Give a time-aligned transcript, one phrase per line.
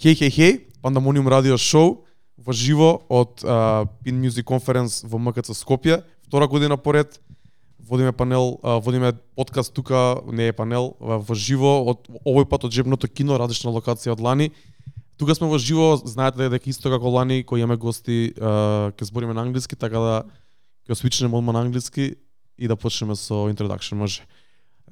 [0.00, 2.06] Хеј, хеј, хеј, Пандамониум радио шоу,
[2.40, 7.18] во живо од uh, Pin Music Conference во МКЦ Скопје, втора година поред.
[7.76, 12.72] Водиме панел, uh, водиме подкаст тука, не е панел, во живо, од овој пат од
[12.72, 14.48] Жебното кино, различна локација од лани.
[15.20, 19.04] Тука сме во живо, знаете да дека исто како лани кој имаме гости, uh, ќе
[19.04, 20.14] збориме на англиски, така да
[20.88, 22.14] ќе освичнеме одма на англиски
[22.56, 24.24] и да почнеме со introduction, може.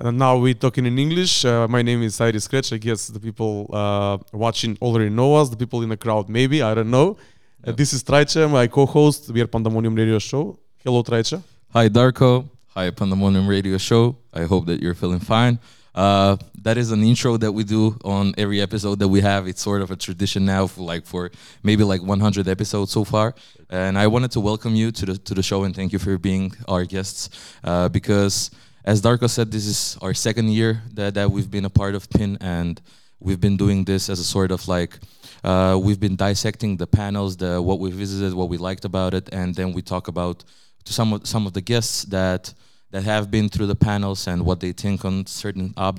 [0.01, 1.45] Uh, now we're talking in English.
[1.45, 2.73] Uh, my name is Cyrus Scratch.
[2.73, 5.49] I guess the people uh, watching already know us.
[5.49, 7.17] The people in the crowd, maybe I don't know.
[7.65, 9.29] Uh, this is Trajce, my co-host.
[9.31, 10.57] We are Pandemonium Radio Show.
[10.85, 11.43] Hello, Trajce.
[11.73, 12.49] Hi, Darko.
[12.75, 14.17] Hi, Pandemonium Radio Show.
[14.33, 15.59] I hope that you're feeling fine.
[15.97, 19.49] Uh, that is an intro that we do on every episode that we have.
[19.49, 21.33] It's sort of a tradition now, for like for
[21.65, 23.35] maybe like 100 episodes so far.
[23.69, 26.17] And I wanted to welcome you to the to the show and thank you for
[26.17, 27.31] being our guests
[27.65, 28.53] uh, because
[28.89, 32.09] as Darko said, this is our second year that, that we've been a part of
[32.09, 32.81] PIN, and
[33.21, 34.99] we've been doing this as a sort of like
[35.45, 39.29] uh, we've been dissecting the panels, the what we visited, what we liked about it,
[39.31, 40.43] and then we talk about
[40.87, 42.55] to some of some of the guests that
[42.91, 45.93] that have been through the panels and what they think on certain uh,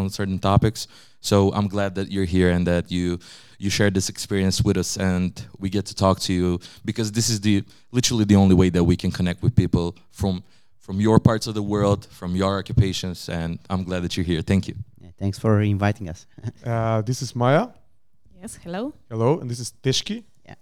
[0.00, 0.88] on certain topics.
[1.20, 3.20] So I'm glad that you're here and that you
[3.58, 5.30] you shared this experience with us and
[5.60, 8.82] we get to talk to you because this is the literally the only way that
[8.82, 10.42] we can connect with people from
[10.82, 14.42] from your parts of the world, from your occupations, and I'm glad that you're here.
[14.42, 14.74] Thank you.
[15.00, 16.26] Yeah, thanks for inviting us.
[16.66, 17.68] Uh, this is Maya.
[18.40, 18.92] Yes, hello.
[19.08, 20.24] Hello, and this is Teški.
[20.44, 20.54] Yeah.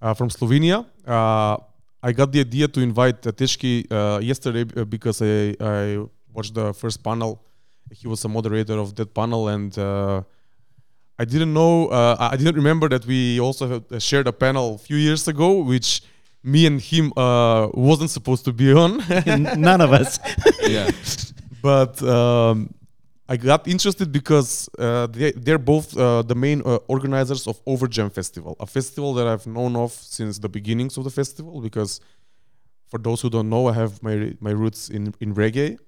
[0.00, 0.86] Uh, from Slovenia.
[1.06, 1.56] Uh,
[2.02, 5.98] I got the idea to invite uh, Teški uh, yesterday uh, because I, I
[6.32, 7.42] watched the first panel.
[7.90, 10.22] He was a moderator of that panel, and uh,
[11.18, 14.74] I didn't know, uh, I didn't remember that we also had, uh, shared a panel
[14.74, 16.02] a few years ago, which
[16.46, 19.02] me and him uh, wasn't supposed to be on.
[19.60, 20.18] None of us.
[20.68, 20.90] Yeah.
[21.62, 22.74] but um,
[23.28, 28.10] I got interested because uh, they, they're both uh, the main uh, organizers of Overjam
[28.12, 31.60] Festival, a festival that I've known of since the beginnings of the festival.
[31.60, 32.00] Because
[32.88, 35.78] for those who don't know, I have my my roots in in reggae,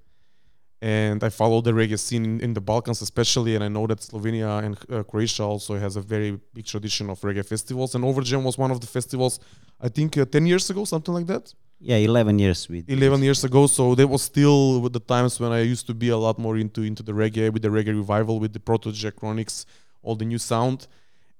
[0.80, 3.98] and I follow the reggae scene in, in the Balkans especially, and I know that
[4.00, 7.94] Slovenia and uh, Croatia also has a very big tradition of reggae festivals.
[7.94, 9.40] And Overjam was one of the festivals,
[9.80, 11.52] I think, uh, ten years ago, something like that.
[11.80, 15.52] yeah, 11 years with 11 years ago so that was still with the times when
[15.58, 18.34] i used to be a lot more into into the reggae with the reggae revival
[18.42, 19.56] with the protoje chronics
[20.04, 20.78] all the new sound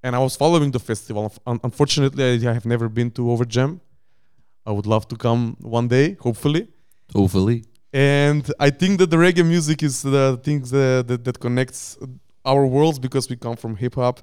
[0.05, 2.23] and i was following the festival Un- unfortunately
[2.53, 3.71] i have never been to overjam
[4.69, 5.43] i would love to come
[5.79, 6.63] one day hopefully
[7.21, 7.59] Hopefully.
[7.93, 11.97] And i think that the reggae music is the things that, that, that connects
[12.45, 14.21] our worlds because we come from hip-hop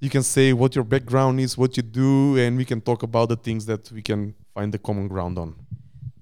[0.00, 3.28] you can say what your background is what you do and we can talk about
[3.28, 5.54] the things that we can find the common ground on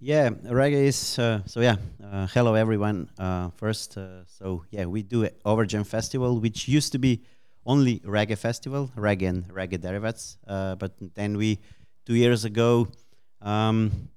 [0.02, 1.60] Yeah, reggae is uh, so.
[1.60, 3.10] Yeah, uh, hello everyone.
[3.18, 7.20] Uh, first, uh, so yeah, we do Overjam Festival, which used to be
[7.66, 10.38] only reggae festival, reggae and reggae derivatives.
[10.46, 11.58] Uh, but then we,
[12.06, 12.88] two years ago,
[13.42, 14.08] um,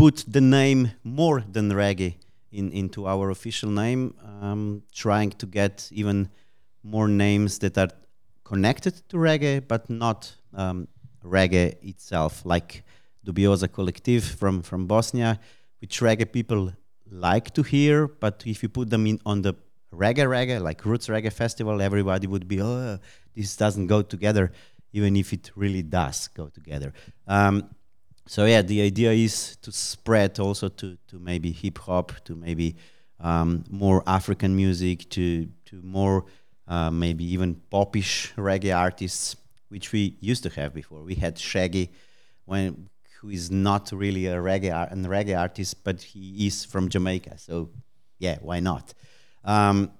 [0.00, 2.14] put the name more than reggae
[2.50, 6.30] in into our official name, um, trying to get even
[6.82, 7.90] more names that are
[8.42, 10.88] connected to reggae, but not um,
[11.22, 12.82] reggae itself, like
[13.26, 15.38] Dubioza Collective from, from Bosnia,
[15.82, 16.72] which reggae people
[17.10, 19.52] like to hear, but if you put them in on the
[19.92, 22.98] reggae reggae, like Roots Reggae Festival, everybody would be, oh,
[23.36, 24.50] this doesn't go together,
[24.94, 26.94] even if it really does go together.
[27.26, 27.68] Um,
[28.26, 32.76] so yeah, the idea is to spread also to, to maybe hip hop, to maybe
[33.18, 36.24] um, more African music, to to more
[36.68, 39.36] uh, maybe even popish reggae artists,
[39.68, 41.02] which we used to have before.
[41.02, 41.90] We had Shaggy,
[42.44, 42.88] when
[43.20, 47.38] who is not really a reggae ar- an reggae artist, but he is from Jamaica.
[47.38, 47.70] So
[48.18, 48.94] yeah, why not?
[49.44, 49.90] Um,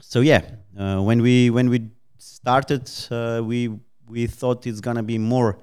[0.00, 0.42] so yeah,
[0.78, 5.58] uh, when we when we started, uh, we we thought it's gonna be more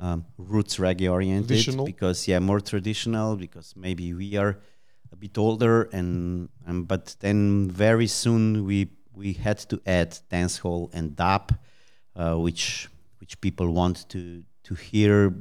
[0.00, 4.58] um, roots reggae oriented because yeah, more traditional because maybe we are
[5.12, 10.90] a bit older and um, but then very soon we we had to add dancehall
[10.94, 11.52] and dub,
[12.14, 12.88] uh, which
[13.20, 15.34] which people want to to hear,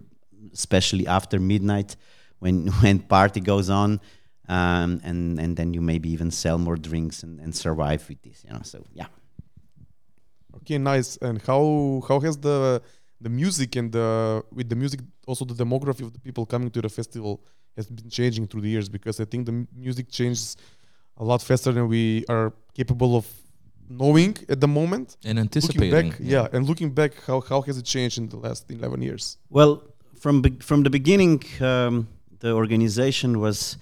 [0.54, 1.96] especially after midnight
[2.40, 4.00] when when party goes on.
[4.50, 8.46] Um, and and then you maybe even sell more drinks and, and survive with this,
[8.46, 8.62] you know.
[8.64, 9.08] So yeah,
[10.62, 11.18] Okay, nice.
[11.18, 12.82] And how how has the
[13.22, 16.82] the music and the with the music also the demography of the people coming to
[16.82, 17.34] the festival
[17.78, 20.58] has been changing through the years because I think the m- music changes
[21.18, 23.26] a lot faster than we are capable of
[23.90, 25.08] knowing at the moment.
[25.24, 26.10] And Looking anticipating.
[26.10, 26.48] back, yeah.
[26.54, 29.38] and looking back, how how has it changed in the last eleven years?
[29.50, 29.72] Well,
[30.24, 32.08] from be- from the beginning, um,
[32.40, 33.78] the organization was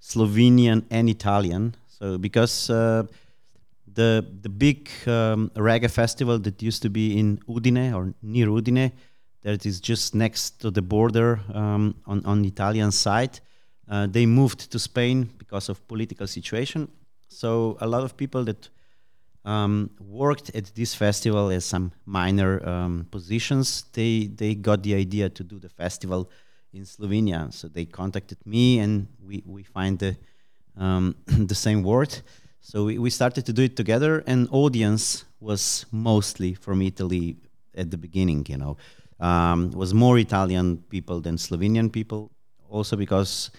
[0.00, 1.74] Slovenian and Italian.
[1.88, 3.04] So because uh,
[3.94, 8.92] the the big um, reggae festival that used to be in Udine or near Udine,
[9.42, 13.40] that is just next to the border um, on on the Italian side.
[13.88, 16.88] Uh, they moved to Spain because of political situation.
[17.28, 18.68] So a lot of people that
[19.44, 25.28] um, worked at this festival as some minor um, positions, they they got the idea
[25.28, 26.30] to do the festival
[26.72, 27.52] in Slovenia.
[27.52, 30.16] So they contacted me, and we we find the
[30.76, 32.22] um, the same word.
[32.64, 37.36] So we, we started to do it together, and audience was mostly from Italy
[37.76, 38.46] at the beginning.
[38.48, 38.76] You know,
[39.18, 42.30] um, was more Italian people than Slovenian people.
[42.70, 43.50] Also because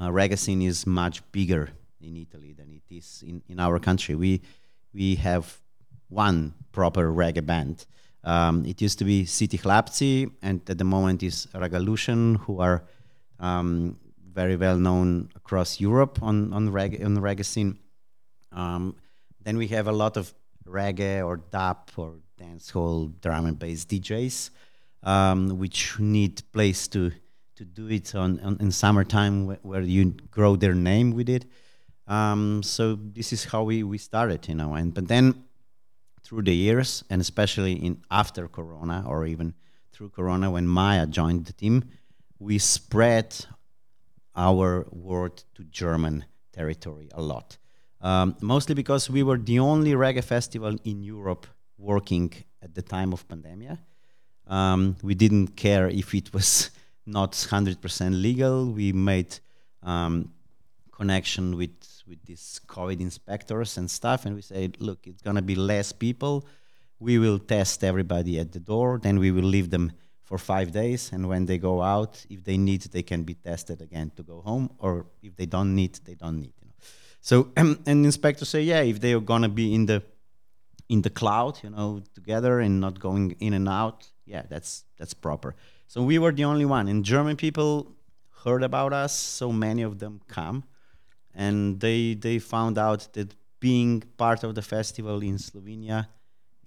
[0.00, 1.68] uh, reggae scene is much bigger
[2.00, 4.14] in Italy than it is in, in our country.
[4.14, 4.40] We
[4.94, 5.58] we have
[6.08, 7.86] one proper reggae band.
[8.22, 12.84] Um, it used to be City Chlapci, and at the moment is Regalution, who are
[13.40, 13.98] um,
[14.32, 17.80] very well known across Europe on on reggae on the reggae scene.
[18.52, 18.96] Um,
[19.42, 20.32] then we have a lot of
[20.66, 24.50] reggae or dub or dancehall drum and bass DJs,
[25.02, 27.12] um, which need place to
[27.56, 31.44] to do it on, on in summertime wh- where you grow their name with it.
[32.06, 34.74] Um, so this is how we, we started, you know.
[34.74, 35.44] And but then
[36.22, 39.54] through the years, and especially in after Corona or even
[39.92, 41.90] through Corona, when Maya joined the team,
[42.38, 43.34] we spread
[44.36, 47.58] our word to German territory a lot.
[48.00, 51.46] Um, mostly because we were the only reggae festival in Europe
[51.76, 53.78] working at the time of pandemia.
[54.46, 56.70] Um, we didn't care if it was
[57.06, 58.66] not 100% legal.
[58.66, 59.38] We made
[59.82, 60.32] um,
[60.92, 61.74] connection with
[62.08, 66.46] with these COVID inspectors and stuff, and we said, look, it's gonna be less people.
[66.98, 69.92] We will test everybody at the door, then we will leave them
[70.22, 73.80] for five days, and when they go out, if they need, they can be tested
[73.82, 76.57] again to go home, or if they don't need, they don't need.
[77.28, 80.02] So, and inspectors say, yeah, if they are gonna be in the
[80.88, 85.12] in the cloud, you know, together and not going in and out, yeah, that's that's
[85.12, 85.54] proper.
[85.88, 87.92] So we were the only one, and German people
[88.44, 90.64] heard about us, so many of them come,
[91.34, 96.08] and they they found out that being part of the festival in Slovenia,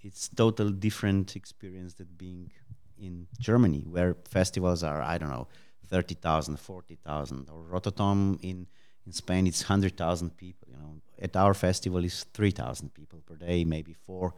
[0.00, 2.52] it's total different experience than being
[2.96, 5.48] in Germany, where festivals are I don't know,
[5.88, 8.68] 30,000, 40,000, or Rototom in
[9.06, 10.68] in Spain it's 100,000 people.
[10.70, 14.34] You know, at our festival is 3,000 people per day, maybe four,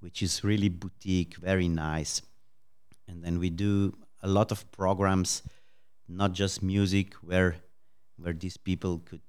[0.00, 2.22] which is really boutique, very nice.
[3.08, 5.42] And then we do a lot of programs,
[6.08, 7.56] not just music, where
[8.16, 9.22] where these people could,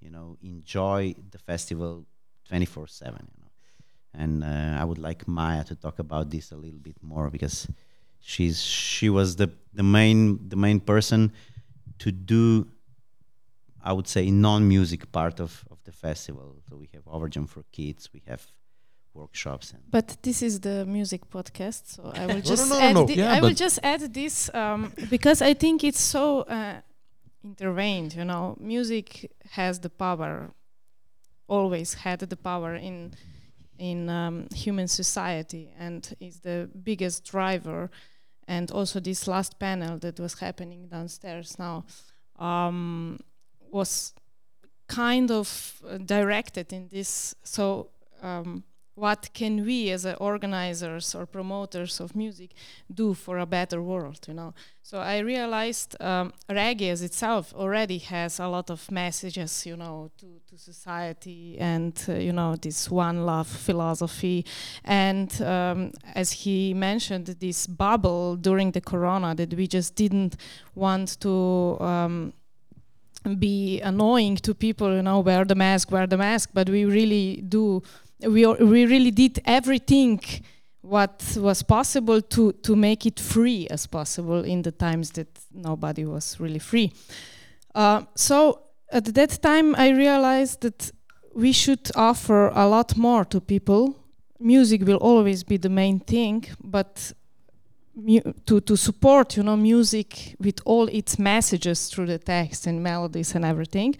[0.00, 2.04] you know, enjoy the festival
[2.50, 3.06] 24/7.
[3.06, 3.50] You know,
[4.12, 7.66] and uh, I would like Maya to talk about this a little bit more because
[8.20, 11.32] she's she was the the main the main person
[11.98, 12.66] to do
[13.84, 16.56] I would say non-music part of, of the festival.
[16.68, 18.42] So we have Overjam for kids, we have
[19.12, 22.94] workshops and But this is the music podcast, so I will no, just no, add.
[22.94, 23.06] no.
[23.06, 26.80] thi- Yeah, I will just add this um, because I think it's so uh,
[27.44, 28.14] intervened.
[28.14, 30.50] You know, music has the power,
[31.46, 33.12] always had the power in
[33.78, 37.90] in um, human society, and is the biggest driver.
[38.46, 41.84] And also, this last panel that was happening downstairs now
[42.38, 43.18] um,
[43.74, 44.14] was
[44.86, 45.48] kind of
[45.88, 47.34] uh, directed in this.
[47.42, 47.90] So.
[48.22, 48.64] Um,
[48.96, 52.52] what can we as uh, organizers or promoters of music
[52.92, 57.98] do for a better world you know so i realized um, reggae as itself already
[57.98, 62.88] has a lot of messages you know to, to society and uh, you know this
[62.88, 64.44] one love philosophy
[64.84, 70.36] and um, as he mentioned this bubble during the corona that we just didn't
[70.76, 72.32] want to um,
[73.38, 77.42] be annoying to people you know wear the mask wear the mask but we really
[77.48, 77.82] do
[78.26, 80.20] we al- we really did everything
[80.84, 86.04] what was possible to to make it free as possible in the times that nobody
[86.04, 86.92] was really free.
[87.74, 88.60] Uh, so
[88.92, 90.92] at that time, I realized that
[91.34, 93.96] we should offer a lot more to people.
[94.38, 97.12] Music will always be the main thing, but
[98.46, 103.34] to to support, you know, music with all its messages through the text and melodies
[103.34, 103.94] and everything,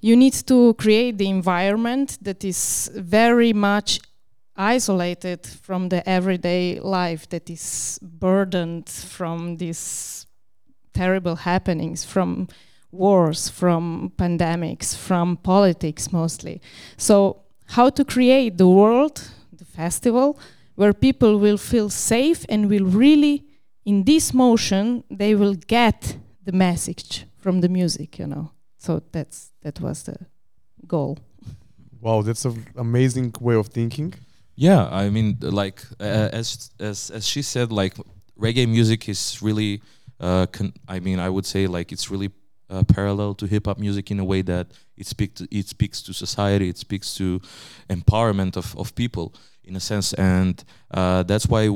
[0.00, 4.00] you need to create the environment that is very much
[4.56, 10.26] isolated from the everyday life that is burdened from these
[10.92, 12.46] terrible happenings from
[12.90, 16.60] wars from pandemics from politics mostly.
[16.98, 19.22] So how to create the world
[19.52, 20.38] the festival
[20.74, 23.44] where people will feel safe and will really
[23.84, 28.50] in this motion they will get the message from the music you know.
[28.78, 30.16] So that's that was the
[30.86, 31.18] goal.
[32.00, 34.14] Wow, that's an amazing way of thinking.
[34.56, 37.94] Yeah, I mean, like uh, as as as she said, like
[38.38, 39.80] reggae music is really,
[40.20, 42.30] uh, con- I mean, I would say like it's really
[42.68, 46.02] uh, parallel to hip hop music in a way that it speaks to it speaks
[46.02, 47.40] to society, it speaks to
[47.88, 49.32] empowerment of of people
[49.64, 51.68] in a sense, and uh, that's why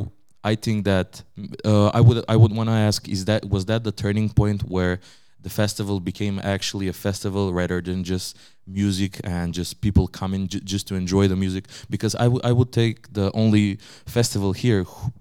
[0.44, 1.22] I think that
[1.64, 4.62] uh, I would I would want to ask: Is that was that the turning point
[4.62, 5.00] where
[5.40, 10.60] the festival became actually a festival rather than just music and just people coming j-
[10.60, 11.66] just to enjoy the music?
[11.88, 13.76] Because I, w- I would take the only
[14.06, 15.12] festival here who,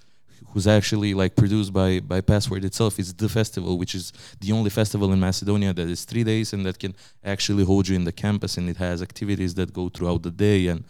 [0.49, 4.69] who's actually like produced by by Password itself is the festival, which is the only
[4.69, 8.11] festival in Macedonia that is three days and that can actually hold you in the
[8.11, 10.83] campus and it has activities that go throughout the day and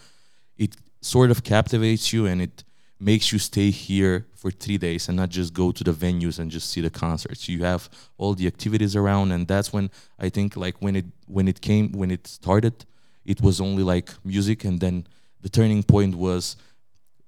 [0.58, 0.76] it
[1.06, 2.64] sort of captivates you and it
[3.00, 6.50] makes you stay here for three days and not just go to the venues and
[6.50, 7.48] just see the concerts.
[7.48, 11.48] You have all the activities around, and that's when I think like when it when
[11.48, 12.86] it came when it started,
[13.24, 15.06] it was only like music, and then
[15.42, 16.56] the turning point was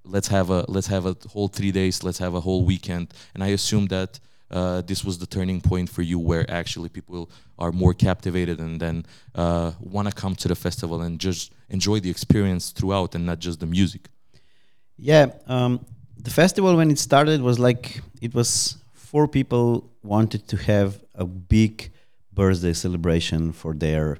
[0.04, 3.44] let's have a let's have a whole three days, let's have a whole weekend, and
[3.44, 4.20] I assume that.
[4.50, 8.80] Uh, this was the turning point for you where actually people are more captivated and
[8.80, 13.26] then uh, want to come to the festival and just enjoy the experience throughout and
[13.26, 14.08] not just the music.
[14.98, 15.86] Yeah, um,
[16.18, 21.26] the festival when it started was like it was four people wanted to have a
[21.26, 21.92] big
[22.34, 24.18] birthday celebration for their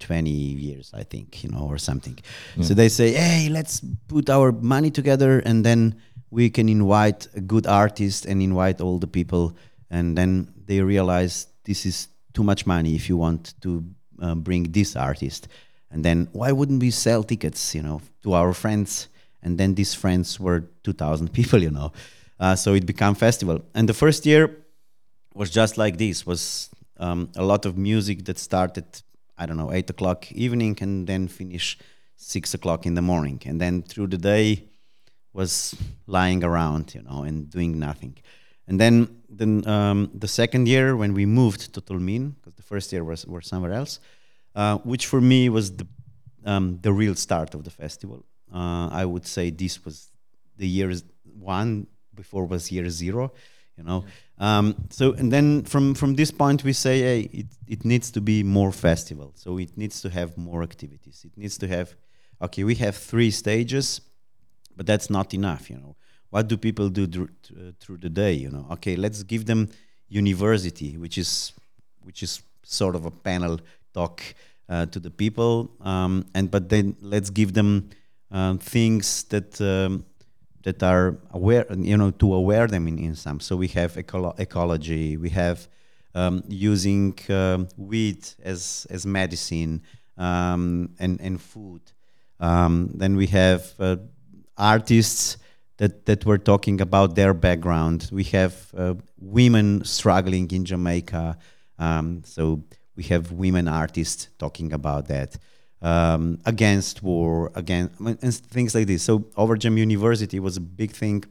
[0.00, 2.18] 20 years i think you know or something
[2.60, 5.94] so they say hey let's put our money together and then
[6.32, 9.54] we can invite a good artist and invite all the people
[9.90, 13.84] and then they realize this is too much money if you want to
[14.22, 15.46] uh, bring this artist.
[15.90, 19.08] And then why wouldn't we sell tickets you know to our friends?
[19.42, 21.92] And then these friends were 2000 people you know.
[22.40, 23.62] Uh, so it became festival.
[23.74, 24.56] And the first year
[25.34, 28.84] was just like this was um, a lot of music that started
[29.38, 31.78] i don't know 8 o'clock evening and then finish
[32.16, 33.42] 6 o'clock in the morning.
[33.44, 34.71] And then through the day
[35.32, 35.74] was
[36.06, 38.14] lying around you know and doing nothing
[38.68, 42.92] and then then um, the second year when we moved to Tolmin because the first
[42.92, 44.00] year was, was somewhere else
[44.54, 45.86] uh, which for me was the
[46.44, 50.10] um, the real start of the festival uh, I would say this was
[50.56, 50.92] the year
[51.38, 53.32] one before was year zero,
[53.76, 54.04] you know.
[54.38, 58.20] Um, so and then from from this point we say, hey, it it needs to
[58.20, 59.32] be more festival.
[59.36, 61.24] So it needs to have more activities.
[61.24, 61.94] It needs to have,
[62.40, 64.00] okay, we have three stages,
[64.76, 65.96] but that's not enough, you know.
[66.30, 68.66] What do people do uh, through the day, you know?
[68.72, 69.68] Okay, let's give them
[70.08, 71.52] university, which is
[72.02, 73.60] which is sort of a panel
[73.92, 74.22] talk
[74.68, 77.90] uh, to the people, um, and but then let's give them
[78.30, 80.04] um, things that um,
[80.62, 83.40] that are aware, you know, to aware them in, in some.
[83.40, 85.68] So we have ecolo- ecology, we have
[86.14, 89.82] um, using um, wheat as as medicine
[90.16, 91.82] um, and and food.
[92.40, 93.96] Then we have uh,
[94.56, 95.36] artists
[95.78, 98.08] that that were talking about their background.
[98.12, 101.38] We have uh, women struggling in Jamaica.
[101.78, 102.62] Um, so
[102.96, 105.38] we have women artists talking about that
[105.80, 107.50] um, against war,
[107.98, 109.02] mean, and things like this.
[109.02, 111.24] So Overjam University was a big thing,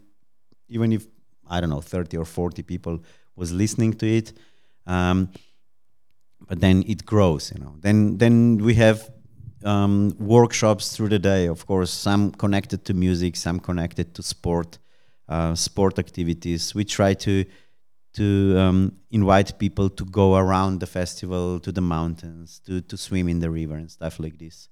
[0.68, 1.08] even if
[1.50, 3.00] I don't know, thirty or forty people
[3.36, 4.34] was listening to it.
[4.86, 5.30] Um,
[6.48, 7.76] but then it grows, you know.
[7.80, 9.10] Then then we have
[9.64, 11.48] um, workshops through the day.
[11.48, 14.80] Of course, some connected to music, some connected to sport,
[15.28, 16.76] uh, sport activities.
[16.76, 17.46] We try to
[18.14, 23.30] to um, invite people to go around the festival to the mountains, to, to swim
[23.30, 24.68] in the river and stuff like this.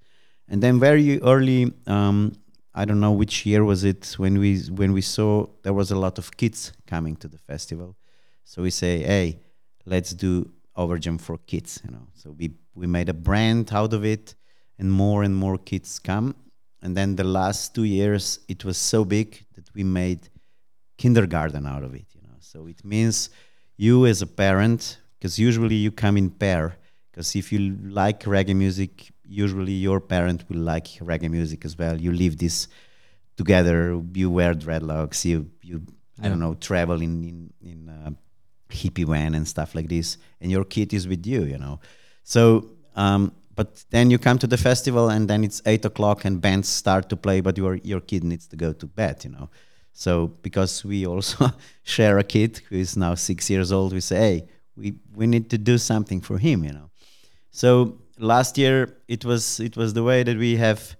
[0.46, 2.34] And then very early, um,
[2.74, 5.96] I don't know which year was it when we when we saw there was a
[5.96, 7.96] lot of kids coming to the festival.
[8.44, 9.40] So we say, hey,
[9.86, 11.80] let's do Overjam for kids.
[11.84, 14.34] You know, so we we made a brand out of it,
[14.80, 16.34] and more and more kids come.
[16.82, 20.20] And then the last two years, it was so big that we made
[20.96, 22.06] kindergarten out of it.
[22.14, 23.28] You know, so it means
[23.76, 26.78] you as a parent, because usually you come in pair.
[27.10, 32.00] Because if you like reggae music, usually your parent will like reggae music as well.
[32.00, 32.66] You live this
[33.36, 34.00] together.
[34.14, 35.24] You wear dreadlocks.
[35.26, 35.82] You you
[36.22, 38.10] I don't know travel in in in uh,
[38.70, 41.44] hippie van and stuff like this, and your kid is with you.
[41.44, 41.80] You know,
[42.24, 42.70] so.
[42.96, 46.66] Um, but then you come to the festival and then it's eight o'clock and bands
[46.66, 49.22] start to play, but your your kid needs to go to bed.
[49.22, 49.50] You know,
[49.92, 51.50] so because we also
[51.82, 55.50] share a kid who is now six years old, we say, hey, we, we need
[55.50, 56.88] to do something for him, you know.
[57.50, 60.96] So last year it was it was the way that we have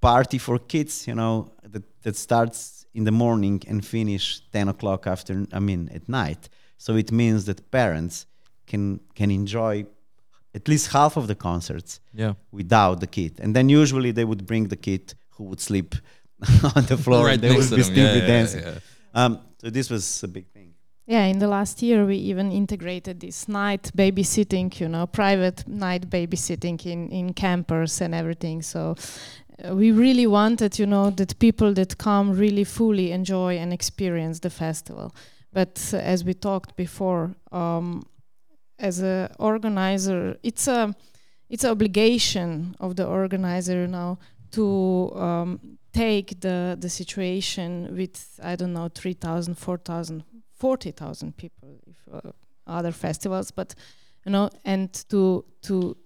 [0.00, 5.06] party for kids, you know, that, that starts in the morning and finish ten o'clock
[5.06, 6.48] after I mean at night.
[6.78, 8.24] So it means that parents
[8.66, 9.84] can can enjoy
[10.54, 12.34] at least half of the concerts Yeah.
[12.52, 15.94] without the kid, and then usually they would bring the kid who would sleep
[16.76, 18.62] on the floor, right and they next would be still Yeah, yeah, dancing.
[18.62, 18.78] yeah.
[19.14, 20.74] Um, so this was a big thing.
[21.06, 26.08] Yeah, in the last year we even integrated this night babysitting, you know, private night
[26.08, 28.62] babysitting in in campers and everything.
[28.62, 28.94] So
[29.64, 34.40] uh, we really wanted, you know, that people that come really fully enjoy and experience
[34.40, 35.10] the festival.
[35.52, 38.02] But uh, as we talked before, um,
[38.80, 40.94] as a organizer, it's a
[41.48, 44.18] it's an obligation of the organizer now
[44.52, 51.96] to um, take the the situation with I don't know 3,000, 4,000, 40,000 people if
[52.12, 52.30] uh,
[52.66, 53.74] other festivals, but
[54.24, 55.96] you know, and to to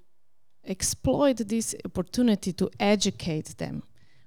[0.67, 3.83] exploit this opportunity to educate them,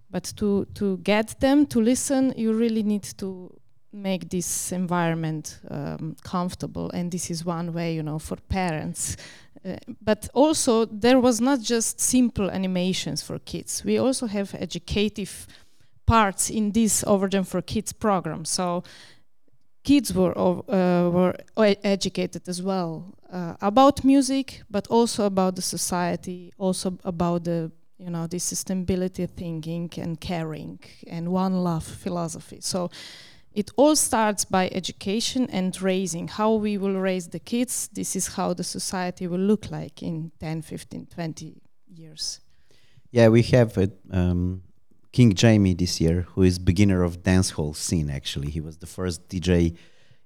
[0.10, 3.57] but to to get them to listen, you really need to
[3.92, 9.18] make this environment um, comfortable, and this is one way, you know, for parents.
[9.66, 13.84] Uh, but also, there was not just simple animations for kids.
[13.84, 15.48] We also have educative
[16.06, 18.46] parts in this Overjam for Kids program.
[18.46, 18.84] So
[19.84, 21.36] kids were uh, were
[21.84, 28.10] educated as well uh, about music, but also about the society, also about the you
[28.10, 32.60] know the sustainability thinking and caring and one love philosophy.
[32.62, 32.90] So
[33.58, 38.26] it all starts by education and raising how we will raise the kids this is
[38.36, 41.56] how the society will look like in 10 15 20
[41.88, 42.40] years
[43.12, 44.64] Yeah, we have uh, um,
[45.12, 48.10] King Jamie this year, who is beginner of dancehall scene.
[48.10, 49.76] Actually, he was the first DJ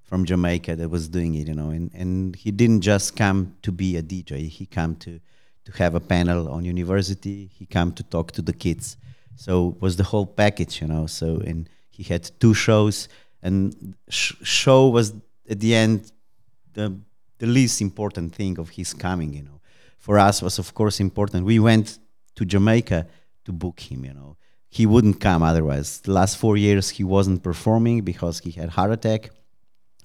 [0.01, 1.47] from Jamaica that was doing it.
[1.47, 4.47] You know, and and he didn't just come to be a DJ.
[4.47, 5.19] He came to
[5.65, 7.49] to have a panel on university.
[7.53, 8.97] He came to talk to the kids.
[9.35, 11.05] So it was the whole package, you know.
[11.05, 13.07] So and he had two shows,
[13.43, 15.13] and sh- show was
[15.49, 16.11] at the end
[16.73, 16.97] the
[17.37, 19.33] the least important thing of his coming.
[19.33, 19.59] You know,
[19.97, 21.45] for us was of course important.
[21.45, 21.99] We went
[22.35, 23.07] to Jamaica
[23.45, 24.05] to book him.
[24.05, 24.37] You know,
[24.69, 25.99] he wouldn't come otherwise.
[26.01, 29.31] The last four years he wasn't performing because he had heart attack,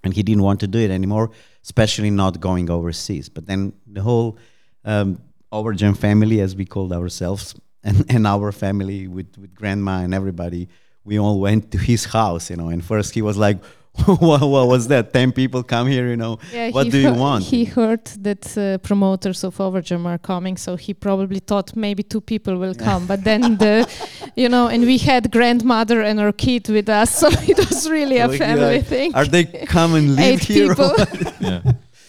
[0.02, 1.31] and he didn't want to do it anymore,
[1.62, 3.29] especially not going overseas.
[3.29, 4.38] But then the whole
[4.85, 5.20] um,
[5.53, 10.68] Overjam family, as we called ourselves, and, and our family with with grandma and everybody,
[11.07, 12.51] we all went to his house.
[12.51, 13.59] You know, and first he was like.
[14.05, 15.11] what, what was that?
[15.14, 16.38] Ten people come here, you know.
[16.53, 17.45] Yeah, what he do you heard- want?
[17.45, 22.21] He heard that uh, promoters of Overjam are coming, so he probably thought maybe two
[22.21, 23.07] people will come.
[23.07, 23.88] But then the,
[24.37, 28.19] you know, and we had grandmother and her kid with us, so it was really
[28.19, 29.14] a Like, family like, thing.
[29.14, 29.45] Are they
[29.77, 30.73] come and live Eight here?
[30.73, 30.95] or people.
[31.40, 31.62] yeah.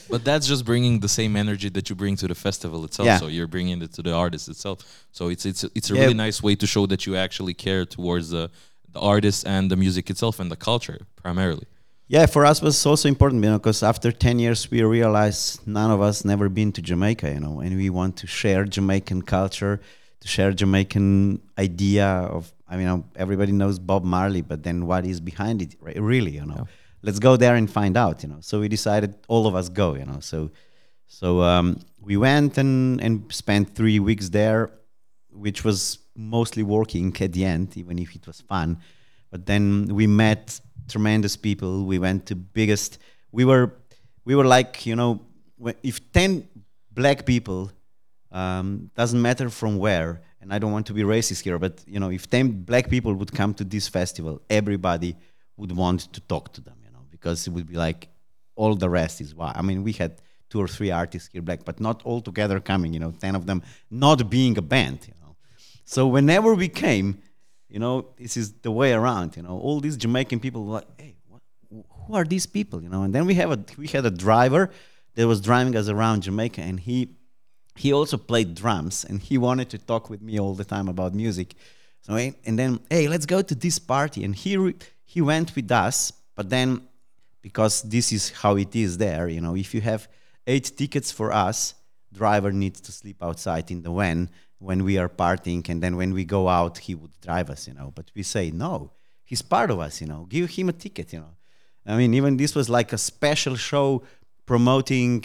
[0.10, 3.06] But that's just bringing the same energy that you bring to the festival itself.
[3.06, 3.18] Yeah.
[3.20, 4.78] So you're bringing it to the artist itself.
[5.14, 6.02] So it's it's it's a Yeah.
[6.02, 8.50] really nice way to show that you actually care towards the
[8.92, 11.68] the artist and the music itself and the culture primarily.
[12.10, 15.92] Yeah, for us was also important, you know, because after 10 years we realized none
[15.92, 19.82] of us never been to Jamaica, you know, and we want to share Jamaican culture,
[20.22, 25.20] to share Jamaican idea of, I mean, everybody knows Bob Marley, but then what is
[25.20, 26.56] behind it, really, you know.
[26.60, 26.74] Yeah.
[27.04, 28.38] Let's go there and find out, you know.
[28.40, 30.20] So we decided all of us go, you know.
[30.20, 30.50] So,
[31.08, 34.72] so um, we went and and spent three weeks there,
[35.30, 38.80] which was mostly working at the end, even if it was fun.
[39.32, 41.86] But then we met tremendous people.
[41.86, 42.98] We went to biggest.
[43.32, 43.74] We were,
[44.26, 45.22] we were like you know,
[45.84, 46.48] if ten
[46.92, 47.72] black people,
[48.32, 50.22] um, doesn't matter from where.
[50.42, 53.14] And I don't want to be racist here, but you know, if ten black people
[53.14, 55.16] would come to this festival, everybody
[55.58, 58.08] would want to talk to them, you know, because it would be like
[58.56, 59.52] all the rest is why.
[59.56, 62.94] I mean, we had two or three artists here black, but not all together coming,
[62.94, 65.17] you know, 10 of them not being a band, you know.
[65.90, 67.20] So whenever we came,
[67.70, 70.88] you know, this is the way around, you know, all these Jamaican people were like,
[71.00, 73.04] hey, what, who are these people, you know?
[73.04, 74.70] And then we have a, we had a driver
[75.16, 77.16] that was driving us around Jamaica and he,
[77.78, 81.14] he also played drums and he wanted to talk with me all the time about
[81.14, 81.56] music.
[82.02, 84.26] So, and then, hey, let's go to this party.
[84.26, 86.82] And he, re- he went with us, but then
[87.42, 90.10] because this is how it is there, you know, if you have
[90.48, 91.76] eight tickets for us,
[92.12, 96.14] driver needs to sleep outside in the van when we are partying, and then when
[96.14, 97.92] we go out, he would drive us, you know.
[97.94, 98.92] But we say no,
[99.24, 100.26] he's part of us, you know.
[100.30, 101.36] Give him a ticket, you know.
[101.86, 104.04] I mean, even this was like a special show
[104.46, 105.24] promoting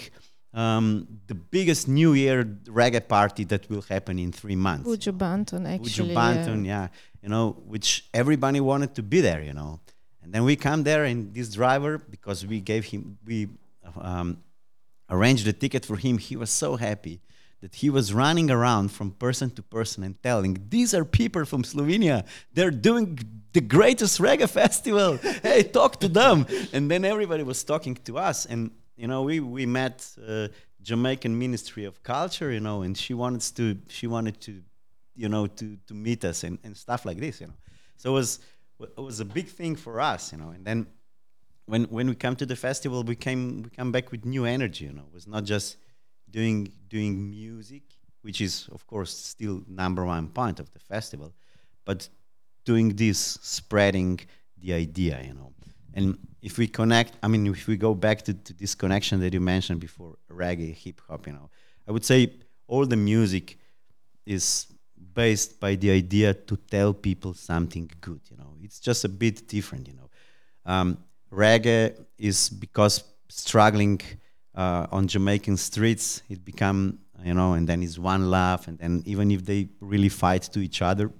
[0.54, 4.88] um, the biggest New Year reggae party that will happen in three months.
[4.88, 6.12] Buju Banton, actually.
[6.12, 6.88] Buju Banton, yeah,
[7.22, 9.80] you know, which everybody wanted to be there, you know.
[10.22, 13.48] And then we come there, and this driver, because we gave him, we
[14.00, 14.38] um,
[15.10, 17.20] arranged the ticket for him, he was so happy
[17.62, 21.62] that he was running around from person to person and telling, These are people from
[21.62, 22.26] Slovenia.
[22.52, 23.18] They're doing
[23.52, 25.16] the greatest reggae festival.
[25.16, 26.44] hey, talk to them.
[26.72, 28.46] And then everybody was talking to us.
[28.46, 30.48] And, you know, we, we met uh,
[30.82, 34.60] Jamaican Ministry of Culture, you know, and she wanted to she wanted to,
[35.14, 37.54] you know, to to meet us and, and stuff like this, you know.
[37.96, 38.40] So it was
[38.80, 40.50] it was a big thing for us, you know.
[40.50, 40.88] And then
[41.66, 44.86] when when we come to the festival, we came we come back with new energy,
[44.86, 45.04] you know.
[45.06, 45.76] It was not just
[46.32, 47.82] doing doing music,
[48.22, 51.32] which is of course still number one point of the festival,
[51.84, 52.08] but
[52.64, 54.20] doing this, spreading
[54.58, 55.52] the idea, you know.
[55.94, 59.34] And if we connect, I mean, if we go back to, to this connection that
[59.34, 61.50] you mentioned before, reggae, hip hop, you know,
[61.86, 62.32] I would say
[62.66, 63.58] all the music
[64.24, 64.66] is
[65.14, 68.20] based by the idea to tell people something good.
[68.30, 69.88] You know, it's just a bit different.
[69.88, 70.10] You know,
[70.64, 70.98] um,
[71.30, 74.00] reggae is because struggling
[74.54, 79.02] uh, on Jamaican streets, it become you know, and then it's one laugh, and then
[79.06, 81.10] even if they really fight to each other,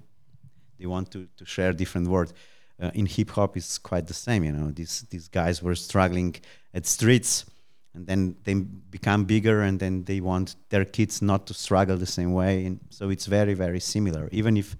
[0.77, 2.33] they want to to share different words
[2.81, 4.43] uh, in hip hop it's quite the same.
[4.43, 6.35] You know, these these guys were struggling
[6.73, 7.45] at streets,
[7.93, 12.05] and then they become bigger, and then they want their kids not to struggle the
[12.05, 12.65] same way.
[12.65, 14.27] And so it's very very similar.
[14.31, 14.75] Even if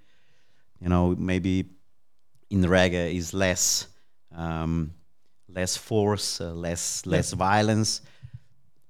[0.81, 1.65] you know maybe
[2.49, 3.87] in reggae is less
[4.35, 4.93] um,
[5.47, 8.01] less force, uh, less less violence,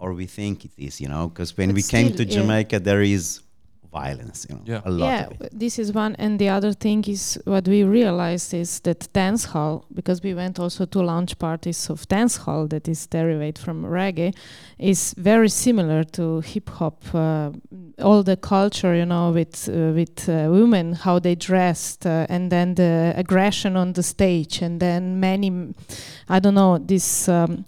[0.04, 1.00] or we think it is.
[1.02, 2.36] You know, because when But we came still, to yeah.
[2.42, 3.40] Jamaica, there is
[4.04, 4.48] violence.
[4.50, 4.82] You know, Yeah.
[4.86, 5.60] a lot yeah, of it.
[5.60, 9.86] this is one, and the other thing is what we realized is that dance hall,
[9.94, 14.34] because we went also to launch parties of dance hall that is derived from reggae,
[14.80, 17.04] is very similar to hip hop.
[17.14, 17.52] Uh,
[18.00, 22.50] all the culture, you know, with uh, with uh, women, how they dressed, uh, and
[22.52, 25.74] then the aggression on the stage, and then many, m-
[26.28, 27.28] I don't know, this.
[27.30, 27.66] Um,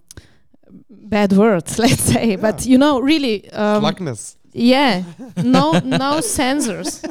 [0.89, 4.35] bad words let's say but you know really um, Slackness.
[4.53, 5.03] yeah,
[5.43, 7.03] no, no sensors.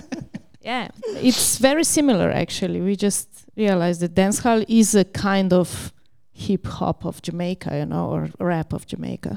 [0.62, 0.88] Yeah,
[1.22, 2.81] it's very similar actually.
[2.81, 5.92] We just realized that dancehall is a kind of
[6.33, 9.37] hip hop of Jamaica, you know, or rap of Jamaica.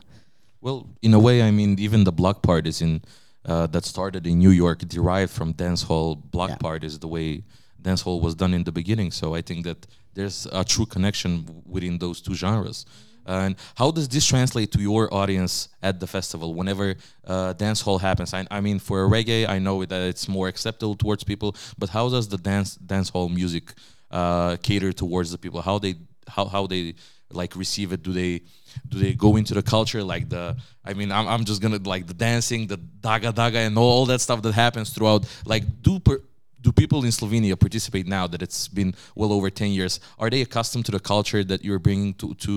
[0.62, 3.02] Well, in a way, I mean, even the block parties in
[3.46, 6.58] uh, that started in New York derived from dancehall block Yeah.
[6.70, 7.44] parties, the way
[7.82, 9.12] dancehall was done in the beginning.
[9.12, 9.86] So I think that
[10.16, 12.86] there's a true connection within those two genres.
[13.28, 18.34] And how does this translate to your audience at the festival whenever uh, dancehall happens?
[18.34, 22.10] I, I mean, for reggae, I know that it's more acceptable towards people, but how
[22.10, 23.74] does the dance dance hall music
[24.12, 25.62] uh, cater towards the people?
[25.62, 25.96] How they
[26.28, 26.96] how how they
[27.32, 28.04] like receive it?
[28.04, 28.44] Do they
[28.88, 32.08] do they go into the culture like the i mean i'm, I'm just gonna like
[32.08, 36.00] the dancing the daga daga and all, all that stuff that happens throughout like do
[36.00, 36.22] per,
[36.68, 40.42] do people in slovenia participate now that it's been well over 10 years are they
[40.42, 42.54] accustomed to the culture that you're bringing to to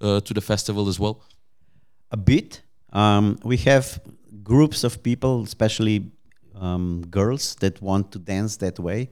[0.00, 1.14] uh, to the festival as well
[2.10, 2.62] a bit.
[2.92, 4.00] Um, we have
[4.42, 6.10] groups of people, especially
[6.54, 9.10] um, girls, that want to dance that way.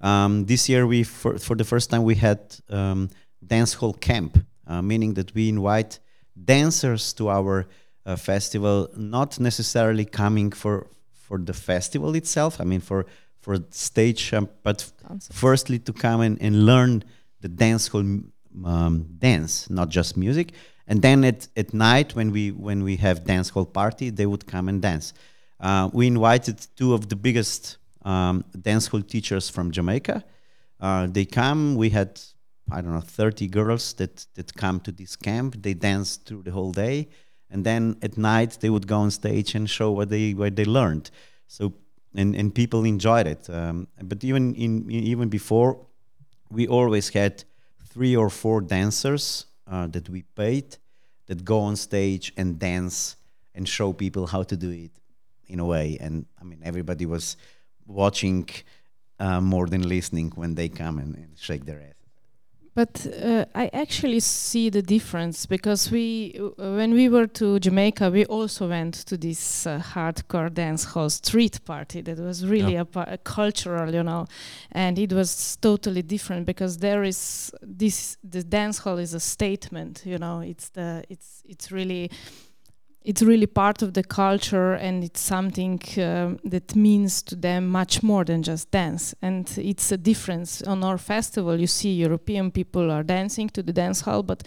[0.00, 3.08] Um, this year, we for, for the first time we had um,
[3.44, 6.00] dance hall camp, uh, meaning that we invite
[6.44, 7.66] dancers to our
[8.04, 12.60] uh, festival, not necessarily coming for for the festival itself.
[12.60, 13.06] I mean, for
[13.42, 15.34] for stage, um, but Concert.
[15.34, 17.04] firstly to come and, and learn
[17.40, 18.04] the dance hall
[18.64, 20.52] um, dance, not just music.
[20.86, 24.46] And then at, at night when we when we have dance hall party, they would
[24.46, 25.12] come and dance.
[25.60, 30.24] Uh, we invited two of the biggest um, dance hall teachers from Jamaica.
[30.80, 31.76] Uh, they come.
[31.76, 32.20] We had
[32.70, 35.62] I don't know 30 girls that that come to this camp.
[35.62, 37.08] They dance through the whole day,
[37.50, 40.64] and then at night they would go on stage and show what they what they
[40.64, 41.10] learned.
[41.46, 41.74] So
[42.14, 43.48] and and people enjoyed it.
[43.50, 45.86] Um, but even in even before,
[46.50, 47.44] we always had
[47.92, 50.76] three or four dancers uh, that we paid
[51.26, 53.16] that go on stage and dance
[53.54, 54.90] and show people how to do it
[55.46, 55.98] in a way.
[56.00, 57.36] And I mean, everybody was
[57.86, 58.48] watching
[59.18, 62.01] uh, more than listening when they come and, and shake their ass.
[62.74, 68.10] But uh, I actually see the difference because we, uh, when we were to Jamaica,
[68.10, 72.86] we also went to this uh, hardcore dance hall street party that was really a,
[72.86, 74.26] pa- a cultural, you know,
[74.70, 80.02] and it was totally different because there is this the dance hall is a statement,
[80.06, 82.10] you know, it's the it's it's really
[83.04, 88.02] it's really part of the culture and it's something um, that means to them much
[88.02, 89.14] more than just dance.
[89.22, 90.62] And it's a difference.
[90.62, 94.42] On our festival you see european people are dancing to the dance hall but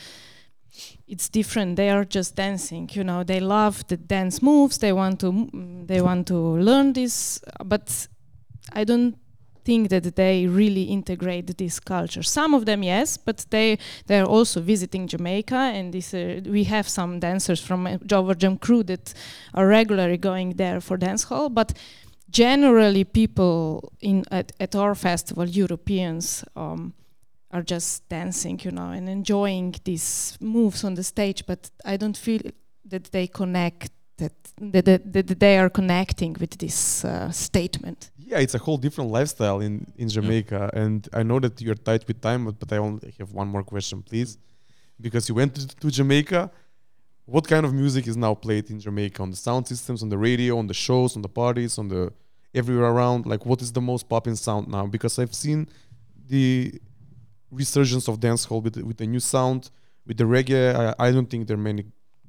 [1.08, 1.76] it's different.
[1.78, 3.24] They are just dancing you know.
[3.24, 4.78] They love the dance moves.
[4.78, 5.50] They want to
[5.86, 7.42] they want to learn this.
[7.64, 8.08] But
[8.74, 9.16] i don't
[9.66, 14.62] think that they really integrate this culture some of them yes but they they're also
[14.62, 19.14] visiting Jamaica, and this uh, we have some dancers from uh, Java Jam crew that
[19.54, 21.50] are regularly going there for dance hall.
[21.50, 21.74] But
[22.30, 26.94] generally, people in at, at our festival, Europeans, um,
[27.52, 31.46] are just dancing, you know, and enjoying these moves on the stage.
[31.46, 32.42] But I don't feel
[32.90, 38.12] that they connect that that, that, that they are connecting with this uh, statement.
[38.28, 42.04] Yeah, it's a whole different lifestyle in in Jamaica, and I know that you're tight
[42.08, 44.38] with time, but, but I only have one more question, please,
[45.00, 46.42] because you went to, to Jamaica.
[47.28, 50.18] What kind of music is now played in Jamaica on the sound systems, on the
[50.18, 52.12] radio, on the shows, on the parties, on the
[52.54, 53.26] everywhere around?
[53.26, 54.86] Like, what is the most popping sound now?
[54.96, 55.68] Because I've seen
[56.28, 56.74] the
[57.52, 59.70] resurgence of dancehall with with the new sound,
[60.08, 60.76] with the reggae.
[60.82, 61.84] I, I don't think there are many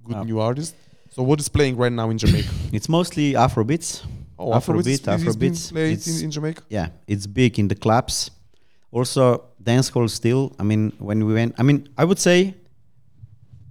[0.05, 0.75] good new artists.
[1.15, 2.51] So, what is playing right now in Jamaica?
[2.77, 4.03] It's mostly Afrobeats.
[4.39, 6.63] Oh, Afrobeat, Afrobeat, is being played it's- in, in Jamaica.
[6.69, 8.31] Yeah, it's big in the clubs.
[8.91, 10.55] Also, dancehall still.
[10.59, 12.55] I mean, when we went, I mean, I would say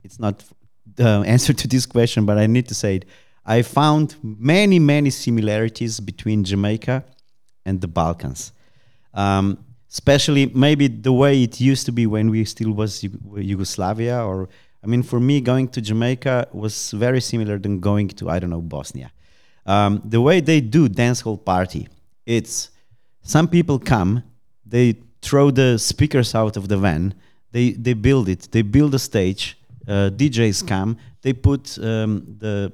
[0.04, 0.44] it's not
[0.96, 3.06] the answer to this question, but I need to say it.
[3.46, 7.04] I found many, many similarities between Jamaica
[7.66, 8.52] and the Balkans.
[9.14, 9.60] Um,
[9.96, 13.02] especially maybe the way it used to be when we still was
[13.54, 14.50] Yugoslavia or
[14.84, 18.50] I mean for me going to Jamaica was very similar than going to I don't
[18.50, 19.12] know Bosnia.
[19.66, 21.88] Um, the way they do dancehall party,
[22.26, 22.70] it's
[23.22, 24.24] some people come,
[24.66, 27.14] they throw the speakers out of the van,
[27.52, 32.72] they they build it, they build a stage, uh, DJs come, they put um, the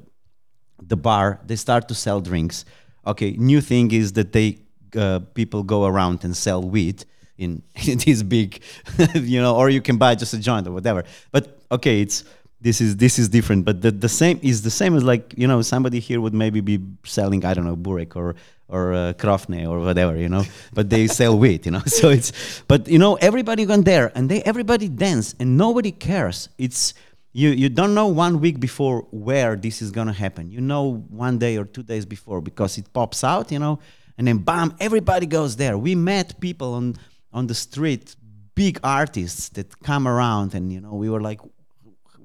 [0.82, 2.66] the bar, they start to sell drinks.
[3.06, 4.60] Okay, new thing is that they
[4.96, 7.06] uh, people go around and sell weed
[7.38, 8.62] in, in this big,
[9.16, 11.04] you know, or you can buy just a joint or whatever.
[11.32, 12.24] But okay, it's
[12.62, 13.66] this is this is different.
[13.66, 16.62] But the, the same is the same as like you know somebody here would maybe
[16.62, 18.36] be selling I don't know burek or
[18.68, 20.44] or uh, krofne or whatever you know,
[20.74, 21.82] but they sell wheat you know.
[21.88, 22.32] So it's
[22.68, 26.50] but you know everybody went there and they everybody dance and nobody cares.
[26.58, 26.94] It's
[27.34, 30.52] you you don't know one week before where this is gonna happen.
[30.52, 33.80] You know one day or two days before because it pops out, you know,
[34.18, 35.78] and then bam, everybody goes there.
[35.78, 36.96] We met people on
[37.34, 38.16] on the street,
[38.56, 41.40] big artists that come around, and you know we were like,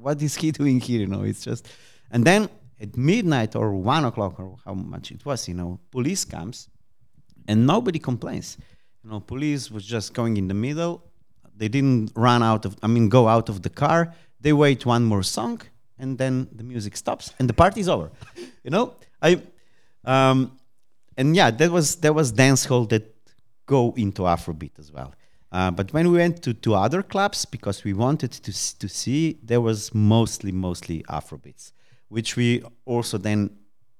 [0.07, 1.01] what is he doing here?
[1.01, 1.63] You know, it's just,
[2.13, 2.49] and then
[2.81, 6.69] at midnight or one o'clock or how much it was, you know, police comes,
[7.49, 8.49] and nobody complains.
[9.03, 10.95] You know, police was just going in the middle.
[11.61, 14.15] They didn't run out of, I mean, go out of the car.
[14.41, 15.61] They wait one more song,
[15.99, 18.11] and then the music stops, and the party's over.
[18.65, 19.43] you know, I,
[20.05, 20.39] um,
[21.17, 23.05] and yeah, that was that was dance hall that
[23.65, 25.11] go into Afrobeat as well.
[25.53, 29.39] Uh, but when we went to, to other clubs, because we wanted to to see,
[29.43, 31.73] there was mostly mostly Afrobeats,
[32.09, 33.51] which we also then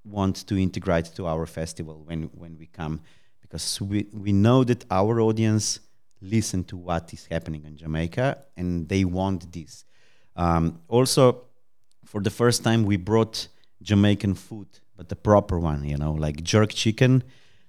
[0.05, 3.01] want to integrate to our festival when when we come,
[3.41, 5.81] because we we know that our audience
[6.21, 9.85] listen to what is happening in Jamaica and they want this.
[10.35, 11.45] Um, also,
[12.05, 13.49] for the first time, we brought
[13.83, 17.23] Jamaican food, but the proper one, you know, like jerk chicken,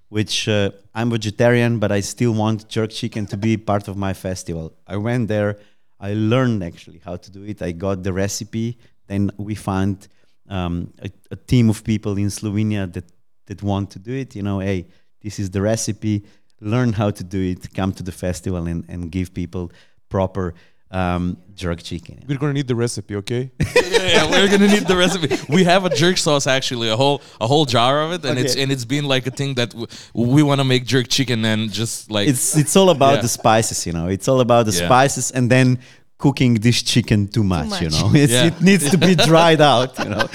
[0.10, 4.14] which uh, I'm vegetarian, but I still want jerk chicken to be part of my
[4.14, 4.74] festival.
[4.88, 5.58] I went there,
[6.00, 7.62] I learned actually how to do it.
[7.62, 8.78] I got the recipe.
[9.08, 10.08] Then we found
[10.48, 13.06] um, a, a team of people in Slovenia that
[13.48, 14.36] that want to do it.
[14.36, 14.88] You know, hey,
[15.22, 16.26] this is the recipe.
[16.60, 17.74] Learn how to do it.
[17.74, 19.72] Come to the festival and, and give people
[20.10, 20.54] proper
[20.92, 22.24] um, jerk chicken.
[22.28, 23.52] We're gonna need the recipe, okay?
[23.76, 25.36] yeah, we're gonna need the recipe.
[25.50, 28.56] We have a jerk sauce actually, a whole a whole jar of it, and it's
[28.56, 31.72] and it's been like a thing that w- we want to make jerk chicken and
[31.72, 33.22] just like it's it's all about Yeah.
[33.22, 34.86] the spices you know it's all about the Yeah.
[34.88, 35.80] spices and then
[36.18, 38.02] cooking this chicken too much, you much.
[38.02, 38.46] know it's, Yeah.
[38.50, 40.28] it needs to be dried out you know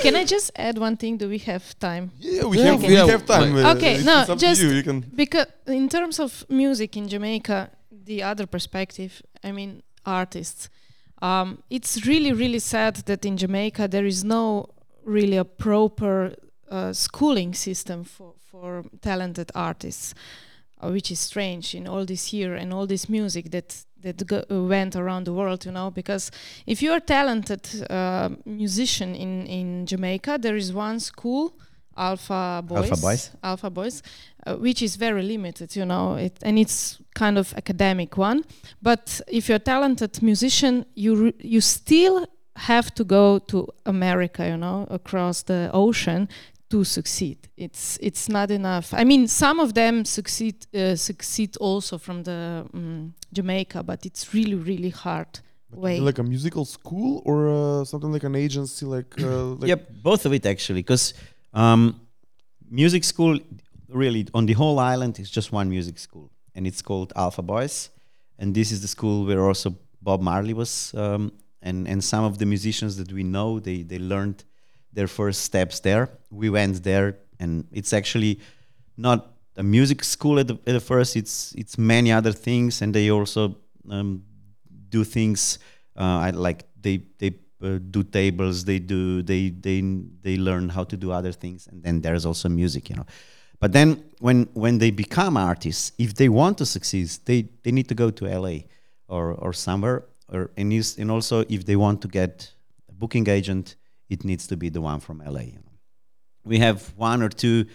[0.00, 1.18] Can I just add one thing?
[1.18, 2.10] Do we have time?
[2.18, 2.88] Yeah, we Yeah, have okay.
[2.88, 3.54] we have time.
[3.54, 4.70] like- uh, Okay, it's, no, just you.
[4.70, 5.00] You can.
[5.14, 7.68] Because in terms of music in Jamaica,
[8.10, 10.68] the other perspective, I mean, artists,
[11.22, 14.66] um, it's really, really sad that in Jamaica there is no
[15.04, 16.34] really a proper
[16.70, 20.14] uh, schooling system for, for talented artists,
[20.80, 24.42] uh, which is strange in all this year and all this music that that go,
[24.50, 26.30] uh, went around the world, you know, because
[26.66, 31.52] if you're a talented uh, musician in, in Jamaica, there is one school,
[32.00, 33.30] Alpha Boys, Boys.
[33.42, 34.02] Alpha Boys,
[34.46, 38.42] uh, which is very limited, you know, it, and it's kind of academic one.
[38.80, 44.46] But if you're a talented musician, you re- you still have to go to America,
[44.48, 46.28] you know, across the ocean
[46.70, 47.38] to succeed.
[47.56, 48.94] It's it's not enough.
[48.94, 54.32] I mean, some of them succeed uh, succeed also from the um, Jamaica, but it's
[54.34, 56.00] really really hard But way.
[56.00, 59.26] like a musical school or uh, something like an agency, like, uh,
[59.60, 61.14] like yep both of it actually because
[61.52, 62.00] um,
[62.70, 63.38] music school
[63.88, 67.90] really on the whole island is just one music school and it's called alpha boys.
[68.38, 71.32] And this is the school where also bob marley was um,
[71.62, 74.44] and and some of the musicians that we know they they learned
[74.92, 76.08] their first steps there.
[76.30, 78.40] We went there and it's actually
[78.96, 82.94] not a music school at the, at the first it's it's many other things and
[82.94, 83.56] they also
[83.90, 84.22] um,
[84.88, 85.58] do things
[85.96, 88.64] uh, I like they they uh, do tables.
[88.64, 89.80] They do they they
[90.22, 93.06] they learn how to do other things, and then there's also music, you know.
[93.58, 97.88] But then when when they become artists, if they want to succeed, they they need
[97.88, 98.60] to go to LA
[99.08, 102.52] or or somewhere, or and, is, and also if they want to get
[102.88, 103.76] a booking agent,
[104.08, 105.40] it needs to be the one from LA.
[105.40, 105.72] You know.
[106.44, 107.66] We have one or two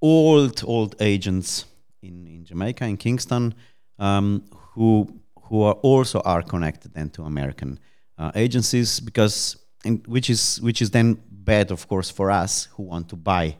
[0.00, 1.64] old old agents
[2.02, 3.54] in, in Jamaica in Kingston
[3.98, 7.78] um, who who are also are connected then to American
[8.18, 9.56] uh, agencies because
[10.06, 13.56] which is which is then bad of course for us who want to buy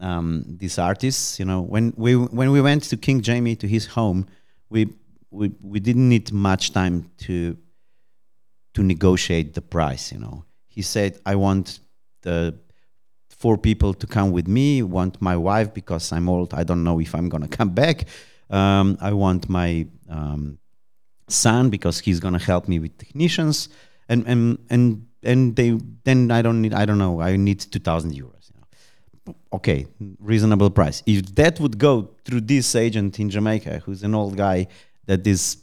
[0.00, 1.60] um, these artists you know.
[1.60, 4.26] When we when we went to King Jamie to his home
[4.70, 4.94] we
[5.30, 7.56] we we didn't need much time to
[8.74, 10.44] to negotiate the price you know.
[10.68, 11.80] He said I want
[12.22, 12.54] the
[13.28, 16.98] four people to come with me want my wife because i'm old i don't know
[16.98, 18.06] if i'm going to come back.
[18.50, 20.58] Um, i want my um,
[21.28, 23.68] son because he's going to help me with technicians
[24.08, 28.12] and and and and they then i don't need i don't know i need 2000
[28.12, 28.60] euros you
[29.26, 29.34] know.
[29.52, 29.86] okay
[30.20, 34.66] reasonable price if that would go through this agent in jamaica who's an old guy
[35.06, 35.58] that is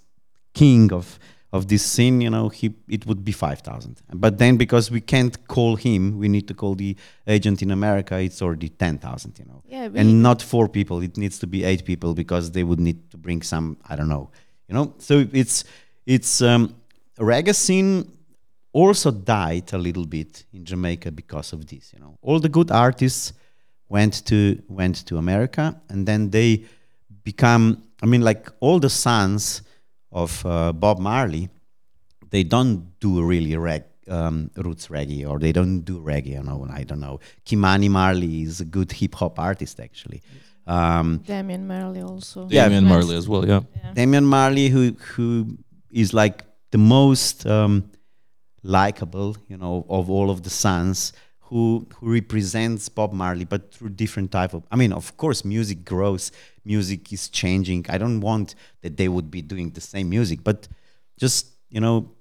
[0.53, 1.19] king of
[1.55, 4.01] of this scene, you know, he it would be five thousand.
[4.13, 6.95] But then because we can't call him, we need to call the
[7.27, 8.19] agent in America.
[8.19, 11.01] It's already ten thousand, you know, Yeah, and not four people.
[11.01, 13.77] It needs to be eight people because they would need to bring some.
[13.89, 14.29] I don't know,
[14.67, 14.93] you know.
[14.97, 15.63] So it's
[16.05, 16.75] it's um,
[17.17, 18.11] reggae scene
[18.75, 21.93] also died a little bit in Jamaica because of this.
[21.93, 23.33] You know, all the good artists
[23.87, 26.65] went to went to America, and then they
[27.23, 27.83] become.
[28.03, 29.61] I mean, like all the sons
[30.11, 31.49] of uh, Bob Marley,
[32.29, 36.33] they don't do really reg, um, roots reggae, or they don't do reggae.
[36.33, 37.19] You know, I don't know.
[37.45, 40.21] Kimani Marley is a good hip hop artist, actually.
[40.67, 42.47] Um, Damian Marley also.
[42.49, 43.47] Yeah, Damian Marley as well.
[43.47, 43.61] Yeah.
[43.75, 43.93] Yeah.
[43.93, 45.57] Damian Marley, who who
[45.91, 47.89] is like the most um,
[48.65, 53.89] likable, you know, of all of the sons, who who represents Bob Marley, but through
[53.89, 54.63] different type of.
[54.71, 56.31] I mean, of course, music grows,
[56.65, 57.85] music is changing.
[57.89, 60.67] I don't want that they would be doing the same music, but
[61.17, 62.11] just you know,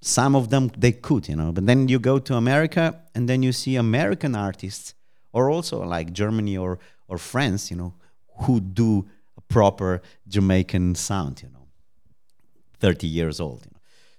[0.00, 1.52] some of them they could, you know.
[1.52, 4.94] But then you go to America, and then you see American artists,
[5.32, 6.78] or also like Germany or
[7.08, 7.94] or France, you know,
[8.42, 11.66] who do a proper Jamaican sound, you know,
[12.78, 13.64] thirty years old.
[13.64, 13.75] You know.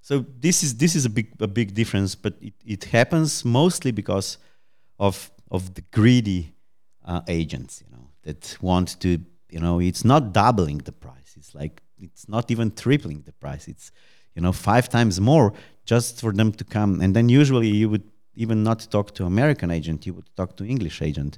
[0.08, 3.92] So this is this is a big a big difference, but it, it happens mostly
[3.92, 4.38] because
[4.98, 6.54] of of the greedy
[7.04, 9.10] uh, agents, you know, that want to,
[9.50, 11.36] you know, it's not doubling the price.
[11.36, 13.68] It's like it's not even tripling the price.
[13.68, 13.92] It's
[14.34, 15.52] you know five times more
[15.84, 17.02] just for them to come.
[17.02, 20.64] And then usually you would even not talk to American agent, you would talk to
[20.66, 21.38] English agent.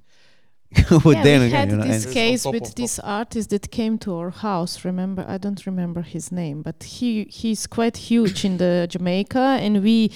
[0.90, 3.50] Who yeah, then we again, had you know, this case on top with this artist
[3.50, 4.86] that came to our house.
[4.86, 9.82] Remember, I don't remember his name, but he he's quite huge in the Jamaica, and
[9.84, 10.12] we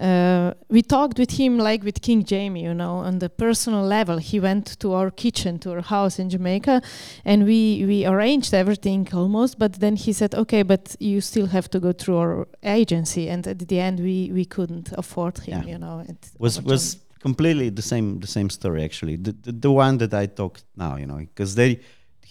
[0.00, 4.16] uh, we talked with him like with King Jamie, you know, on the personal level.
[4.18, 6.80] He went to our kitchen, to our house in Jamaica,
[7.24, 9.58] and we we arranged everything almost.
[9.58, 13.46] But then he said, "Okay, but you still have to go through our agency," and
[13.46, 15.72] at the end, we we couldn't afford him, Yeah.
[15.72, 16.00] you know.
[16.08, 19.16] at was was completely the same the same story actually.
[19.16, 21.80] The the, the one that i talked now you know because they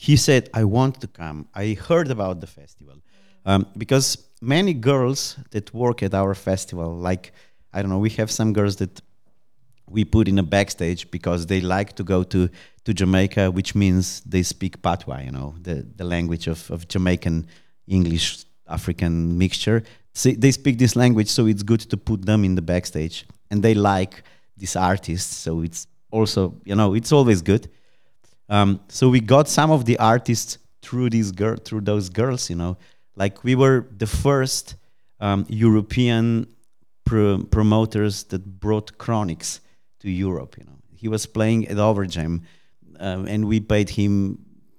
[0.06, 1.47] he said i want to come.
[1.63, 2.97] I heard about the festival
[3.45, 4.08] um, because
[4.41, 7.32] many girls that work at our festival like
[7.73, 9.01] i don't know we have some girls that
[9.95, 12.49] we put in a backstage because they like to go to
[12.86, 17.45] to jamaica which means they speak patois you know the the language of, of jamaican
[17.88, 19.84] english african mixture.
[20.13, 23.25] So they speak this language so it's good to put them in the backstage.
[23.49, 24.23] And they like
[24.62, 27.63] these artists so it's also you know it's always good.
[28.50, 32.56] Um, so we got some of the artists through these girl through those girls you
[32.56, 32.78] know.
[33.15, 34.76] Like we were the first
[35.19, 36.47] um, european
[37.06, 39.60] pro- promoters that brought chronics
[40.02, 40.78] to europe you know.
[41.02, 42.41] He was playing at overjam
[43.00, 44.38] um, and we paid him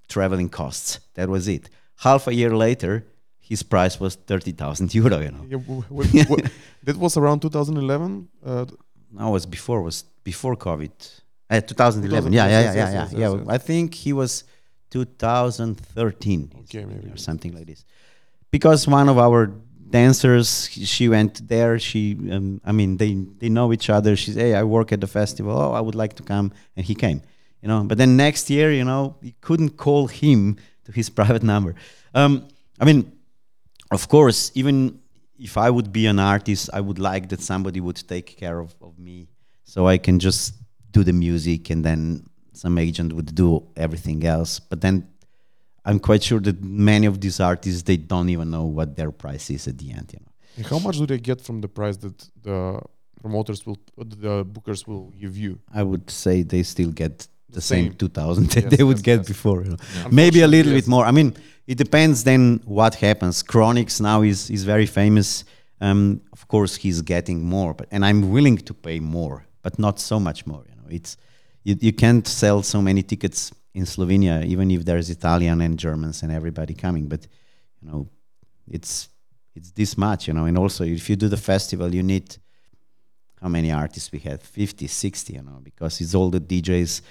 [0.08, 1.00] traveling costs.
[1.14, 1.68] That was it.
[1.96, 3.04] Half a year later
[3.40, 5.44] his price was 30000 euro you know.
[5.48, 6.48] Yeah, w- w- w-
[6.84, 8.28] that was around 2011.
[8.44, 8.66] Uh,
[9.12, 10.90] no, it was before was before COVID.
[11.50, 12.32] Uh, 2011.
[12.32, 13.08] Yeah, yeah, yeah, yeah, yeah.
[13.12, 13.34] yeah.
[13.34, 13.46] yes.
[13.48, 14.44] I think he was
[14.90, 16.52] 2013.
[16.60, 17.10] Okay, maybe.
[17.10, 17.84] or something like this.
[18.50, 19.52] Because one of our
[19.90, 21.78] dancers, she went there.
[21.78, 24.16] She, um, I mean, they they know each other.
[24.16, 25.52] She's, "Hey, I work at the festival.
[25.56, 27.20] Oh, I would like to come," and he came.
[27.62, 31.42] You know, but then next year, you know, you couldn't call him to his private
[31.42, 31.74] number.
[32.14, 32.48] Um,
[32.80, 33.12] I mean,
[33.90, 34.98] of course, even
[35.38, 38.74] if I would be an artist, I would like that somebody would take care of,
[38.80, 39.28] of me
[39.64, 40.54] so I can just
[40.90, 44.60] do the music and then some agent would do everything else.
[44.60, 45.06] But then
[45.84, 49.50] I'm quite sure that many of these artists they don't even know what their price
[49.50, 50.32] is at the end, you know.
[50.56, 52.78] and how much do they get from the price that the
[53.20, 55.58] promoters will, uh, the bookers will give you.
[55.72, 57.94] I would say they still get the same, Same.
[57.94, 59.28] 2000 that Yes, they would yes, get yes.
[59.28, 59.62] before.
[59.64, 59.76] You know.
[60.10, 61.04] Maybe a little bit more.
[61.04, 61.34] I mean,
[61.72, 63.42] it depends then what happens.
[63.42, 65.44] Chronix now is is very famous.
[65.80, 69.98] Um, of course, he's getting more, but and I'm willing to pay more, but not
[69.98, 70.64] so much more.
[70.68, 71.16] You know, it's
[71.64, 76.22] you, you can't sell so many tickets in Slovenia, even if there's Italian and Germans
[76.22, 77.08] and everybody coming.
[77.08, 77.26] But
[77.80, 78.06] you know,
[78.68, 79.08] it's
[79.54, 80.28] it's this much.
[80.28, 82.36] You know, and also if you do the festival, you need
[83.40, 87.02] how many artists we had 50 60 you know because it's all the djs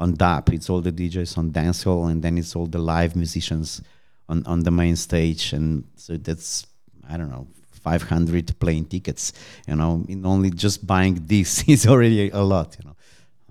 [0.00, 3.80] on dap it's all the djs on dancehall and then it's all the live musicians
[4.28, 5.52] on, on the main stage.
[5.52, 6.66] And so that's
[7.08, 7.46] i don't know
[7.84, 9.32] 500 plane tickets
[9.68, 12.96] you know in only just buying this is already a lot you know.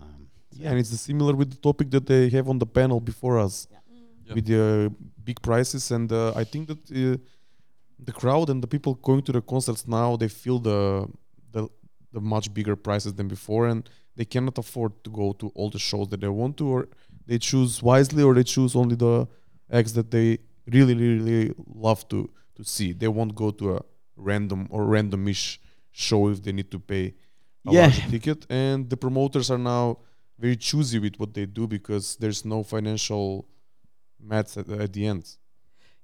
[0.02, 3.36] Um, Yeah, and it's similar with the topic that they have on the panel before
[3.46, 3.56] us,
[4.28, 4.34] Yeah.
[4.36, 4.92] with the
[5.24, 7.18] big prices, and uh, I think that uh,
[8.10, 10.80] the crowd and the people going to the concerts now they feel the
[11.56, 11.62] the
[12.16, 13.82] the much bigger prices than before, and
[14.18, 16.82] they cannot afford to go to all the shows that they want to, or
[17.30, 19.16] they choose wisely, or they choose only the
[19.80, 20.30] acts that they
[20.72, 22.94] really, really love to to see.
[22.94, 23.82] They won't go to a
[24.16, 25.58] random or randomish
[25.92, 27.14] show if they need to pay
[27.68, 27.82] a Yeah.
[27.82, 28.46] larger ticket.
[28.50, 29.98] And the promoters are now
[30.40, 33.46] very choosy with what they do because there's no financial
[34.20, 35.24] maths at, at the end.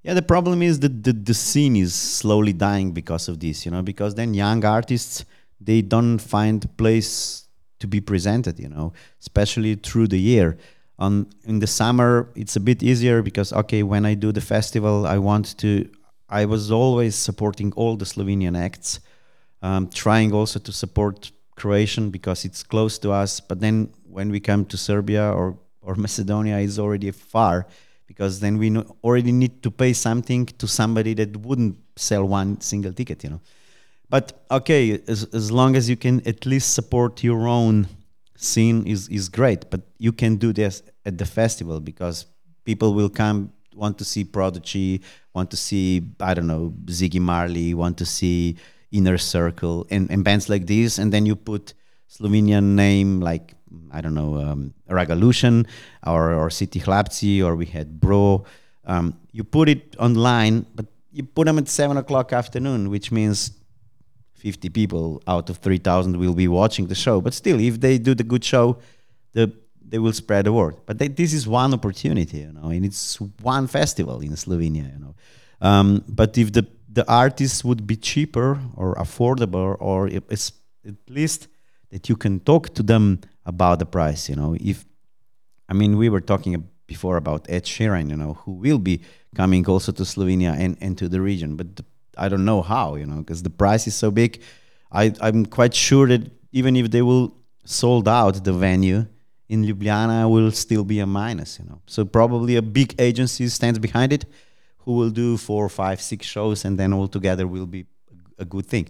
[0.02, 3.70] Yeah, the problem is that the, the scene is slowly dying because of this, you
[3.70, 5.24] know, because then young artists
[5.60, 7.46] they don't find place
[7.78, 10.58] to be presented, you know, especially through the year.
[11.02, 14.96] On in the summer it's a bit easier because okay, when I do the festival,
[15.14, 15.68] I want to
[16.28, 19.00] I was always supporting all the Slovenian acts,
[19.62, 23.40] um, trying also to support Croatian because it's close to us.
[23.40, 27.66] But then when we come to Serbia or or Macedonia, it's already far
[28.06, 28.68] because then we
[29.02, 33.40] already need to pay something to somebody that wouldn't sell one single ticket, you know.
[34.08, 37.88] But okay, as, as long as you can at least support your own
[38.42, 39.70] scene is, is great.
[39.70, 42.26] But you can do this at the festival because
[42.64, 45.02] people will come, want to see Prodigy,
[45.34, 48.56] want to see, I don't know, Ziggy Marley, want to see
[48.90, 50.98] Inner Circle and, and bands like this.
[50.98, 51.74] And then you put
[52.08, 53.54] Slovenian name like,
[53.90, 55.66] I don't know, um, Ragalution
[56.06, 58.44] or, or City Hlapci or we had Bro.
[58.84, 63.52] Um, you put it online, but you put them at 7 o'clock afternoon, which means
[64.42, 67.20] 50 people out of 3000 will be watching the show.
[67.20, 68.78] But still if they do the good show
[69.32, 69.52] the
[69.92, 70.76] they will spread the word.
[70.86, 73.20] But they, this is one opportunity you know and it's
[73.54, 75.14] one festival in slovenia you know.
[75.60, 76.66] Um, but if the
[76.98, 81.48] the artists would be cheaper or affordable or at least
[81.90, 84.56] that you can talk to them about the price you know.
[84.72, 84.84] If
[85.72, 86.52] I mean, we were talking
[86.86, 89.02] before about Ed Sheeran, you know, who will be
[89.34, 91.84] coming also to Slovenia and, and to the region, but the,
[92.16, 94.40] I don't know how, you know, because the price is so big.
[94.90, 97.34] I, I'm quite sure that even if they will
[97.64, 99.06] sold out the venue
[99.48, 101.80] in Ljubljana, will still be a minus, you know.
[101.86, 104.24] So probably a big agency stands behind it,
[104.78, 107.86] who will do four, five, six shows, and then all together will be
[108.38, 108.88] a good thing.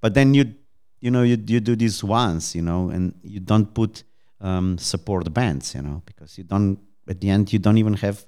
[0.00, 0.54] But then you,
[1.00, 4.04] you know, you you do this once, you know, and you don't put
[4.40, 6.78] um, support bands, you know, because you don't.
[7.08, 8.24] At the end, you don't even have,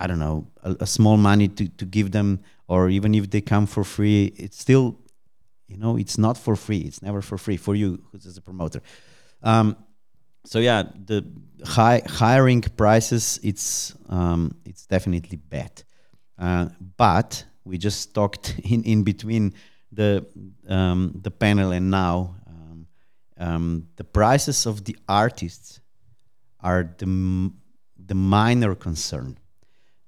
[0.00, 3.40] I don't know, a, a small money to to give them, or even if they
[3.40, 4.98] come for free, it's still,
[5.68, 6.80] you know, it's not for free.
[6.80, 8.80] It's never for free for you, who's as a promoter.
[9.42, 9.76] Um,
[10.44, 11.24] so yeah, the
[11.64, 15.82] high hiring prices, it's um, it's definitely bad.
[16.38, 19.52] Uh, but we just talked in, in between
[19.92, 20.26] the
[20.68, 22.86] um, the panel and now um,
[23.38, 25.80] um, the prices of the artists
[26.60, 27.50] are the
[28.06, 29.38] the minor concern.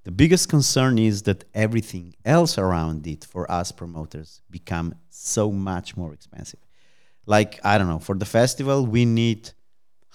[0.04, 5.96] The biggest concern is that everything else around it for us promoters become so much
[5.96, 6.58] more expensive.
[7.24, 9.50] Like I don't know, for the festival we need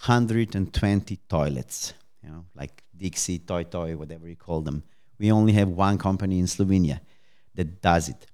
[0.05, 4.83] 120 toilets, you know, like Dixie, Toy Toy, whatever you call them.
[5.17, 6.99] We only have one company in Slovenia
[7.55, 8.27] that does it.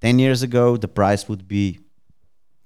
[0.00, 1.80] 10 years ago, the price would be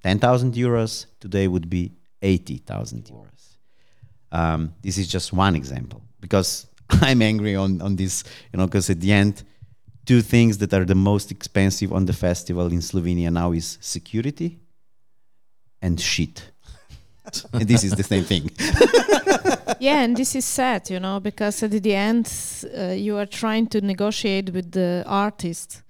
[0.03, 1.07] 10,000 euros.
[1.19, 3.57] Today would be 80,000 euros.
[4.31, 6.68] Um, this is just one example because
[7.03, 9.43] I'm angry on, on this, you know, because at the end,
[10.07, 14.59] two things that are the most expensive on the festival in Slovenia now is security
[15.83, 16.51] and shit.
[17.53, 18.51] and this is the same thing.
[19.81, 22.33] yeah, and this is sad, you know, because at the end
[22.77, 25.83] uh, you are trying to negotiate with the artist,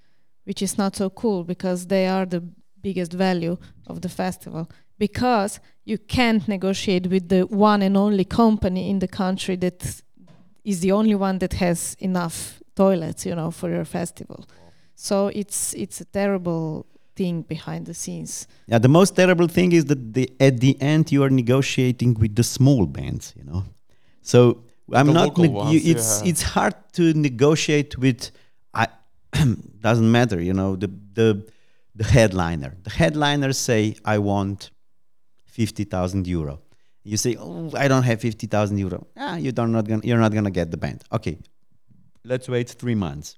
[0.44, 2.42] which is not so cool because they are the
[2.82, 4.68] biggest value of the festival.
[4.98, 10.02] Because you can't negotiate with the one and only company in the country that
[10.68, 14.40] is the only one that has enough toilets, you know, for your festival.
[14.94, 16.84] So it's it's a terrible
[17.16, 18.46] thing behind the scenes.
[18.66, 22.34] Yeah, the most terrible thing is that the, at the end you are negotiating with
[22.34, 23.62] the small bands, you know.
[24.22, 24.38] So
[24.98, 25.28] I'm the not.
[25.28, 26.30] local ones, you, it's yeah.
[26.30, 28.20] it's hard to negotiate with.
[28.82, 28.86] I
[29.88, 30.76] doesn't matter, you know.
[30.76, 31.28] The the
[32.00, 32.72] the headliner.
[32.86, 33.80] The headliners say,
[34.14, 34.70] "I want
[35.58, 36.60] fifty thousand euro."
[37.08, 40.22] You say, "Oh, I don't have fifty thousand euro." Ah, you don't not gonna you're
[40.26, 41.04] not gonna get the band.
[41.16, 41.38] Okay,
[42.24, 43.36] let's wait three months.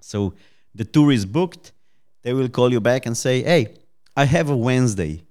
[0.00, 0.34] So
[0.74, 1.72] the tour is booked.
[2.22, 3.62] They will call you back and say, "Hey,
[4.16, 5.22] I have a Wednesday.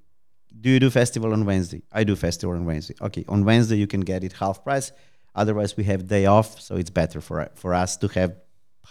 [0.62, 1.82] Do you do festival on Wednesday?
[1.92, 2.96] I do festival on Wednesday.
[3.02, 4.92] Okay, on Wednesday you can get it half price.
[5.36, 8.32] Otherwise, we have day off, so it's better for for us to have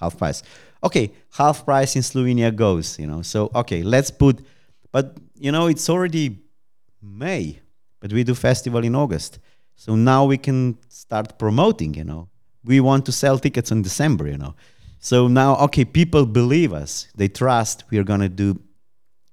[0.00, 0.42] half price.
[0.84, 2.98] Okay, half price in Slovenia goes.
[2.98, 4.44] You know, so okay, let's put.
[4.92, 6.26] But you know, it's already
[7.02, 7.60] May,
[8.00, 9.38] but we do festival in August.
[9.74, 11.94] So now we can start promoting.
[11.94, 12.28] You know,
[12.64, 14.28] we want to sell tickets in December.
[14.28, 14.54] You know,
[14.98, 17.08] so now okay, people believe us.
[17.14, 18.60] They trust we are gonna do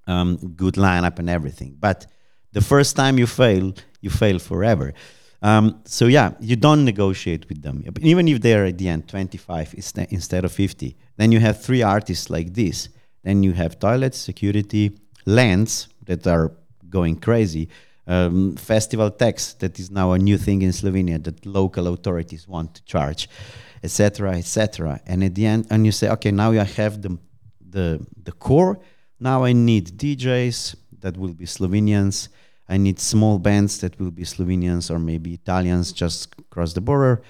[0.07, 1.75] um, good lineup and everything.
[1.79, 2.07] But
[2.51, 4.93] the first time you fail, you fail forever.
[5.41, 9.71] Um, so yeah, you don't negotiate with them, even if they're at the end 25
[9.71, 10.95] inste- instead of 50.
[11.17, 12.87] Then you have three artists like this.
[13.23, 16.53] Then you have toilets, security, lands that are
[16.89, 17.67] going crazy.
[18.05, 22.75] Um, festival tax that is now a new thing in Slovenia that local authorities want
[22.75, 23.29] to charge,
[23.81, 24.99] etc., etc.
[25.05, 27.17] And at the end, and you say, okay, now I have the
[27.69, 28.79] the the core.
[29.19, 32.29] Now I need DJs that will be Slovenians.
[32.67, 37.21] I need small bands that will be Slovenians or maybe Italians just across the border.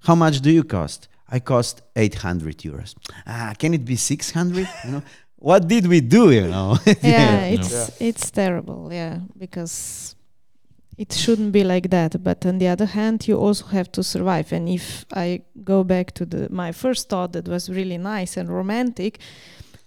[0.00, 1.08] How much do you cost?
[1.28, 2.94] I cost 800 euros.
[3.26, 4.68] Ah, can it be 600?
[4.84, 5.02] you know,
[5.36, 6.30] what did we do?
[6.30, 8.92] You know, yeah, it's it's terrible.
[8.92, 10.16] Yeah, because
[10.96, 12.22] it shouldn't be like that.
[12.22, 14.52] But on the other hand, you also have to survive.
[14.52, 18.48] And if I go back to the my first thought that was really nice and
[18.48, 19.18] romantic,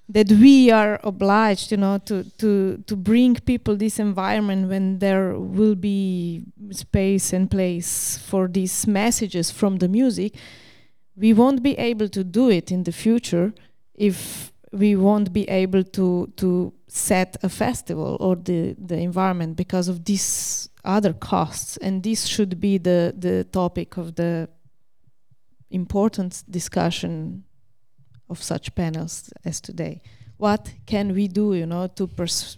[0.10, 5.38] that we are obliged, you know, to to to bring people this environment when there
[5.38, 10.36] will be space and place for these messages from the music.
[11.16, 13.54] We won't be able to do it in the future
[13.95, 19.88] if we won't be able to to set a festival or the the environment because
[19.88, 21.78] of these other costs.
[21.78, 24.49] And this should be the the topic of the
[25.70, 27.43] important discussion
[28.30, 30.01] of such panels as today.
[30.38, 32.57] What can we do you know to pers-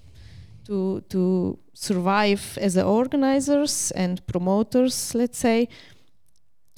[0.66, 5.68] to to survive as organizers and promoters let's say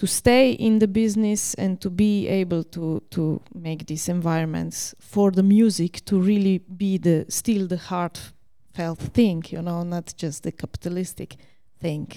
[0.02, 5.32] to stay in the business and to be able to to make these environments for
[5.32, 10.52] the music to really be the still the heartfelt thing you know not just the
[10.52, 11.38] capitalistic
[11.80, 12.08] thing.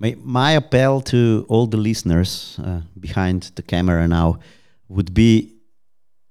[0.00, 4.38] My, my appel to all the listeners uh, behind the camera now
[4.88, 5.52] would be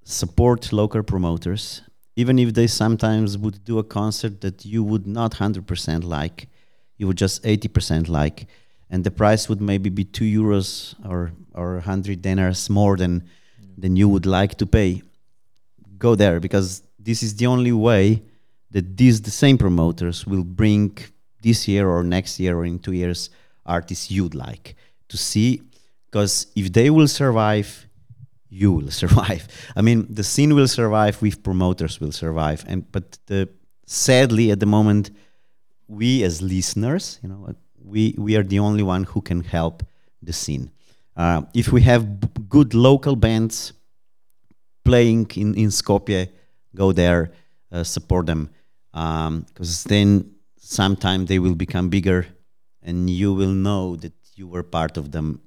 [0.04, 1.84] support local promoters,
[2.16, 6.50] even if they sometimes would do a concert that you would not 100% like,
[6.98, 8.48] you would just 80% like,
[8.90, 13.24] and the price would maybe be 2 euros or, or 100 dinars more than,
[13.78, 15.02] than you would like to pay.
[15.98, 18.24] Go there because this is the only way
[18.72, 20.98] that these the same promoters will bring
[21.42, 23.30] this year or next year or in two years
[23.66, 24.76] artists you'd like
[25.08, 25.62] to see.
[26.06, 27.88] Because if they will survive
[28.50, 29.48] you will survive.
[29.76, 32.66] I mean the scene will survive if promoters will survive.
[32.68, 33.50] And but the
[33.86, 35.12] sadly at the moment
[35.88, 37.56] we as listeners you know
[37.90, 39.84] we we are the only one who can help
[40.22, 40.72] the scene.
[41.16, 43.74] Uh, if we have good local bands
[44.86, 46.30] playing in in skopje
[46.76, 47.32] go there
[47.72, 48.50] uh, support them.
[48.92, 52.28] Because then sometime they will become bigger
[52.82, 55.42] and you will know that you were part of them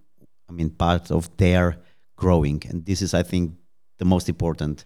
[0.49, 1.76] i mean part of their
[2.16, 2.62] growing.
[2.68, 3.53] And this is i think
[3.99, 4.84] the most important.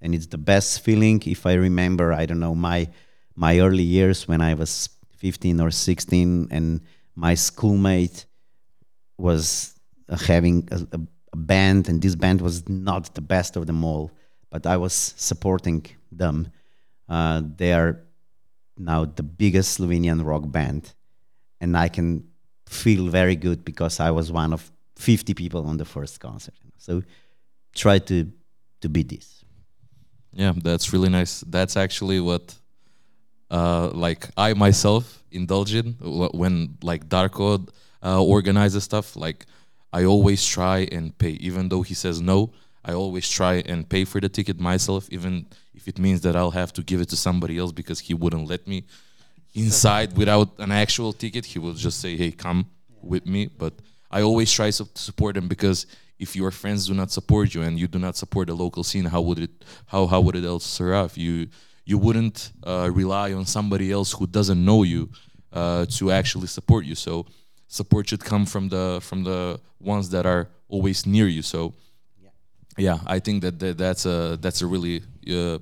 [0.00, 2.88] And it's the best feeling if i remember i don't know my
[3.34, 6.80] my early years when i was 15 or 16 and
[7.16, 8.26] my schoolmate
[9.18, 9.74] was
[10.08, 11.00] uh, having a, a,
[11.36, 14.10] band and this band was not the best of them all
[14.48, 16.50] but i was supporting them
[17.10, 18.00] uh, they are
[18.78, 20.94] now the biggest slovenian rock band
[21.60, 22.24] and I can
[22.66, 26.54] feel very good because I was one of 50 people on the first concert.
[26.78, 27.02] So
[27.74, 28.30] try to
[28.80, 29.44] to be this.
[30.32, 31.40] Yeah, that's really nice.
[31.40, 32.54] That's actually what,
[33.50, 37.68] uh, like I myself indulge in when like Darko
[38.02, 39.16] uh, organizes stuff.
[39.16, 39.46] Like
[39.92, 42.52] I always try and pay, even though he says no.
[42.84, 46.52] I always try and pay for the ticket myself, even if it means that I'll
[46.52, 48.84] have to give it to somebody else because he wouldn't let me
[49.54, 51.44] inside without an actual ticket.
[51.46, 52.66] He will just say, "Hey, come
[53.02, 53.74] with me." But
[54.10, 55.86] I always try to support him because
[56.18, 59.04] if your friends do not support you and you do not support the local scene,
[59.04, 59.50] how would it
[59.86, 61.16] how how would it else survive?
[61.16, 61.48] You
[61.84, 65.08] you wouldn't uh, rely on somebody else who doesn't know you
[65.56, 66.94] uh, to actually support you.
[66.94, 67.26] So
[67.68, 71.42] support should come from the from the ones that are always near you.
[71.42, 71.72] So
[72.76, 75.58] yeah, I think that, that that's a that's a really uh,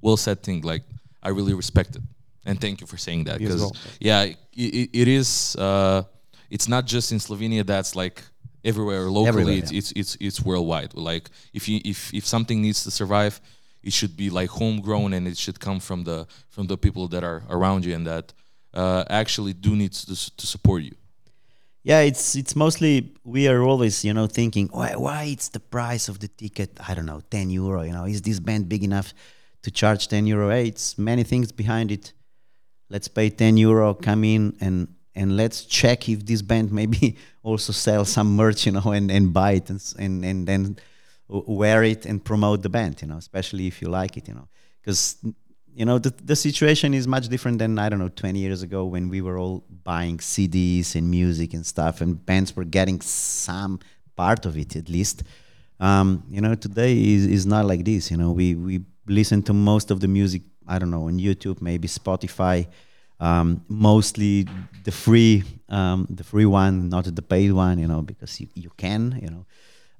[0.00, 0.60] well said thing.
[0.60, 0.82] Like
[1.22, 2.02] I really respect it,
[2.44, 3.76] and thank you for saying that because well.
[4.00, 5.56] yeah, it, it, it is.
[5.56, 6.02] Uh,
[6.50, 7.64] it's not just in Slovenia.
[7.64, 8.22] That's like
[8.64, 9.28] everywhere locally.
[9.28, 9.78] Everywhere, it's, yeah.
[9.78, 10.92] it's it's it's worldwide.
[10.94, 13.40] Like if you if if something needs to survive,
[13.82, 17.24] it should be like homegrown and it should come from the from the people that
[17.24, 18.34] are around you and that
[18.74, 20.94] uh, actually do need to to support you.
[21.84, 26.08] Yeah, it's it's mostly we are always you know thinking why why it's the price
[26.08, 29.12] of the ticket I don't know ten euro you know is this band big enough
[29.62, 30.50] to charge ten euro?
[30.50, 32.12] Hey, it's many things behind it.
[32.88, 37.72] Let's pay ten euro, come in and and let's check if this band maybe also
[37.72, 40.76] sell some merch you know and, and buy it and and and then
[41.28, 44.48] wear it and promote the band you know especially if you like it you know
[44.80, 45.16] because
[45.74, 48.84] you know the, the situation is much different than i don't know 20 years ago
[48.84, 53.78] when we were all buying cds and music and stuff and bands were getting some
[54.14, 55.22] part of it at least.
[55.80, 59.52] Um, you know today is, is not like this you know we we listen to
[59.52, 62.68] most of the music i don't know on youtube maybe spotify
[63.18, 64.46] um, mostly
[64.84, 68.70] the free um, the free one not the paid one you know because you, you
[68.76, 69.46] can you know.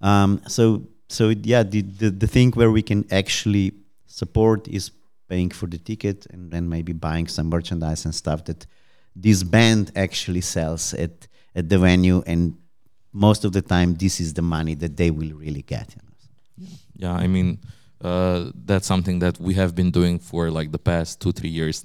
[0.06, 3.72] Um, so so yeah the, the the thing where we can actually
[4.06, 4.90] support is
[5.32, 8.60] paying for the ticket and then maybe buying some merchandise and stuff that
[9.24, 11.14] this band actually sells at
[11.58, 12.42] at the venue and
[13.26, 16.12] most of the time this is the money that they will really get you know.
[17.02, 17.58] Yeah, I mean,
[18.00, 21.84] uh, that's something that we have been doing for like the past two, three years.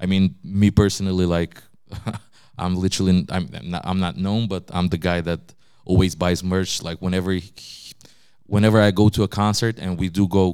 [0.00, 1.62] I mean, me personally, like,
[2.58, 5.40] I'm literally, I'm, I'm not, I'm not known, but I'm the guy that
[5.84, 6.82] always buys merch.
[6.82, 7.92] Like, whenever, he-
[8.46, 10.44] whenever I go to a concert, and we do go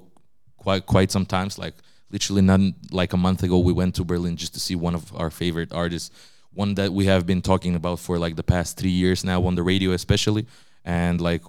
[0.56, 1.58] quite, quite sometimes.
[1.58, 1.74] Like,
[2.14, 2.60] literally, not
[2.92, 5.72] like a month ago, we went to Berlin just to see one of our favorite
[5.72, 6.10] artists,
[6.52, 9.56] one that we have been talking about for like the past three years now on
[9.56, 10.46] the radio, especially,
[10.84, 11.42] and like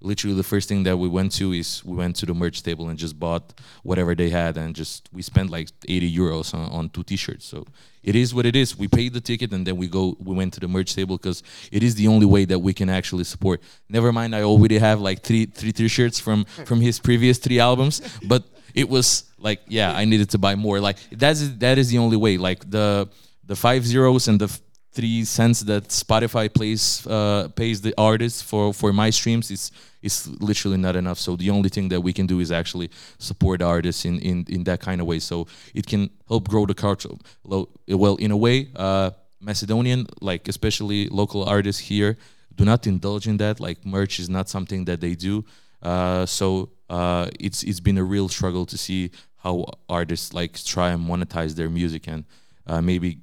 [0.00, 2.88] literally the first thing that we went to is we went to the merch table
[2.88, 3.44] and just bought
[3.82, 7.44] whatever they had and just we spent like 80 euros on, on two t-shirts.
[7.44, 7.66] So
[8.02, 8.76] it is what it is.
[8.78, 11.42] We paid the ticket and then we go we went to the merch table because
[11.72, 13.60] it is the only way that we can actually support.
[13.88, 17.96] Never mind i already have like three three t-shirts from from his previous three albums
[18.32, 18.42] but
[18.74, 22.16] it was like yeah i needed to buy more like that's that is the only
[22.16, 23.08] way like the
[23.46, 24.60] the five zeros and the
[24.92, 29.70] three cents that Spotify plays uh, pays the artists for for my streams is
[30.02, 31.18] is literally not enough.
[31.18, 34.64] So the only thing that we can do is actually support artists in in, in
[34.64, 35.20] that kind of way.
[35.20, 37.10] So it can help grow the culture.
[37.44, 39.10] Well, in a way, uh,
[39.40, 42.16] Macedonian, like especially local artists here,
[42.56, 43.60] do not indulge in that.
[43.60, 45.44] Like merch is not something that they do.
[45.82, 50.90] Uh, so uh, it's it's been a real struggle to see how artists like try
[50.90, 52.24] and monetize their music and
[52.66, 53.18] uh, maybe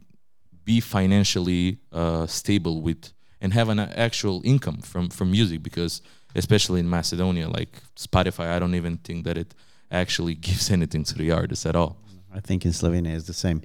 [0.63, 3.11] be financially uh, stable with
[3.41, 6.01] and have an actual income from from music because
[6.36, 9.53] especially in Macedonia like Spotify I don't even think that it
[9.91, 11.97] actually gives anything to the artist at all
[12.36, 13.61] I think in Slovenia is the same.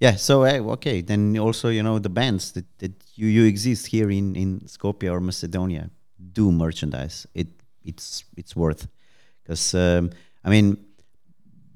[0.00, 0.16] Yeah.
[0.16, 4.34] So okay, then also you know the bands that, that you, you exist here in
[4.34, 5.90] in Skopje or Macedonia
[6.32, 7.26] do merchandise.
[7.34, 7.48] It
[7.84, 8.88] it's it's worth
[9.46, 10.10] because um,
[10.44, 10.76] I mean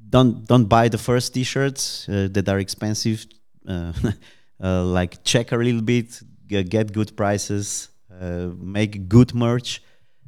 [0.09, 3.27] don't don't buy the first T-shirts uh, that are expensive.
[3.67, 3.93] Uh,
[4.63, 7.89] uh, like check a little bit, get good prices,
[8.21, 9.83] uh, make good merch,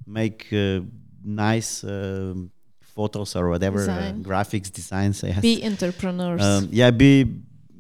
[0.07, 0.81] make uh,
[1.25, 2.51] nice um
[2.95, 4.25] photos or whatever uh, Design.
[4.25, 5.23] graphics designs.
[5.23, 5.41] Yes.
[5.41, 6.43] Be entrepreneurs.
[6.43, 7.25] Um, yeah, be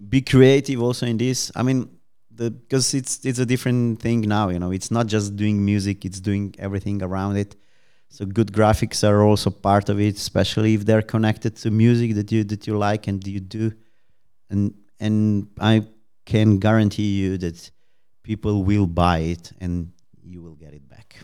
[0.09, 1.53] be creative also in this.
[1.55, 1.89] I mean,
[2.35, 4.49] the because it's it's a different thing now.
[4.49, 7.57] You know, it's not just doing music; it's doing everything around it.
[8.13, 12.31] So good graphics are also part of it, especially if they're connected to music that
[12.31, 13.73] you that you like and you do.
[14.51, 15.87] And and I
[16.27, 17.71] can guarantee you that
[18.23, 19.93] people will buy it and
[20.23, 21.17] you will get it back.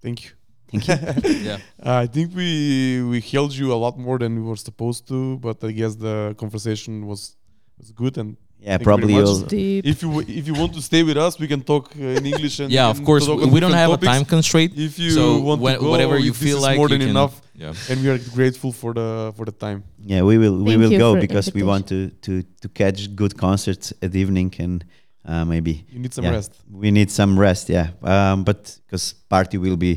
[0.00, 0.30] Thank you.
[0.70, 1.40] Thank you.
[1.50, 5.38] yeah I think we we held you a lot more than we were supposed to,
[5.38, 7.36] but I guess the conversation was
[7.76, 8.16] was good.
[8.18, 9.40] And yeah, Thank probably very you'll.
[9.56, 9.84] Deep.
[9.92, 10.10] if you
[10.40, 12.60] if you want to stay with us, we can talk uh, in English.
[12.62, 14.08] And yeah of course talk on we don't have topics.
[14.08, 16.62] a time constraint If you so want whe- to go, whatever you this feel is
[16.68, 19.52] like more you than can- enough, yeah and we are grateful for the for the
[19.66, 19.78] time.
[20.12, 22.32] Yeah, we will we Thank will go because we want to to
[22.62, 24.84] to catch good concerts at evening and
[25.30, 26.36] uh, maybe You need some Yeah.
[26.36, 26.52] rest.
[26.82, 27.68] we need some rest.
[27.68, 29.92] Yeah, um, but because party will be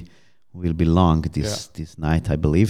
[0.53, 2.69] will be long this this night, I believe.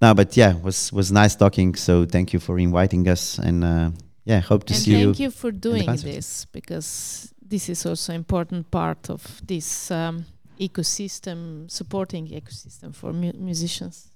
[0.00, 1.76] No, but yeah, was was nice talking.
[1.76, 3.90] So thank you for inviting us, and uh,
[4.24, 4.96] yeah, hope to and see you.
[4.96, 10.24] And thank you for doing this because this is also important part of this um,
[10.58, 14.08] ecosystem, supporting ecosystem for mu- musicians.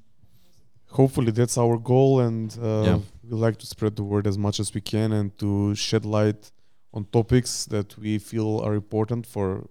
[0.90, 2.98] Hopefully that's our goal, and uh, Yeah.
[3.28, 6.50] we like to spread the word as much as we can and to shed light
[6.94, 9.68] on topics that we feel are important for,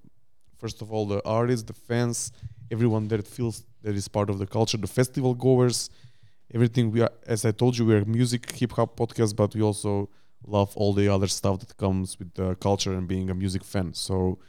[0.60, 2.32] first of all, the artists, the fans,
[2.70, 5.90] everyone that feels that is part of the culture, the festival goers,
[6.54, 6.92] everything.
[6.92, 10.10] We are, as I told you, we are music hip hop podcast, but we also
[10.46, 13.94] love all the other stuff that comes with the culture and being a music fan.
[13.94, 14.40] So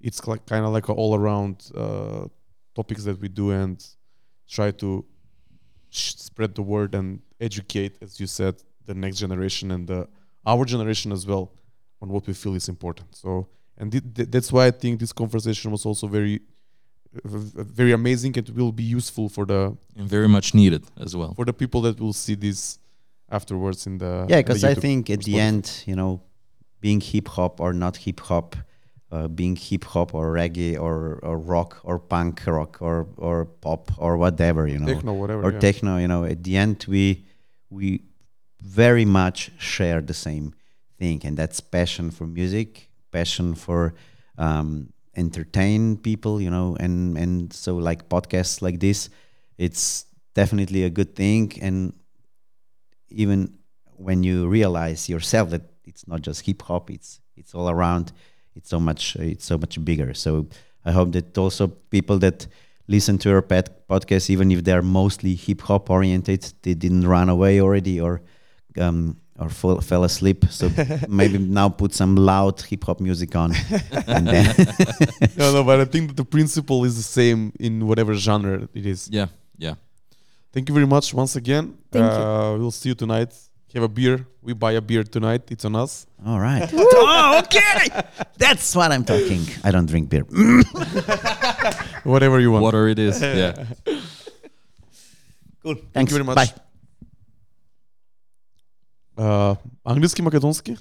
[0.00, 2.26] it's like kind of like a all around uh,
[2.74, 3.84] topics that we do and
[4.48, 5.04] try to
[5.90, 8.54] sh- spread the word and educate, as you said,
[8.86, 10.08] the next generation and the
[10.46, 11.52] our generation as well
[12.00, 13.14] on what we feel is important.
[13.14, 16.40] So, and th- th- that's why I think this conversation was also very,
[17.24, 21.34] very amazing and will be useful for the And very much needed as well.
[21.34, 22.78] for the people that will see this
[23.30, 26.22] afterwards in the yeah, because I think at the end, you know,
[26.80, 28.56] being hip hop or not hip hop,
[29.12, 33.92] uh, being hip hop or reggae or, or rock or punk rock or or pop
[33.98, 35.42] or whatever, you know, techno, whatever.
[35.42, 35.58] or yeah.
[35.58, 37.24] techno, you know, at the end we
[37.70, 38.02] we
[38.60, 40.54] very much share the same
[40.98, 43.94] thing, and that's passion for music, passion for
[44.38, 49.08] um, entertain people, you know, and and so like podcasts like this,
[49.58, 50.04] it's
[50.34, 51.92] definitely a good thing, and
[53.10, 53.58] even
[53.96, 58.12] when you realize yourself that it's not just hip hop, it's it's all around,
[58.54, 60.14] it's so much it's so much bigger.
[60.14, 60.46] So
[60.84, 62.46] I hope that also people that
[62.88, 67.28] listen to your pet podcast, even if they're mostly hip hop oriented, they didn't run
[67.28, 68.22] away already or
[68.78, 70.44] um, or fall, fell asleep.
[70.50, 70.70] So
[71.08, 73.52] maybe now put some loud hip hop music on,
[74.06, 74.54] and then
[75.36, 78.86] no, no, but I think that the principle is the same in whatever genre it
[78.86, 79.08] is.
[79.10, 79.74] Yeah, yeah.
[80.53, 81.73] Thank you very much once again.
[81.91, 82.19] Thank you.
[82.23, 83.31] uh, We'll see you tonight.
[83.73, 84.25] Have a beer.
[84.41, 85.51] We buy a beer tonight.
[85.51, 86.05] It's on us.
[86.25, 86.69] all right.
[86.73, 87.89] oh, okay,
[88.37, 89.41] that's what I'm talking.
[89.65, 90.23] I don't drink beer.
[92.05, 92.63] Whatever you want.
[92.63, 93.19] Water it is.
[93.21, 93.65] Yeah.
[95.61, 95.75] Cool.
[95.75, 96.11] Thank Thanks.
[96.11, 96.37] you very much.
[96.37, 96.53] Bye.
[99.17, 100.77] Uh, англиски, македонски?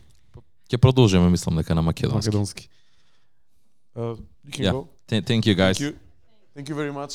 [0.71, 2.29] Ќе продолжиме, мислам дека на македонски.
[2.29, 2.69] Македонски.
[3.97, 4.73] Uh, you can Yeah.
[4.73, 4.89] go.
[5.09, 5.79] Th- Thank you guys.
[5.79, 5.95] Thank you.
[6.57, 7.13] Thank you very much.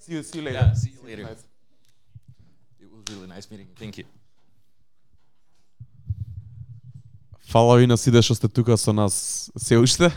[0.00, 0.22] See you.
[0.22, 0.58] See you later.
[0.58, 1.24] Yeah, see you later.
[1.24, 1.44] Nice.
[3.09, 3.75] Really nice meeting you.
[3.75, 4.05] Thank you.
[7.49, 10.11] Фала ви на сите што сте тука со нас се уште.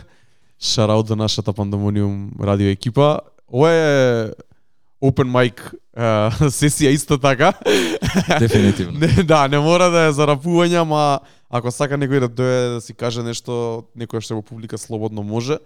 [0.61, 3.19] Шараут до нашата Пандемониум радио екипа.
[3.47, 4.31] Ова е
[5.01, 6.29] open mic uh,
[6.59, 7.53] сесија исто така.
[8.39, 8.99] Дефинитивно.
[9.01, 11.19] не, да, не мора да е за рапување, ама
[11.49, 15.57] ако сака некој да дојде да си каже нешто, некој што во публика слободно може.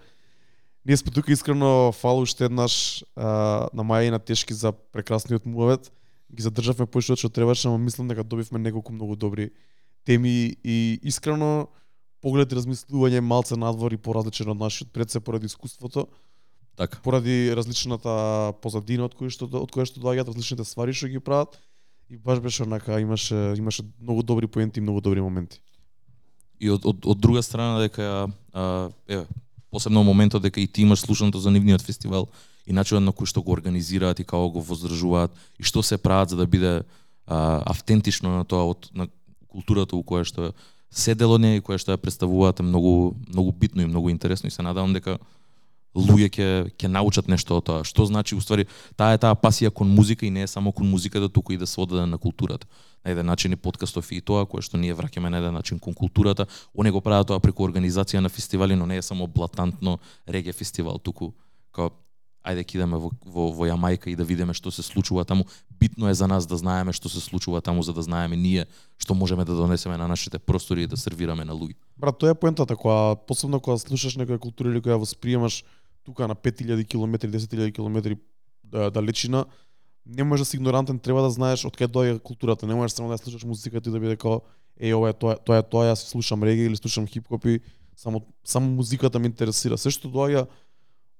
[0.88, 5.44] Ние сме тука искрено фала уште еднаш а, на Маја и на Тешки за прекрасниот
[5.44, 5.92] муавет.
[6.32, 9.50] Ги задржавме поише што требаше, ама мислам дека добивме неколку многу добри
[10.04, 11.68] теми и искрено
[12.22, 16.08] поглед и размислување малце надвор и поразличен од нашиот пред се поради искуството,
[16.76, 16.98] Така.
[17.02, 21.58] поради различната позадина од која што од која што доаѓаат различните ствари што ги прават
[22.08, 25.60] и баш беше онака имаше имаше многу добри поенти и многу добри моменти.
[26.60, 29.26] И од, од, од друга страна дека а, еве
[29.70, 32.28] посебно моментот дека и ти имаш слушаното за нивниот фестивал
[32.68, 36.28] и начинот на кој што го организираат и како го воздржуваат и што се прават
[36.28, 36.82] за да биде
[37.26, 39.08] а, автентично на тоа од на
[39.48, 40.52] културата у која што
[40.92, 44.48] се дел од и која што ја представуваат е многу многу битно и многу интересно
[44.48, 45.18] и се надевам дека
[45.96, 47.84] луѓе ќе ќе научат нешто од тоа.
[47.84, 51.28] Што значи уствари таа е таа пасија кон музика и не е само кон музиката,
[51.28, 52.66] туку и да се одаде на културата.
[53.04, 55.94] На еден начин и подкастов и тоа кое што ние враќаме на еден начин кон
[55.94, 59.98] културата, оне го прават тоа преку организација на фестивали, но не е само блатантно
[60.28, 61.32] реге фестивал, туку
[61.72, 61.90] као
[62.48, 65.44] ајде кидаме во, во, во Јамајка и да видиме што се случува таму.
[65.80, 69.14] Битно е за нас да знаеме што се случува таму за да знаеме ние што
[69.14, 71.76] можеме да донесеме на нашите простори и да сервираме на луѓе.
[71.96, 75.64] Брат, тоа е поентата која, посебно кога слушаш некоја култура или која восприемаш
[76.04, 78.16] тука на 5000 км, 10000 км
[78.92, 79.46] далечина,
[80.06, 83.12] не можеш да си игнорантен, треба да знаеш од каде доаѓа културата, не можеш само
[83.12, 84.40] да слушаш музиката и да биде како
[84.80, 87.60] е ова е тоа, тоа е тоа, јас слушам реге или слушам хип-хоп и
[87.96, 89.76] само само музиката ме интересира.
[89.76, 90.46] Се што доаѓа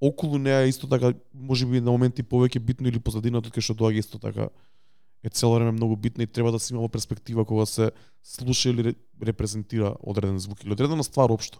[0.00, 4.04] околу неа е исто така можеби на моменти повеќе битно или позадината кај што доаѓа
[4.04, 4.48] исто така
[5.22, 7.90] е цело време многу битно и треба да се има во перспектива кога се
[8.22, 11.58] слуша или репрезентира одреден звук или одредена ствар општо.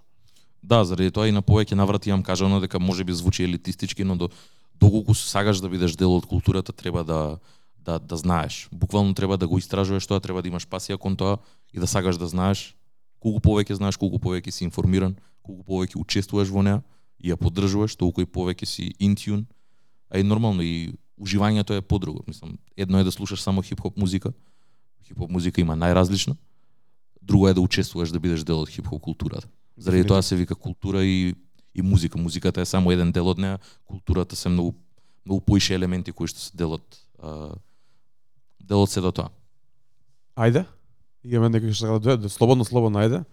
[0.62, 4.16] Да, заради тоа и на повеќе наврати имам кажано дека може би звучи елитистички, но
[4.16, 4.30] до
[4.74, 7.38] доколку сагаш да бидеш дел од културата треба да
[7.78, 8.68] да да знаеш.
[8.72, 11.38] Буквално треба да го истражуваш тоа, треба да имаш пасија кон тоа
[11.74, 12.76] и да сагаш да знаеш.
[13.18, 16.82] Колку повеќе знаеш, колку повеќе си информиран, колку повеќе учествуваш во неа
[17.20, 19.46] и ја поддржуваш, толку и повеќе си интюн.
[20.10, 22.24] А и нормално и уживањето е подруго.
[22.26, 24.32] Мислам, едно е да слушаш само хип-хоп музика.
[25.04, 26.36] Хип-хоп музика има најразлична.
[27.22, 29.48] Друго е да учествуваш да бидеш дел од хип-хоп културата.
[29.76, 31.34] Заради тоа се вика култура и
[31.74, 32.18] и музика.
[32.18, 34.74] Музиката е само еден дел од неа, културата се многу
[35.26, 36.84] многу поише елементи кои што се дел од
[37.20, 37.52] а,
[38.64, 39.28] дел од сето тоа.
[40.38, 40.64] Ајде.
[41.22, 43.24] Имаме некој што да дојде, слободно, слободно, ајде.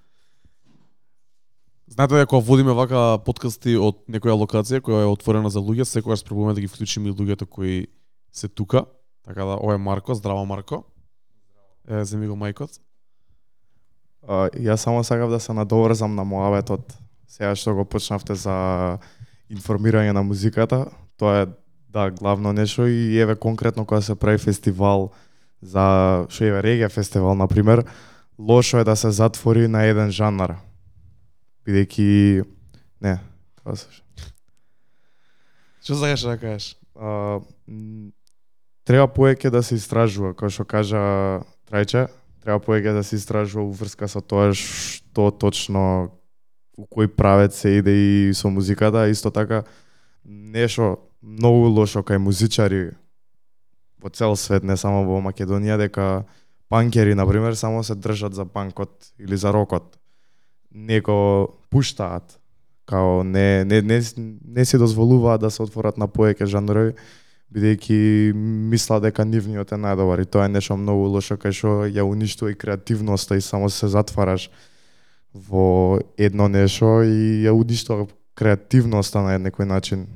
[1.96, 6.52] Знаете дека водиме вака подкасти од некоја локација која е отворена за луѓе, секогаш пробуваме
[6.52, 7.88] да ги вклучиме и луѓето кои
[8.36, 8.84] се тука.
[9.24, 10.84] Така да, ова е Марко, здраво Марко.
[11.88, 12.82] Е, земи го мајкот.
[14.28, 16.98] А, јас само сакав да се надоврзам на муаветот.
[17.28, 19.00] сега што го почнавте за
[19.48, 20.91] информирање на музиката.
[21.16, 21.48] Тоа е
[21.88, 25.14] да главно нешто и еве конкретно кога се прави фестивал
[25.62, 27.88] за што еве регија фестивал на пример,
[28.39, 30.64] лошо е да се затвори на еден жанр.
[31.66, 32.45] Бидејќи
[33.01, 33.18] не,
[33.61, 34.03] тоа да се
[35.86, 36.76] Што сакаш да кажеш?
[36.95, 37.39] а,
[38.86, 41.01] треба повеќе да се истражува, како што кажа
[41.70, 42.07] Трајче,
[42.43, 46.11] треба повеќе да се истражува уврска со тоа што точно
[46.78, 49.63] у кој правец се иде и со музиката, исто така
[50.24, 52.95] нешто многу лошо кај музичари
[53.99, 56.26] во цел свет, не само во Македонија, дека
[56.70, 59.97] панкери, на пример, само се држат за панкот или за рокот.
[60.76, 62.39] Не го пуштаат.
[62.86, 64.01] Као не, не, не,
[64.45, 66.93] не се дозволуваат да се отворат на повеќе жанрови,
[67.49, 68.34] бидејќи
[68.69, 72.51] мислат дека нивниот е најдобар и тоа е нешто многу лошо кај што ја уништува
[72.51, 74.49] и креативноста и само се затвараш
[75.34, 80.07] во едно нешто и ја уништува креативноста на некој начин.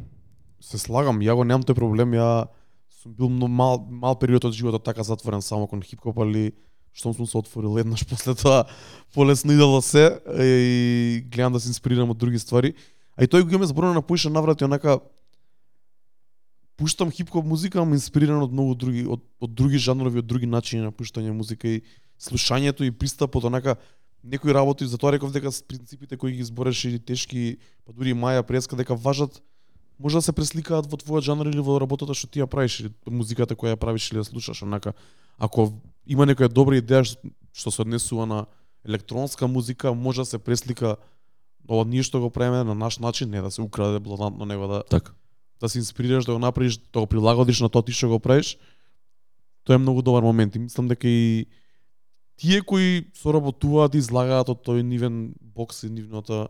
[0.60, 2.50] Се слагам, ја го немам тој проблем, ја
[3.02, 6.52] сум бил мал мал период од животот така затворен само кон хип-хоп, али
[6.94, 8.66] штом сум се отворил еднаш после тоа
[9.14, 12.74] полесно идело да се и гледам да се инспирирам од други ствари.
[13.18, 15.00] А и тој го имаме зборено на поише наврати онака
[16.78, 20.88] пуштам хип-хоп музика, ама инспириран од многу други од, од други жанрови, од други начини
[20.88, 21.82] на пуштање музика и
[22.20, 23.76] слушањето и пристапот онака
[24.24, 28.44] некои работи, затоа реков дека принципите кои ги збореше и тешки, па дури и Маја
[28.44, 29.42] Преска дека важат
[30.00, 32.92] може да се пресликаат во твојот жанр или во работата што ти ја правиш или
[33.06, 34.94] музиката која ја правиш или ја слушаш онака
[35.38, 35.74] ако
[36.10, 38.40] има некоја добра идеја што, се однесува на
[38.88, 40.98] електронска музика може да се преслика
[41.70, 44.84] ова ние што го правиме на наш начин не да се украде блатантно него да
[44.90, 45.14] Така.
[45.62, 48.58] да се инспирираш да го направиш да го прилагодиш на тоа ти што го правиш
[49.64, 51.46] тоа е многу добар момент и мислам дека и
[52.38, 56.48] тие кои соработуваат и излагаат од тој нивен бокс и нивната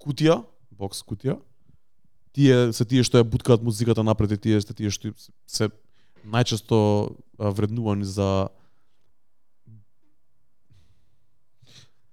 [0.00, 0.40] кутија
[0.70, 1.36] бокс кутија
[2.32, 5.12] тие се тие што ја буткаат музиката напред и тие се тие што
[5.46, 5.68] се
[6.24, 8.48] најчесто вреднувани за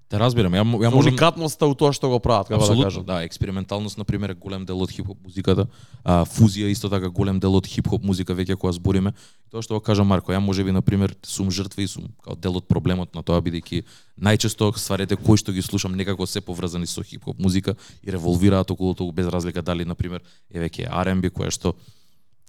[0.09, 3.03] Те разбирам, ја, ја можам уникатноста у тоа што го прават, како да кажам.
[3.05, 5.67] да, експерименталност на пример е голем дел од хип-хоп музиката,
[6.01, 9.13] а фузија исто така голем дел од хип-хоп музика веќе кога збориме.
[9.53, 12.57] Тоа што го кажа Марко, ја можеби на пример сум жртва и сум као дел
[12.57, 13.83] од проблемот на тоа бидејќи
[14.17, 18.97] најчесто стварите кои што ги слушам некако се поврзани со хип-хоп музика и револвираат околу
[18.97, 21.77] тоа без разлика дали на пример е веќе R&B кое што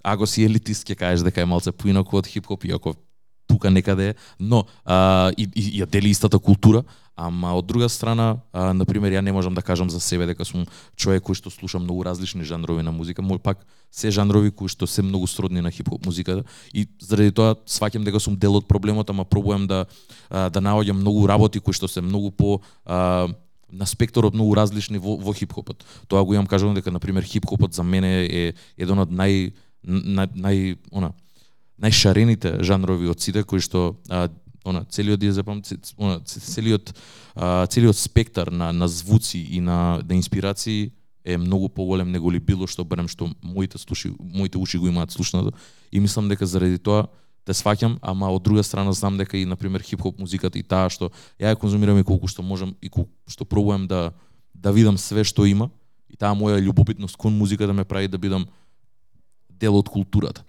[0.03, 2.95] ако си елитист ќе кажеш дека е малце поинаку од хип-хоп иако
[3.51, 6.85] тука некаде е, но а, и, и, ја дели истата култура,
[7.17, 10.47] ама од друга страна, а, на пример, ја не можам да кажам за себе дека
[10.47, 10.65] сум
[10.97, 14.87] човек кој што слуша многу различни жанрови на музика, мој пак се жанрови кои што
[14.87, 19.11] се многу сродни на хип-хоп музиката и заради тоа сваќам дека сум дел од проблемот,
[19.11, 19.87] ама пробувам да
[20.31, 23.29] а, да наоѓам многу работи кои што се многу по а,
[23.73, 25.85] на спектрот многу различни во, во хип-хопот.
[26.09, 29.53] Тоа го имам кажано дека на пример хип-хопот за мене е еден од нај
[29.85, 31.13] нај, нај она
[31.81, 34.29] најшарените жанрови од сите кои што а,
[34.65, 36.93] она целиот ја запамти она целиот
[37.35, 40.93] а, целиот спектар на на звуци и на на инспирации
[41.25, 45.11] е многу поголем него ли било што барем што моите слуши моите уши го имаат
[45.11, 45.53] слушнато.
[45.93, 47.09] И мислам дека заради тоа
[47.45, 50.89] те сваќам, ама од друга страна знам дека и на пример хип-хоп музиката и таа
[50.89, 51.11] што
[51.41, 54.13] ја ја конзумирам и колку што можам и колку што пробувам да
[54.55, 55.71] да видам све што има.
[56.09, 58.49] И таа моја љубопитност кон музиката ме прави да бидам
[59.61, 60.45] дел од културата.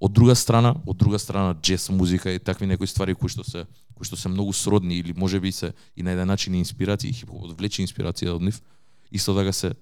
[0.00, 3.64] Од друга страна, од друга страна джез музика и такви некои ствари кои што се
[3.96, 7.82] кои што се многу сродни или можеби се и на еден начин инспирации, хип-хопот влече
[7.82, 8.60] инспирација од нив.
[9.10, 9.72] Исто така се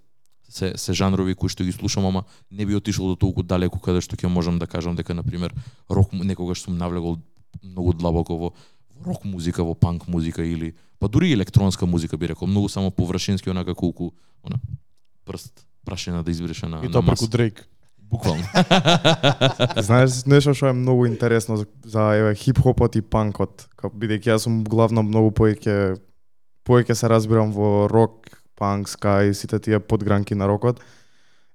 [0.49, 4.01] се се жанрови кои што ги слушам, ама не би отишол до толку далеку каде
[4.01, 5.55] што ќе можам да кажам дека на пример
[5.91, 7.19] рок некогаш сум навлегол
[7.63, 8.53] многу длабоко во
[9.05, 12.91] рок музика, во панк музика или па дури и електронска музика би рекол, многу само
[12.91, 14.61] површински онака колку она
[15.25, 17.69] прст прашена да избереше на И тоа преку Дрейк.
[18.11, 18.45] Буквално.
[19.87, 24.65] Знаеш нешто што е многу интересно за- еве хип-хопот и панкот, како бидејќи јас сум
[24.65, 25.97] главно многу повеќе
[26.65, 30.81] повеќе се разбирам во рок, панк, ска и сите тие подгранки на рокот.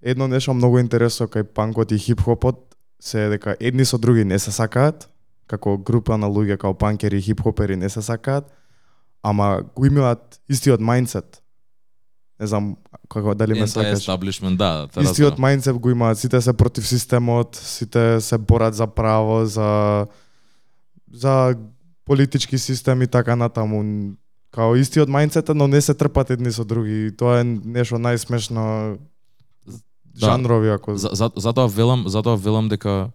[0.01, 4.39] Едно нешто многу интересно кај панкот и хип-хопот се е дека едни со други не
[4.39, 5.09] се сакаат,
[5.47, 8.51] како група на луѓе како панкери и хип-хопери не се сакаат,
[9.23, 11.41] ама го имаат истиот мајндсет
[12.39, 12.75] не знам
[13.09, 13.99] како дали ме сакаш.
[13.99, 18.87] Anti-establishment, да, те Истиот мајндсет го имаат, сите се против системот, сите се борат за
[18.87, 20.07] право, за
[21.11, 21.55] за
[22.05, 23.83] политички систем и така натаму.
[24.51, 27.11] Као истиот мајндсет, но не се трпат едни со други.
[27.17, 28.97] Тоа е нешто најсмешно
[30.19, 30.25] Да.
[30.25, 33.09] жанрови ако За, за, затоа велам, затоа велам дека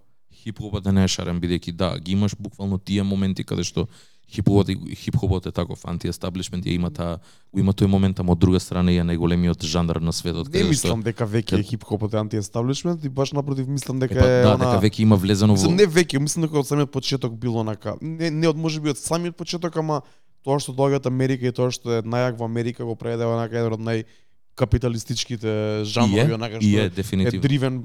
[0.44, 3.88] хип-хопот е не е шарен бидејќи да, ги имаш буквално тие моменти каде што
[4.30, 7.18] хип-хопот хип-хопот е таков анти-естаблишмент, ја има таа
[7.52, 11.02] го има тој момент, ама од друга страна е најголемиот жанр на светот Не мислам
[11.04, 14.64] дека веќе е хип-хопот е анти-естаблишмент и баш напротив мислам дека Епа, е да, она...
[14.64, 17.96] дека веќе има влезено во Мислам, не веќе, мислам дека од самиот почеток било онака.
[18.00, 20.02] Не, не од можеби од самиот почеток, ама
[20.44, 23.28] тоа што доаѓа од Америка и тоа што е најак во Америка го прави да
[23.28, 27.44] е онака еден од најкапиталистичките жанрови, и онака е, и што е е дефинитивно.
[27.44, 27.84] дривен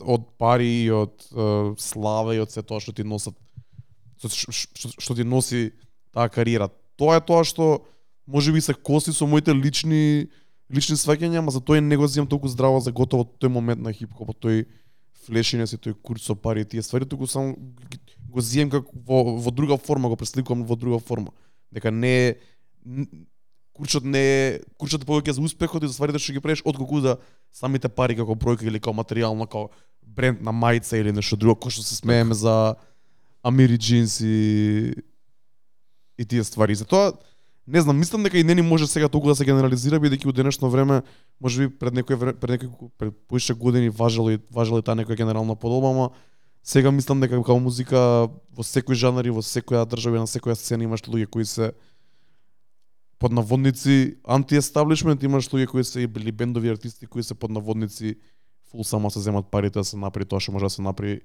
[0.00, 3.36] од пари и од е, слава и од се тоа што ти носат
[4.18, 5.72] што, што, што ти носи
[6.14, 6.70] таа кариера.
[6.96, 7.84] Тоа е тоа што
[8.26, 10.30] можеби се коси со моите лични
[10.72, 13.92] лични сваќања, ама за тоа не го земам толку здраво за готово тој момент на
[13.92, 14.64] хип-хопот, тој
[15.26, 17.54] флешинес и тој курс со пари и тие ствари, туку само
[18.30, 21.34] го земам како во, во друга форма, го пресликувам во друга форма.
[21.70, 22.36] Дека не
[23.74, 27.02] курчот не е курчот е повеќе за успехот и за стварите што ги правиш отколку
[27.02, 27.18] за
[27.52, 29.70] самите пари како бројка или како материјално како
[30.02, 32.76] бренд на мајца или нешто друго, кој што се смееме за
[33.42, 34.94] Амири Джинс и
[36.16, 36.74] и тие ствари.
[36.78, 37.12] Затоа
[37.66, 40.32] не знам, мислам дека и не ни може сега толку да се генерализира бидејќи во
[40.32, 41.02] денешно време
[41.40, 45.16] можеби пред некој време, пред некој пред поише години важело и важело и таа некоја
[45.16, 46.10] генерална подолба, ама
[46.62, 50.54] сега мислам дека како музика во секој жанр и во секоја држава и на секоја
[50.54, 51.72] сцена имаш луѓе кои се
[53.18, 58.16] под наводници анти-естаблишмент, имаш луѓе кои се били бендови артисти кои се под наводници
[58.70, 61.20] фул само се земат парите да се направи тоа што може да се направи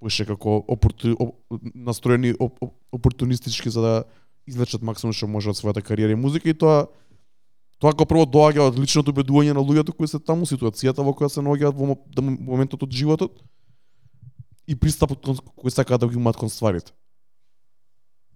[0.00, 1.36] поише како опорту, оп,
[1.74, 3.94] настроени оп, оп, опортунистички за да
[4.46, 6.88] извлечат максимум што може од својата кариера и музика и тоа
[7.82, 11.30] тоа како прво доаѓа од личното убедување на луѓето кои се таму, ситуацијата во која
[11.32, 13.42] се наоѓаат во, моментот од животот
[14.66, 16.94] и пристапот кон кој сакаат да го имаат кон стварите.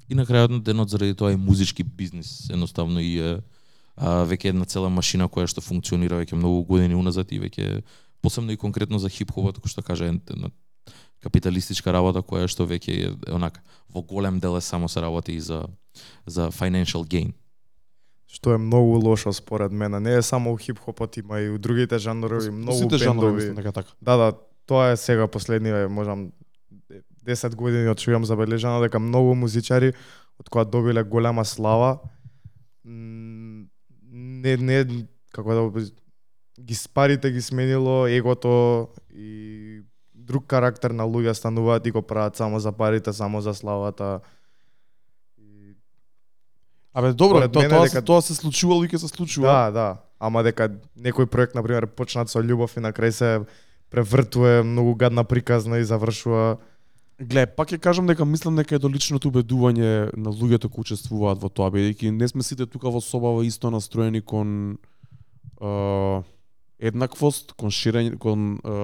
[0.09, 3.43] И на крајот на денот заради тоа е музички бизнис, едноставно и е
[3.97, 7.83] а, веќе една цела машина која што функционира веќе многу години уназад и веќе
[8.23, 10.51] посебно и конкретно за хип-хопот, кој што кажа е една
[11.21, 15.41] капиталистичка работа која што веќе е онака во голем дел е само се работи и
[15.41, 15.67] за
[16.27, 17.33] за financial gain.
[18.27, 20.01] што е многу лошо според мене.
[20.01, 23.37] Не е само у хип-хопот, има и у другите жанрови, Во многу сите жанрови бендови.
[23.37, 23.91] мислам дека така.
[24.03, 24.33] Да, да,
[24.67, 26.33] тоа е сега последниве, можам
[27.27, 29.93] 10 години имам забележано дека многу музичари
[30.39, 31.99] од кои добиле голема слава
[32.85, 35.87] не не како да
[36.61, 39.83] ги спарите ги сменило егото и
[40.15, 44.21] друг карактер на луѓе стануваат и го прават само за парите, само за славата.
[45.39, 45.77] И
[46.95, 49.47] Абе добро, Според тоа, мене тоа, дека- тоа се случувало и ќе се случува.
[49.47, 49.89] Да, да.
[50.19, 53.31] Ама дека некој проект на пример почнат со љубов и на крај се
[53.91, 56.57] превртува многу гадна приказна и завршува
[57.17, 61.41] Гле, пак ќе кажам дека мислам дека е до личното убедување на луѓето кои учествуваат
[61.41, 64.77] во тоа, бидејќи не сме сите тука во собава исто настроени кон
[65.57, 65.71] е,
[66.91, 68.77] еднаквост, кон ширење, кон е,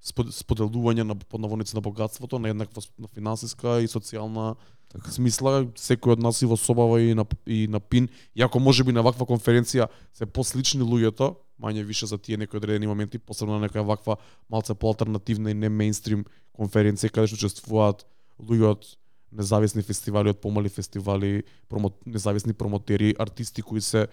[0.00, 4.54] споделување на поднаводници на богатството, на еднаквост на финансиска и социјална
[4.90, 5.12] Така.
[5.14, 9.04] смисла, секој од нас и во собава и на и на пин, иако можеби на
[9.06, 13.86] ваква конференција се послични луѓето, мање више за тие некои одредени моменти, посебно на некоја
[13.86, 14.16] ваква
[14.50, 16.24] малце поалтернативна и не мејнстрим
[16.58, 18.02] конференција каде што учествуваат
[18.42, 18.88] луѓе од
[19.30, 24.08] независни фестивали, од помали фестивали, промо, независни промотери, артисти кои се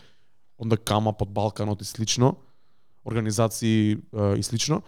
[0.61, 2.35] онда кама под Балканот и слично,
[3.05, 4.83] организации е, и слично.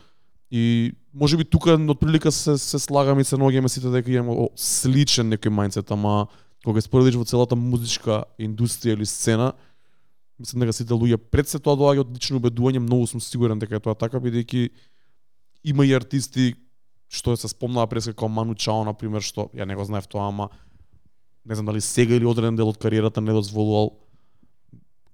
[0.52, 4.50] И може би тука отприлика се се слагаме и се ногиме сите дека имаме о,
[4.56, 6.28] сличен некој мајндсет, ама
[6.66, 9.54] кога споредиш во целата музичка индустрија или сцена,
[10.40, 13.78] мислам дека сите луѓе пред се тоа доаѓа од лично убедување, многу сум сигурен дека
[13.78, 14.70] е тоа така бидејќи
[15.70, 16.56] има и артисти
[17.10, 20.30] што се спомнаа пред како Ману Чао на пример што ја не го знаев тоа,
[20.30, 20.50] ама
[21.46, 23.98] не знам дали сега или одреден дел од кариерата не дозволувал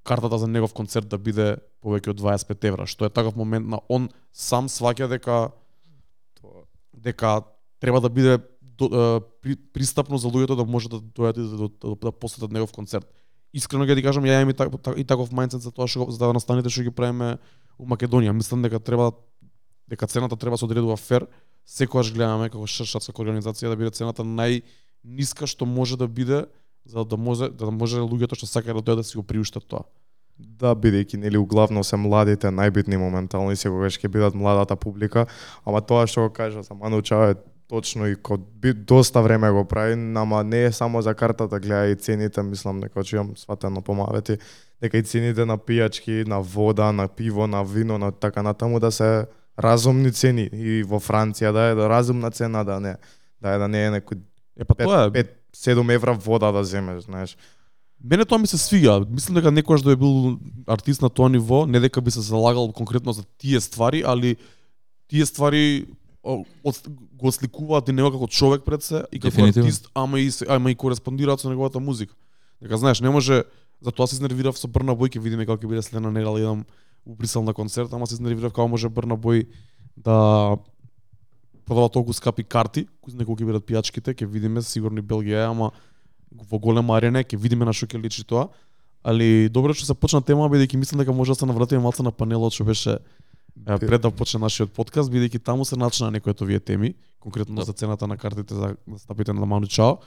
[0.06, 3.82] картата за негов концерт да биде повеќе од 25 евра, што е таков момент на
[3.90, 5.50] он сам сваќа дека
[6.94, 7.42] дека
[7.82, 11.70] треба да биде до, е, при, пристапно за луѓето да може да дојдат да, да,
[11.70, 13.08] да, да посетат негов концерт.
[13.54, 16.10] Искрено ќе ти кажам, ја имам и, так, так, и таков мајндсет за тоа што
[16.12, 17.38] за да настаните што ги правиме
[17.80, 18.36] у Македонија.
[18.36, 19.14] Мислам дека треба
[19.90, 21.28] дека цената треба да се одредува фер.
[21.66, 26.46] Секогаш гледаме како шршатска организација да биде цената најниска што може да биде
[26.86, 29.86] за да може да може луѓето што сакаат да дојдат да си го приуштат тоа.
[30.38, 35.26] Да, бидејќи нели углавно се младите најбитни моментално и секогаш ќе бидат младата публика,
[35.64, 37.36] ама тоа што го кажа за Ману Чао е
[37.68, 41.88] точно и код би доста време го прави, нама не е само за картата, гледа
[41.88, 44.38] и цените, мислам дека че имам сватено помавети,
[44.82, 48.92] дека и цените на пијачки, на вода, на пиво, на вино, на така натаму да
[48.92, 49.26] се
[49.60, 50.50] разумни цени.
[50.52, 52.96] И во Франција да е да разумна цена да не
[53.42, 54.20] да е да не е некој
[54.56, 55.24] Е па тоа е.
[55.24, 57.38] 5 7 евра вода да земеш, знаеш.
[58.04, 59.06] Мене тоа ми се свига.
[59.10, 60.36] Мислам дека некојаш да е бил
[60.68, 64.36] артист на тоа ниво, не дека би се залагал конкретно за тие ствари, али
[65.08, 65.88] тие ствари
[66.26, 66.82] од,
[67.14, 69.68] го осликуваат и него како човек пред се и како Дефинитивно.
[69.68, 72.14] артист, ама и ама и кореспондираат со неговата музика.
[72.62, 73.44] Дека знаеш, не може
[73.82, 76.66] затоа се изнервирав со Брна Бој, ќе видиме како ќе биде следна недела идам
[77.06, 79.48] у Брисел на концерт, ама се изнервирав како може Брна Бој
[79.96, 80.58] да
[81.66, 85.72] продава толку скапи карти, кои некој ќе бидат пијачките, ќе видиме сигурно и Белгија, ама
[86.32, 88.50] во голема арена ќе видиме на што ќе личи тоа.
[89.06, 92.12] Али добро што се почна тема бидејќи мислам дека може да се навратиме малку на
[92.12, 92.98] панелот што беше
[93.66, 97.66] пред да почне нашиот подкаст, бидејќи таму се начна некои од овие теми, конкретно Да.
[97.66, 99.98] за цената на картите за настапите на Ману Чао.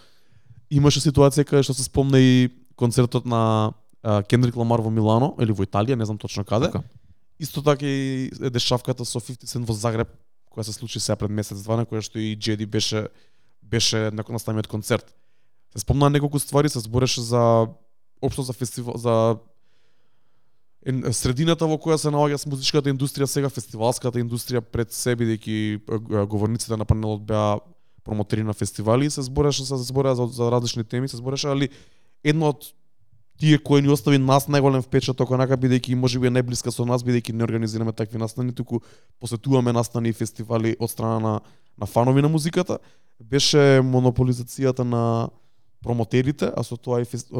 [0.70, 3.72] Имаше ситуација каде што се спомна и концертот на
[4.28, 6.70] Кендрик Ламар во Милано или во Италија, не знам точно каде.
[6.70, 6.82] Така.
[7.40, 10.08] Исто така и дешавката со 50 Cent во Загреб,
[10.50, 13.08] која се случи сега пред месец два, на која што и Джеди беше
[13.62, 15.14] беше након на самиот концерт.
[15.72, 17.68] Се спомна неколку ствари, се збореше за
[18.22, 19.36] општо за фестивал за
[21.12, 26.86] средината во која се наоѓа музичката индустрија сега, фестивалската индустрија пред се бидејќи говорниците на
[26.88, 27.58] панелот беа
[28.04, 31.68] промотери на фестивали се збореше се збореа за, за различни теми, се збореше, али
[32.24, 32.72] едно од
[33.38, 37.32] тие кои ни остави нас најголем впечаток онака бидејќи можеби е најблиска со нас бидејќи
[37.32, 38.82] не организираме такви настани, туку
[39.20, 41.40] посетуваме настани и фестивали од страна на
[41.78, 42.78] на фанови на музиката,
[43.22, 45.30] беше монополизацијата на
[45.82, 47.30] промотерите, а со тоа и фест...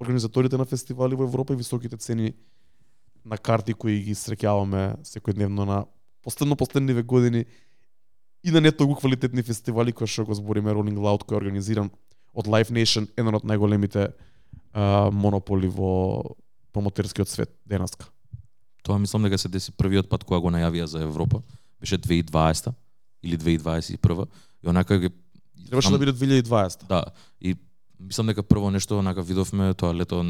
[0.00, 2.34] организаторите на фестивали во Европа и високите цени
[3.24, 5.84] на карти кои ги среќаваме секојдневно на
[6.22, 7.44] последно последниве години
[8.42, 11.90] и на не толку квалитетни фестивали кои што го збориме Rolling Loud кој е организиран
[12.34, 14.10] од Live Nation, еден од најголемите
[14.74, 16.22] а, монополи во
[16.72, 18.10] промотерскиот свет денеска.
[18.82, 21.40] Тоа мислам дека се деси првиот пат кога го најавија за Европа.
[21.80, 22.74] Беше 2020
[23.22, 24.26] или 2021
[24.64, 25.10] и онака ги
[25.70, 26.86] Требаше да биде 2020.
[26.86, 27.04] Да,
[27.40, 27.56] и
[28.00, 30.22] мислам дека прво нешто онака видовме тоа лето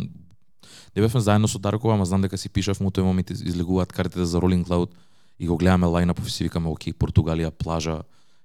[0.96, 3.92] не бевме заедно со Дарко, ама знам дека си пишавме у тој момент из- излегуваат
[3.92, 4.92] картите за Rolling Cloud
[5.38, 8.02] и го гледаме лајнап и си викаме окей, Португалија, плажа,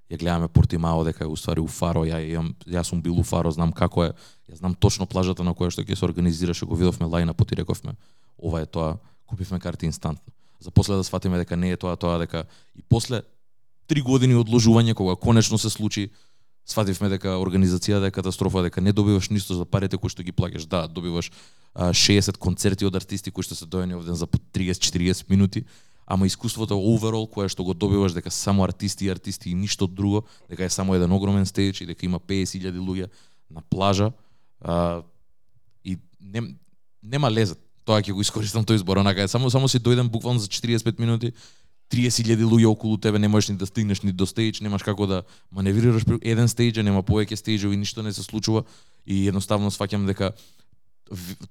[0.09, 3.51] ја гледаме Портимао дека е уствари у Фаро, ја имам јас сум бил у Фаро,
[3.51, 4.13] знам како е.
[4.49, 7.93] Ја знам точно плажата на која што ќе се организираше, го видовме лајна поти рековме
[8.39, 8.97] ова е тоа,
[9.27, 10.33] купивме карти инстантно.
[10.59, 12.45] За после да сфатиме дека не е тоа, тоа дека
[12.75, 13.21] и после
[13.87, 16.09] три години одложување кога конечно се случи,
[16.65, 20.67] свативме дека организацијата е катастрофа, дека не добиваш ништо за парите кои што ги плаќаш.
[20.69, 21.31] Да, добиваш
[21.73, 25.65] а, 60 концерти од артисти кои што се доени овден за по 30-40 минути,
[26.09, 30.25] ама искуството overall кое што го добиваш дека само артисти и артисти и ништо друго,
[30.49, 33.07] дека е само еден огромен стејдж и дека има 50.000 луѓе
[33.53, 34.11] на плажа
[34.61, 35.03] а,
[35.85, 36.57] и не,
[37.03, 37.61] нема лезет.
[37.85, 40.99] Тоа ќе го искористам тој збор, онака е само само си дојден буквално за 45
[40.99, 41.31] минути
[41.93, 45.23] 30.000 луѓе околу тебе, не можеш ни да стигнеш ни до стејдж, немаш како да
[45.53, 48.65] маневрираш еден стејдж, нема повеќе стејџови, ништо не се случува
[49.05, 50.33] и едноставно сваќам дека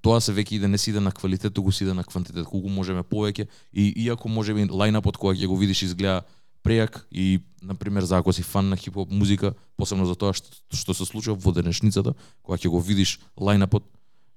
[0.03, 2.69] тоа се веќе иде не си иде на квалитет, туку си иде на квантитет, колку
[2.69, 6.23] можеме повеќе и иако можеби лајнапот кога ќе го видиш изгледа
[6.65, 10.51] прејак и на пример за ако си фан на хип-хоп музика, посебно за тоа што,
[10.75, 13.83] што се случува во денешницата, кога ќе го видиш лајнапот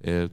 [0.04, 0.30] е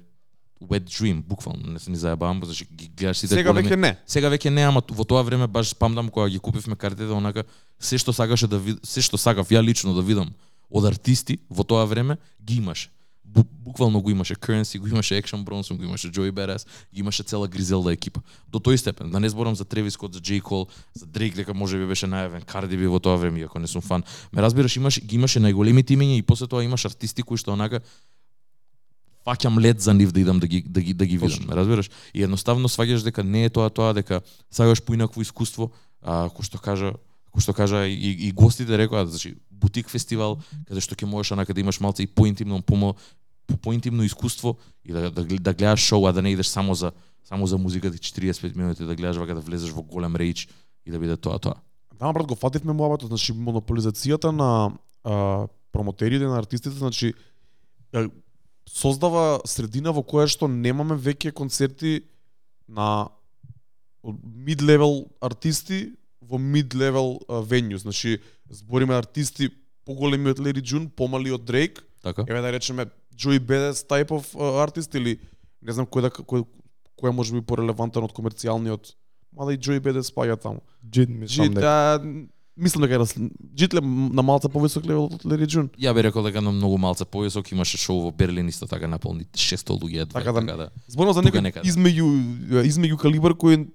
[0.61, 3.97] wet dream, буквално, не се ни заебавам, зашто ги гледаш сите Сега големи- веќе не.
[4.07, 7.45] Сега веќе не, ама во тоа време баш спамдам кога ги купивме картите, онака
[7.79, 8.79] се што сакаше да вид...
[8.83, 10.35] се што сакав ја лично да видам
[10.71, 12.91] од артисти во тоа време ги имаше.
[13.35, 17.23] Бу, буквално го имаше Currency, го имаше Action Bronson, го имаше Joey Badass, ги имаше
[17.23, 18.21] цела Гризелда екипа.
[18.49, 20.41] До тој степен, да не зборам за Тревис Скот, за J.
[20.43, 23.67] Cole, за Дрейк, дека може би беше најавен, Cardi B во тоа време, иако не
[23.67, 24.03] сум фан.
[24.33, 27.85] Ме разбираш, имаш, ги имаше најголемите имиња и после тоа имаш артисти кои што онака
[29.29, 31.49] фаќам лед за нив да идам да ги да ги да ги видам, Точно.
[31.49, 31.91] ме разбираш?
[32.15, 36.59] И едноставно сваѓаш дека не е тоа тоа дека сакаш поинакво искуство, а кој што
[36.59, 36.95] кажа
[37.39, 41.55] како што кажа и, и гостите рекоа, значи бутик фестивал каде што ќе можеш онака
[41.55, 42.97] да имаш малце и поинтимно помо
[43.47, 46.93] по поинтимно искуство и да, да, да гледаш шоу, а да не идеш само за
[47.25, 50.49] само за музиката 45 минути да гледаш вака да влезеш во голем рејч
[50.85, 51.57] и да биде тоа тоа.
[51.99, 54.73] Да, брат, го фативме муабатот, значи монополизацијата на
[55.05, 57.15] а, промотерите на артистите, значи
[58.69, 62.03] создава средина во која што немаме веќе концерти
[62.69, 63.09] на
[64.05, 65.99] mid level артисти
[66.29, 68.19] во мид-левел венју, значи
[68.51, 69.51] збориме артисти
[69.85, 72.25] поголеми од Леди Джун, помали од Дрейк, Така?
[72.29, 72.87] еве да речеме
[73.17, 75.19] Joey Badass type of uh, артист или
[75.63, 76.45] не знам кој да кој
[76.99, 78.93] кој може би порелевантен од комерцијалниот,
[79.33, 80.63] мада и Joey Badass спаѓа таму.
[80.85, 82.01] Джид мислам дека
[82.59, 85.71] мислам дека е Джитле на малце повисок левел од Лери Джун.
[85.79, 89.25] Ја би рекол дека на многу малце повисок имаше шоу во Берлин исто така наполни
[89.25, 90.21] 600 луѓе едва.
[90.21, 90.71] Така да- така да.
[90.89, 93.67] Зборувам за некој измеѓу измеѓу калибар кој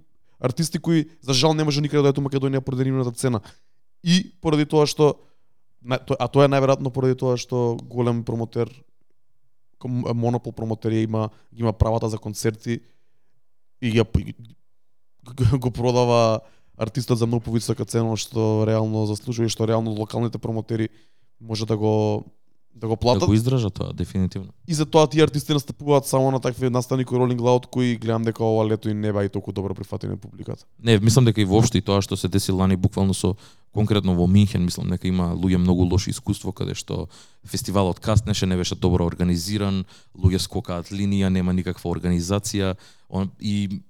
[0.44, 3.42] артисти кои за жал не може никаде да дојдат у Македонија поради нивната цена.
[4.04, 5.16] И поради тоа што
[5.90, 8.70] а тоа е најверојатно поради тоа што голем промотер
[9.88, 12.80] монопол промотери има има правата за концерти
[13.82, 14.04] и ја
[15.60, 16.40] го- продава
[16.78, 20.90] артистот за многу повисока цена што реално заслужува и што реално локалните промотери
[21.40, 22.24] може да го
[22.76, 23.26] да го Да платат.
[23.26, 24.50] го издржа тоа дефинитивно.
[24.68, 28.24] И за тоа тие артисти настапуваат само на такви настани кои Rolling Loud кои гледам
[28.24, 30.66] дека ова лето и не бај толку добро прифатени публиката.
[30.84, 33.36] Не, мислам дека и воопшто и тоа што се деси лани буквално со
[33.74, 37.08] конкретно во Минхен, мислам дека има луѓе многу лоши искуство каде што
[37.46, 39.86] фестивалот каснеше, не беше добро организиран,
[40.18, 42.76] луѓе скокаат линија, нема никаква организација
[43.10, 43.82] он, и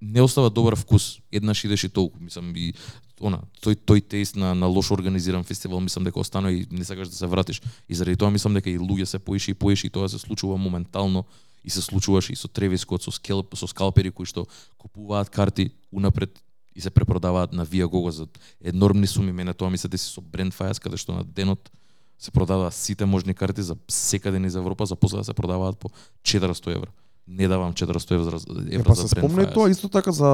[0.00, 1.18] не остава добар вкус.
[1.32, 2.74] Еднаш идеш и толку, мислам и
[3.20, 7.08] она, тој тој тест на на лошо организиран фестивал, мислам дека останува и не сакаш
[7.08, 7.62] да се вратиш.
[7.88, 10.56] И заради тоа мислам дека и луѓе се поише и поише и тоа се случува
[10.56, 11.24] моментално
[11.64, 14.46] и се случуваше и со Тревис Скот, со, скелп, со скалпери кои што
[14.78, 16.38] купуваат карти унапред
[16.74, 18.26] и се препродаваат на Viagogo за
[18.64, 19.32] енормни суми.
[19.32, 21.70] Мене тоа ми се деси со Brandfires, каде што на денот
[22.18, 25.90] се продаваат сите можни карти за секаде из Европа, за после да се продаваат по
[26.22, 26.90] 400 евра.
[27.28, 29.54] Не давам 400 евра, Е, евра па за се Brandfires.
[29.54, 30.28] тоа исто така за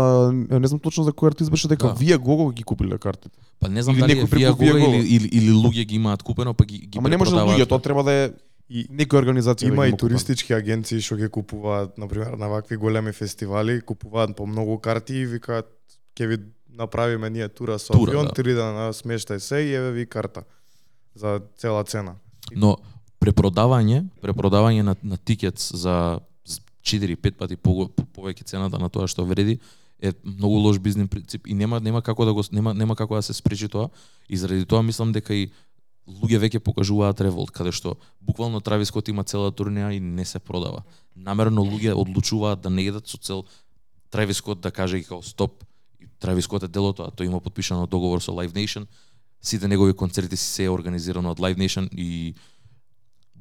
[0.50, 1.94] не знам точно за кој артист беше дека Да.
[1.94, 3.38] вие Гого ги купиле картите.
[3.60, 4.94] Па не знам Или дали е некој преку Viagogo Viagogo.
[4.96, 7.78] или, или, или луѓе ги имаат купено, па ги, ги Ама не може луѓе, тоа
[7.80, 8.30] треба да е
[8.70, 12.76] И некоја организација да Има и туристички агенции што ги купуваат, на пример, на вакви
[12.76, 15.68] големи фестивали, купуваат по многу карти и викаат
[16.16, 16.38] ќе ви
[16.70, 18.32] направиме ние тура со Тура, авион, да.
[18.32, 20.42] три дена смештај се и еве ви карта
[21.14, 22.14] за цела цена.
[22.52, 22.76] Но
[23.20, 26.20] препродавање, препродавање на, на тикетс за
[26.84, 29.58] 4-5 пати по, повеќе цената на тоа што вреди
[30.00, 33.22] е многу лош бизнис принцип и нема нема како да го нема нема како да
[33.22, 33.88] се спречи тоа
[34.28, 35.50] и заради тоа мислам дека и
[36.04, 40.38] луѓе веќе покажуваат револт каде што буквално Травис Скот има цела турнеја и не се
[40.38, 40.84] продава.
[41.16, 43.44] Намерно луѓе одлучуваат да не едат со цел
[44.10, 45.64] Травис Скот да каже и као стоп
[46.00, 48.86] и Травис Скот е дел тоа, тој има подпишано договор со Live Nation,
[49.40, 52.34] сите негови концерти се е организирано од Live Nation и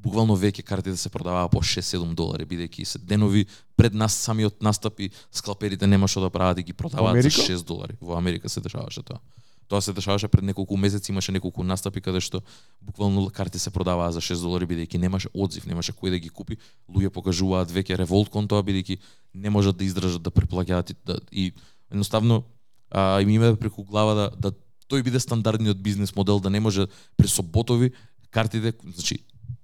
[0.03, 3.45] буквално веќе картите се продаваа по 6-7 долари, бидејќи се денови
[3.79, 7.47] пред нас самиот настапи скалперите нема што да прават и ги продаваат за Америка?
[7.53, 7.95] 6 долари.
[8.01, 9.21] Во Америка се дешаваше тоа.
[9.71, 12.43] Тоа се дешаваше пред неколку месеци, имаше неколку настапи каде што
[12.81, 16.59] буквално карти се продаваа за 6 долари бидејќи немаше одзив, немаше кој да ги купи.
[16.91, 18.99] Луѓе покажуваат веќе револт кон тоа бидејќи
[19.33, 21.53] не можат да издржат да преплаќаат и, да, и
[21.89, 22.43] едноставно
[22.91, 24.51] а, им име преку глава да, да
[24.91, 27.93] тој биде стандардниот бизнес модел да не може при соботови
[28.29, 29.23] картите, значи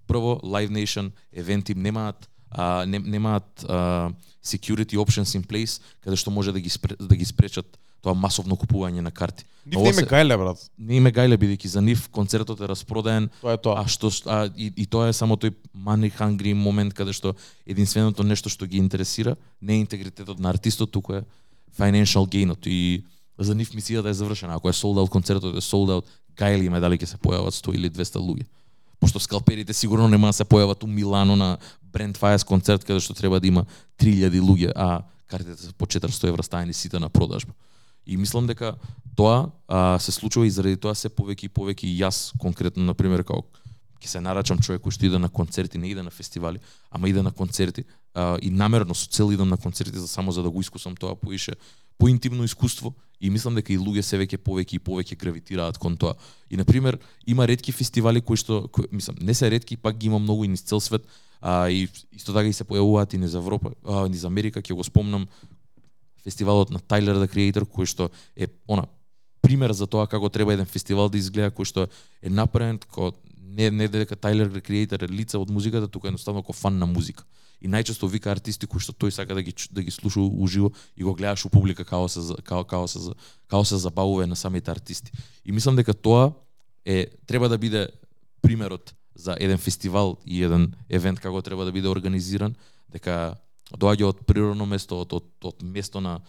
[0.09, 4.09] прво Live Nation евенти немаат а, не, немаат а,
[4.43, 8.55] security options in place каде што може да ги спре, да ги спречат тоа масовно
[8.55, 9.43] купување на карти.
[9.67, 10.61] Нив не име гајле брат.
[10.79, 13.83] Не име гајле бидејќи за нив концертот е распродаен, Тоа е тоа.
[13.83, 17.35] а што а, и, и тоа е само тој money hungry момент каде што
[17.67, 21.25] единственото нешто што ги интересира не е интегритетот на артистот, туку е
[21.77, 23.03] financial gainот и
[23.37, 24.55] за нив мисијата е завршена.
[24.55, 26.07] Ако е sold out концертот е sold out,
[26.39, 28.47] гајли име дали ќе се појават 100 или 200 луѓе.
[28.99, 31.57] Пошто скалперите сигурно нема да се појават у Милано на
[31.91, 33.65] Brand Fires концерт каде што треба да има
[33.99, 37.53] 3000 луѓе, а картите се по 400 евра стајани сите на продажба.
[38.05, 38.75] И мислам дека
[39.15, 42.93] тоа а, се случува и заради тоа се повеќе и повеќе и јас конкретно на
[42.93, 43.45] пример како
[43.99, 46.59] ќе се нарачам човек кој што иде на концерти, не иде на фестивали,
[46.91, 50.43] ама иде на концерти а, и намерно со цел идам на концерти за само за
[50.43, 51.53] да го искусам тоа поише
[51.97, 56.15] поинтимно искуство и мислам дека и луѓе се веќе повеќе и повеќе гравитираат кон тоа.
[56.49, 60.07] И на пример има ретки фестивали кои што кои, мислам не се ретки, пак ги
[60.07, 61.03] има многу и низ цел свет,
[61.41, 64.83] а и исто така и се појавуваат и низ Европа, а, низ Америка, ќе го
[64.83, 65.27] спомнам
[66.23, 68.87] фестивалот на Tyler the Creator кој што е она
[69.41, 71.87] пример за тоа како треба еден фестивал да изгледа кој што
[72.21, 76.43] е направен како не не дека Tyler the Creator е лице од музиката, туку едноставно
[76.43, 77.23] како фан на музика.
[77.61, 81.03] И најчесто вика артисти кои што тој сака да ги да ги слуша уживо и
[81.03, 82.99] го гледаш у публика како се како како се
[83.47, 85.11] како се забавува на самите артисти.
[85.45, 86.31] И мислам дека тоа
[86.85, 87.87] е треба да биде
[88.41, 92.55] примерот за еден фестивал и еден евент како треба да биде организиран,
[92.87, 93.35] дека
[93.75, 96.19] доаѓа од природно место, од, од, од место на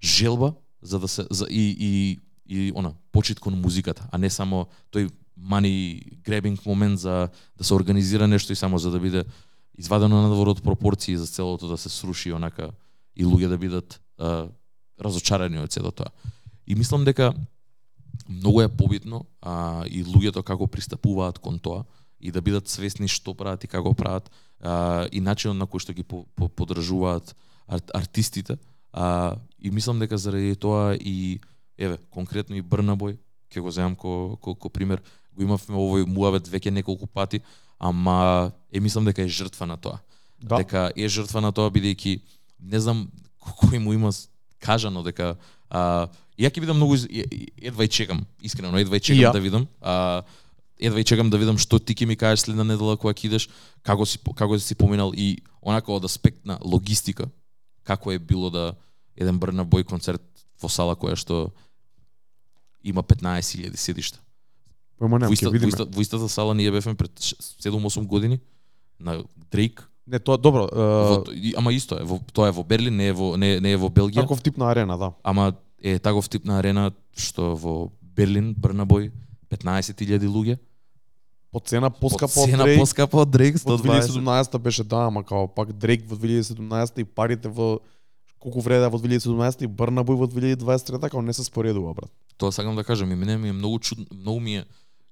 [0.00, 4.66] желба за да се за, и, и, и она почит кон музиката, а не само
[4.92, 7.28] тој мани гребинг момент за
[7.58, 9.24] да се организира нешто и само за да биде
[9.78, 12.72] извадено надвор од пропорции за целото да се сруши онака
[13.16, 14.48] и луѓе да бидат а,
[15.00, 16.10] разочарани од сето тоа.
[16.66, 17.34] И мислам дека
[18.28, 21.84] многу е побитно а, и луѓето како пристапуваат кон тоа
[22.20, 24.30] и да бидат свесни што прават и како прават
[24.60, 27.36] а, и начинот на кој што ги по, по, подржуваат
[27.68, 28.58] ар, артистите
[28.92, 31.40] а, и мислам дека заради тоа и
[31.78, 33.18] еве конкретно и Брнабој
[33.52, 35.02] ќе го земам ко, ко, ко пример.
[35.36, 37.42] Го имавме овој муавет веќе неколку пати,
[37.78, 40.00] ама е мислам дека е жртва на тоа.
[40.40, 40.60] Да.
[40.62, 42.20] Дека е жртва на тоа бидејќи
[42.60, 43.06] не знам
[43.60, 44.12] кој му има
[44.58, 45.36] кажано дека
[45.68, 46.08] а,
[46.38, 49.32] ја ќе бидам многу едва и чекам, искрено едва и чекам ја.
[49.32, 49.68] да видам.
[49.80, 50.22] А,
[50.78, 53.48] едва и чекам да видам што ти ќе ми кажеш следна недела кога ќе идеш,
[53.82, 57.28] како си како си поминал и онака од аспект на логистика,
[57.84, 58.74] како е било да
[59.16, 60.22] еден Брна Бој концерт
[60.60, 61.52] во сала која што
[62.84, 64.20] има 15.000 седишта.
[64.98, 65.68] Појма Во, немам, ќе во, видиме.
[65.68, 67.12] иста, во истата сала ние бевме пред
[67.60, 68.40] 7-8 години
[69.00, 69.88] на Дрейк.
[70.06, 73.08] Не, тоа добро, Во, е, и- ама исто е, во, тоа е во Берлин, не
[73.08, 74.22] е во не, не е во Белгија.
[74.22, 75.12] таков тип на арена, да.
[75.22, 75.52] Ама
[75.82, 79.10] е таков тип на арена што во Берлин, Брнабој,
[79.50, 80.58] 15.000 луѓе.
[81.52, 82.80] По цена поскапа По од цена Дрейк.
[82.80, 84.12] поскапа од Дрейк, Во 120.
[84.12, 87.80] 2017 беше да, ама као пак Дрейк во 2017 и парите во
[88.38, 92.10] колку вреда во 2017 и Брнабој во 2023 као не се споредува брат.
[92.36, 94.64] Тоа сакам да кажам, и мене ми е многу чудно, многу ми е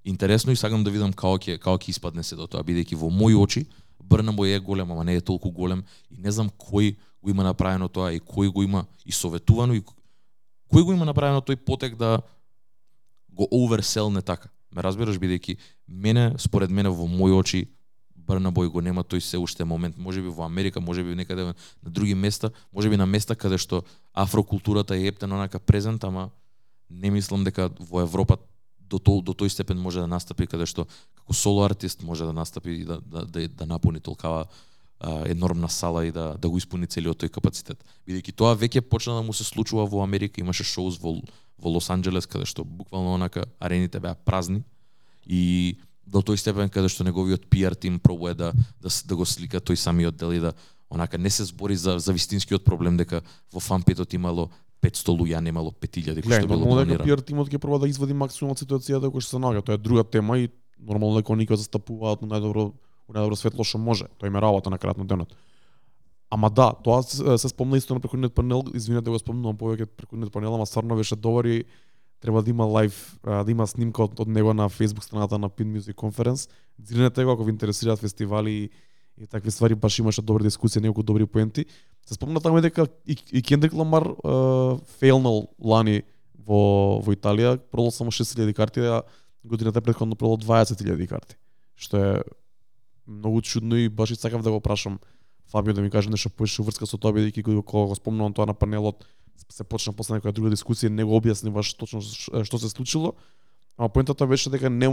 [0.04, 3.10] интересно и сакам да видам како ќе како ќе испадне се до тоа, бидејќи во
[3.10, 3.64] мои очи
[4.04, 7.88] Брнабој е голем, ама не е толку голем и не знам кој го има направено
[7.88, 9.82] тоа и кој го има и советувано и
[10.70, 12.20] кој го има направено тој потек да
[13.32, 14.48] го оверселне така.
[14.70, 15.56] Ме разбираш бидејќи
[15.88, 17.66] мене според мене во мои очи
[18.14, 21.54] Брнабој го нема тој се уште момент, можеби во Америка, можеби некаде на
[21.90, 26.30] други места, можеби на места каде што афрокултурата е ептена онака презент, ама
[26.90, 28.38] не мислам дека во Европа
[28.90, 32.32] до тој до тој степен може да настапи каде што како соло артист може да
[32.32, 34.46] настапи и да да да, да напуни толкава
[35.00, 37.80] а, енормна сала и да да го испуни целиот тој капацитет.
[38.08, 41.20] Бидејќи тоа веќе почна да му се случува во Америка, имаше шоуз во
[41.58, 44.62] во Лос Анџелес каде што буквално онака арените беа празни
[45.26, 49.60] и до тој степен каде што неговиот PR тим пробува да да, да го слика
[49.60, 50.52] тој самиот дел и да
[50.90, 54.50] онака не се збори за за вистинскиот проблем дека во фанпетот имало
[54.84, 57.06] 500 луѓе, а немало 5000 кој што било планирано.
[57.08, 59.64] PR тимот ќе проба да извади максимум од ситуацијата која што се наоѓа.
[59.64, 62.68] Тоа е друга тема и нормално дека они ќе го застапуваат на најдобро
[63.08, 64.08] у најдобро светло што може.
[64.20, 65.34] Тоа им е работа на крајот на денот.
[66.30, 70.32] Ама да, тоа се, се спомна исто на пrekојниот панел, извинете го спомнувам повеќе пrekојниот
[70.34, 71.64] панел, ама стварно беше добар и
[72.20, 75.70] треба да има лайв, да има снимка од, од него на Facebook страната на Pin
[75.70, 76.48] Music Conference.
[76.78, 78.70] Дзирнете го ако ви интересираат фестивали и,
[79.20, 81.66] и такви ствари, баш имаше добри дискусии, неколку добри поенти.
[82.06, 86.02] Се спомна таму дека и, и Кендрик Ламар uh, фейлнал лани
[86.34, 89.02] во во Италија, продал само 6000 карти, а
[89.44, 91.36] годината претходно продал 20000 карти.
[91.76, 92.22] Што е
[93.06, 94.98] многу чудно и баш и сакав да го прашам
[95.46, 98.54] Фабио да ми каже нешто поише врска со тоа бидејќи кога го спомнувам тоа на
[98.54, 99.04] панелот
[99.48, 103.14] се почна после некоја друга дискусија не го објасни баш точно што се случило.
[103.76, 104.88] Ама поентата беше дека не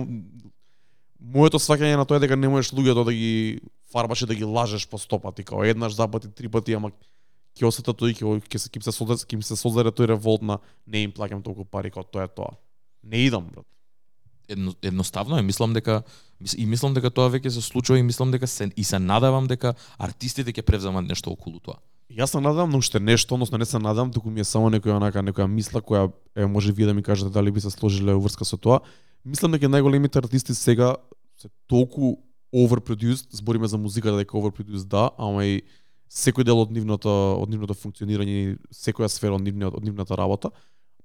[1.19, 3.61] моето сваќање на тоа е дека не можеш луѓето да ги
[3.91, 6.91] фарбаш и да ги лажеш по сто пати, као еднаш, два пати, три пати, ама
[7.57, 10.59] ќе осета тој ќе ќе се ќе се создаде ќе се создаде тој револт на
[10.88, 12.55] не им плаќам толку пари као тоа е тоа.
[13.03, 13.65] Не идам, брат.
[14.51, 16.03] едно, едноставно е, мислам дека
[16.57, 19.73] и мислам дека тоа веќе се случува и мислам дека се и се надевам дека
[19.97, 21.80] артистите ќе превземат нешто околу тоа.
[22.11, 24.97] Јас се надам на уште нешто, односно не се надам, туку ми е само некоја
[24.99, 28.45] онака некоја мисла која е може вие да ми кажете дали би се сложиле врска
[28.45, 28.81] со тоа.
[29.26, 30.95] Мислам дека најголемите артисти сега
[31.38, 32.18] се толку
[32.53, 35.61] overproduced, збориме за музиката да дека overproduced да, ама и
[36.11, 37.10] секој дел од нивното
[37.40, 40.52] од нивното функционирање и секоја сфера од нивниот од нивната работа.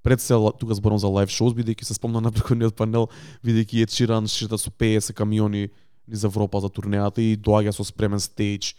[0.03, 3.09] Пред се тука зборам за лайв шоуз бидејќи се спомна на претходниот панел
[3.47, 5.71] бидејќи е Чиран шета со 50 камиони
[6.07, 8.75] низ Европа за турнејата и доаѓа со спремен стејдж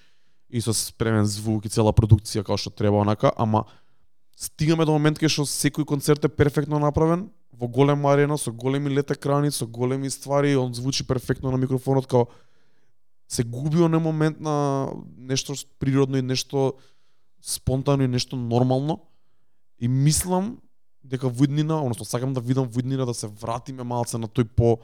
[0.49, 3.65] и со спремен звук и цела продукција како што треба онака, ама
[4.35, 8.89] стигаме до момент кај што секој концерт е перфектно направен во голема арена со големи
[8.89, 12.27] лет екрани, со големи ствари, он звучи перфектно на микрофонот као
[13.27, 14.87] се губи оној момент на
[15.17, 16.73] нешто природно и нешто
[17.41, 19.01] спонтано и нешто нормално.
[19.79, 20.57] И мислам
[21.03, 24.79] дека виднина, односно сакам да видам виднина да се вратиме малце на тој по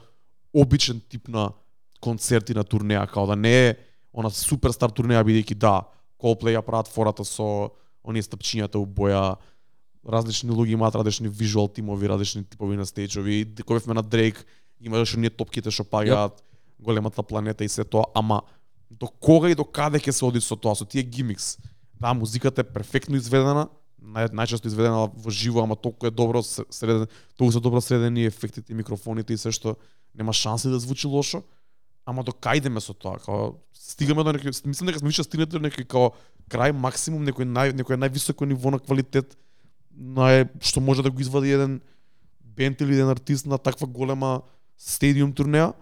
[0.54, 1.52] обичен тип на
[2.00, 3.76] концерти на турнеја, као да не е
[4.12, 5.82] она суперстар турнеја бидејќи да,
[6.20, 9.36] Coldplay ја прават фората со оние стапчињата у боја,
[10.04, 14.44] различни луѓе имаат различни визуал тимови, различни типови на стејчови, кога на Дрейк,
[14.80, 16.42] имаше оние топките што пагаат,
[16.84, 18.42] големата планета и се тоа, ама
[18.90, 21.56] до кога и до каде ќе се оди со тоа, со тие гимикс?
[22.00, 23.68] Да, музиката е перфектно изведена,
[24.04, 27.08] нај, најчесто изведена во живо, ама толку е добро среден,
[27.38, 29.76] толку се добро средени ефектите, микрофоните и се што
[30.14, 31.42] нема шанси да звучи лошо.
[32.04, 33.16] Ама до кај идеме со тоа?
[33.18, 36.12] Као стигаме до некој мислам дека сме више стигнати до некој као
[36.52, 39.38] крај максимум некој нај некој највисоко ниво на квалитет
[39.96, 41.80] на што може да го извади еден
[42.40, 44.42] бенд или еден артист на таква голема
[44.76, 45.72] стадиум турнеја.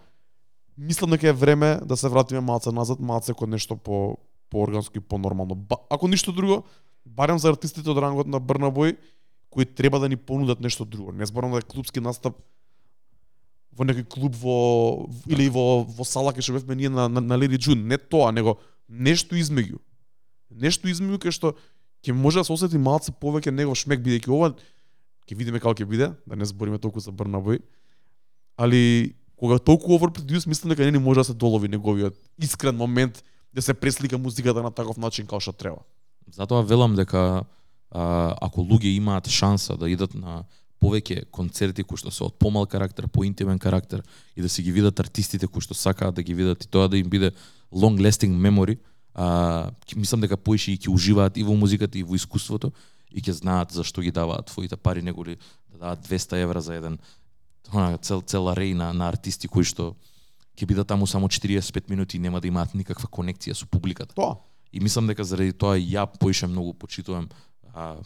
[0.77, 4.17] Мислам дека е време да се вратиме малце назад, малце кон нешто по
[4.49, 5.55] поорганско и понормално.
[5.55, 6.63] Ба, ако ништо друго,
[7.05, 8.97] барем за артистите од рангот на Брнабој
[9.53, 11.11] кои треба да ни понудат нешто друго.
[11.11, 12.37] Не зборам да е клубски настап
[13.73, 14.57] во некој клуб во
[15.29, 18.31] или во во сала кај што бевме ние на, на, на Леди Джун, не тоа,
[18.31, 18.57] него
[18.89, 19.81] нешто измеѓу.
[20.49, 21.53] Нешто измеѓу кај што
[22.05, 25.89] ќе може да се осети малце повеќе негов шмек бидејќи ова ќе видиме како ќе
[25.89, 27.61] биде, да не збориме толку за Брнабој.
[28.57, 33.23] Али кога толку overproduce, мислам дека не ни може да се долови неговиот искрен момент
[33.53, 35.83] да се преслика музиката на таков начин како што треба.
[36.31, 37.43] Затоа велам дека
[37.91, 40.45] а, ако луѓе имаат шанса да идат на
[40.79, 44.05] повеќе концерти кои што се од помал карактер, поинтимен карактер
[44.35, 46.95] и да се ги видат артистите кои што сакаат да ги видат и тоа да
[46.97, 47.33] им биде
[47.67, 48.79] long lasting memory,
[49.13, 52.71] а, мислам дека поише и ќе уживаат и во музиката и во искуството
[53.11, 55.35] и ќе знаат зашто ги даваат твоите пари неголи
[55.67, 56.97] да даваат 200 евра за еден
[57.71, 59.95] она цел цел арей на, на артисти кои што
[60.57, 64.13] ќе бидат таму само 45 минути и нема да имаат никаква конекција со публиката.
[64.15, 64.37] Тоа.
[64.71, 67.29] И мислам дека заради тоа ја поише многу почитувам
[67.73, 67.97] а,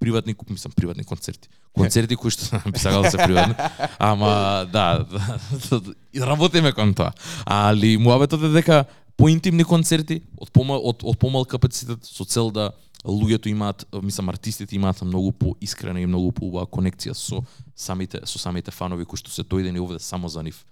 [0.00, 1.48] приватни, мислам приватни концерти.
[1.72, 3.54] Концерти кои што би сакал да се приватни.
[3.98, 5.80] Ама да, да,
[6.26, 7.12] работиме кон тоа.
[7.44, 8.84] Али муабетот е дека
[9.20, 12.72] поинтимни концерти од помал од, од помал капацитет со цел да
[13.04, 17.42] луѓето имаат, мислам артистите имаат многу поискрена и многу поубава конекција со
[17.74, 20.64] самите со самите фанови кои што се дојдени овде само за нив.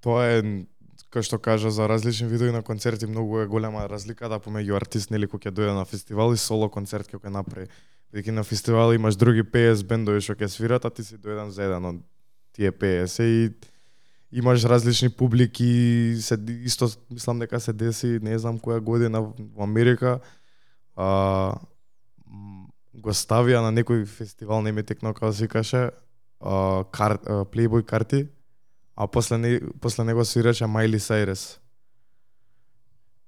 [0.00, 0.66] Тоа е
[1.12, 5.10] кој што кажа за различни видови на концерти, многу е голема разлика да помеѓу артист
[5.10, 7.68] нели кој ќе дојде на фестивал и соло концерт кој ќе направи.
[8.12, 11.68] Бидејќи на фестивал имаш други PS бендови што ќе свират, а ти си дојден за
[11.68, 12.00] еден од
[12.52, 13.50] тие PS и
[14.32, 20.20] имаш различни публики, се исто мислам дека се деси, не знам која година во Америка,
[20.96, 21.54] а,
[22.92, 25.90] го ставија на некој фестивал, не ми текно како се каше,
[26.40, 28.26] а, кар, а, Playboy карти,
[28.96, 31.58] а после, не, после него свираше Майли Сайрес.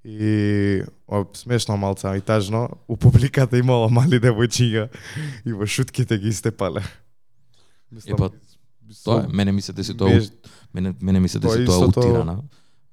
[0.04, 4.90] И о, смешно малце и тажно, у публиката имало мали девојчиња
[5.48, 6.84] и во шутките ги истепале.
[8.04, 8.28] Е, па,
[9.04, 10.20] Тоа е, мене ми се деси тоа,
[10.74, 12.42] мене, мене ми се Тоа деси тоа утирана.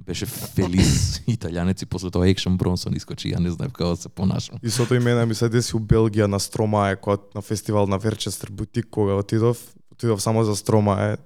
[0.05, 4.09] Беше Фелис италијанец и после тоа Екшен Бронсон искочи, ја не знаев како да се
[4.09, 4.57] понашам.
[4.63, 8.89] И мене ми се деси у Белгија на Стромае, кога на фестивал на Верчестер бутик
[8.89, 9.57] кога отидов,
[9.91, 11.17] отидов само за Стромае.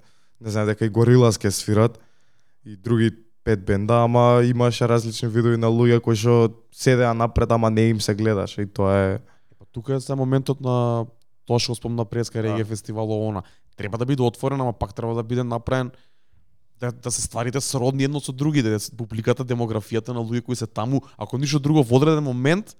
[0.42, 2.00] Не знам дека и Горилас ке свират
[2.66, 3.12] и други
[3.44, 8.02] пет бенда, ама имаше различни видови на луѓе кои што седеа напред, ама не им
[8.02, 9.20] се гледаше и тоа е
[9.60, 11.06] Па тука е се моментот на
[11.46, 12.66] тоа што спомна преска реге Да.
[12.66, 13.44] фестивал она.
[13.78, 15.92] Треба да биде отворен, ама пак треба да биде направен
[16.80, 20.68] да, да се стварите сродни едно со други, да публиката, демографијата на луѓе кои се
[20.68, 22.76] таму, ако ништо друго во одреден момент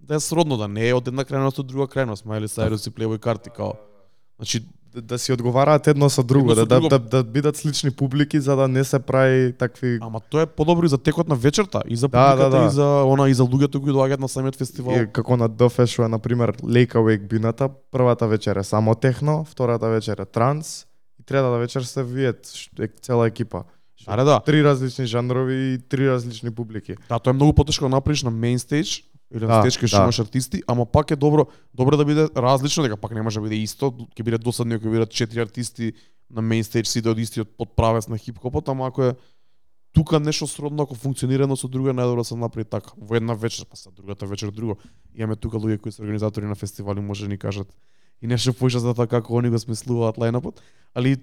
[0.00, 2.90] да е сродно, да не е од една крајност од друга крајност, Майли Сайрус и
[2.90, 3.72] Playboy карти као.
[4.36, 4.64] Значи,
[4.94, 6.88] да, да си одговараат едно со друго, Едно со да, друго.
[6.88, 10.46] да, да, да бидат слични публики за да не се прави такви ама тоа е
[10.46, 12.66] подобро и за текот на вечерта, и за Да, публиката, да, да.
[12.66, 14.92] и за она и за луѓето кои доаѓаат на самиот фестивал.
[14.92, 18.94] И како на ДФ што е на пример Lake Awake бината, првата вечер е само
[18.94, 20.86] техно, втората вечер е транс
[21.22, 22.52] и третата вечер се виет
[23.02, 23.62] цела екипа.
[24.06, 24.40] Аре да.
[24.40, 26.96] Три различни жанрови и три различни публики.
[27.08, 29.86] Да, тоа е многу потешко да направиш на мейн стејдж или на Да, стејдж кај
[29.86, 30.02] што да.
[30.02, 33.46] имаш артисти, ама пак е добро, добро да биде различно, дека пак не може да
[33.46, 35.92] биде исто, ќе биде досадно ако бидат четири артисти
[36.30, 39.14] на мейн стејдж сите од истиот подправец на хип-хопот, ама ако е
[39.94, 42.90] тука нешто сродно, ако функционира едно со друго, е најдобро да се направи така.
[42.98, 44.76] Во една вечер, па са другата вечер друго.
[45.14, 47.70] Имаме тука луѓе кои се организатори на фестивали, може да ни кажат
[48.22, 50.62] и нешто поише за тоа како они го смислуваат лајнапот,
[50.94, 51.16] али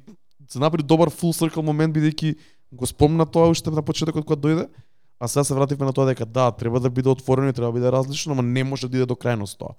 [0.49, 2.35] се направи добар full circle момент бидејќи
[2.71, 4.67] го спомна тоа уште на почетокот кога дојде,
[5.19, 7.79] а сега се вративме на тоа дека да, треба да биде отворено и треба да
[7.79, 9.75] биде различно, но не може да иде до крајност тоа.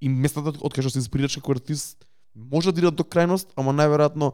[0.00, 2.04] И местата од кај што се инспирираш како артист
[2.34, 4.32] може да иде до крајност, ама најверојатно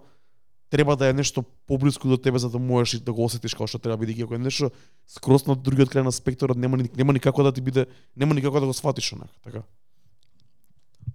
[0.71, 3.83] треба да е нешто поблиску до тебе за да можеш да го осетиш како што
[3.83, 4.71] треба бидејќи ако е нешто
[5.07, 7.87] скроз на другиот крај на спектарот нема нема никако да ти биде
[8.17, 9.63] нема никако да го сфатиш онака, така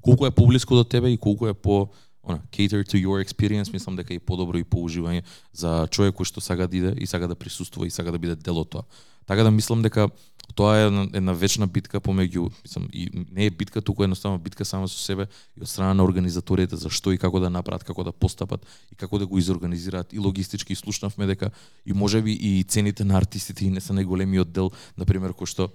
[0.05, 1.89] колку е поблиску до тебе и колку е по
[2.25, 5.23] она cater to your experience, мислам дека е подобро и поуживање
[5.53, 8.35] за човек кој што сака да иде и сака да присуствува и сака да биде
[8.35, 8.83] дел од тоа.
[9.25, 10.09] Така да мислам дека
[10.55, 14.37] тоа е една, една вечна битка помеѓу, мислам, и не е битка туку е едноставно
[14.39, 15.27] битка само со себе
[15.57, 18.95] и од страна на организаторите за што и како да направат, како да постапат и
[18.95, 21.51] како да го изорганизираат и логистички и слушнавме дека
[21.85, 25.69] и можеби и цените на артистите и не се најголемиот дел, на пример кој што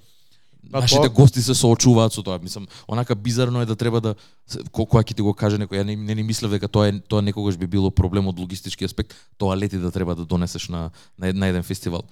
[0.62, 2.38] Да, Нашите тоа- гости се соочуваат со тоа.
[2.38, 4.14] Мислам, онака бизарно е да треба да
[4.46, 6.88] се- ко- кога ќе ти го каже некој, ја не, не ни мислев дека тоа
[6.88, 10.68] е тоа некогаш би било проблем од логистички аспект, тоа лети да треба да донесеш
[10.68, 12.04] на на, на еден фестивал.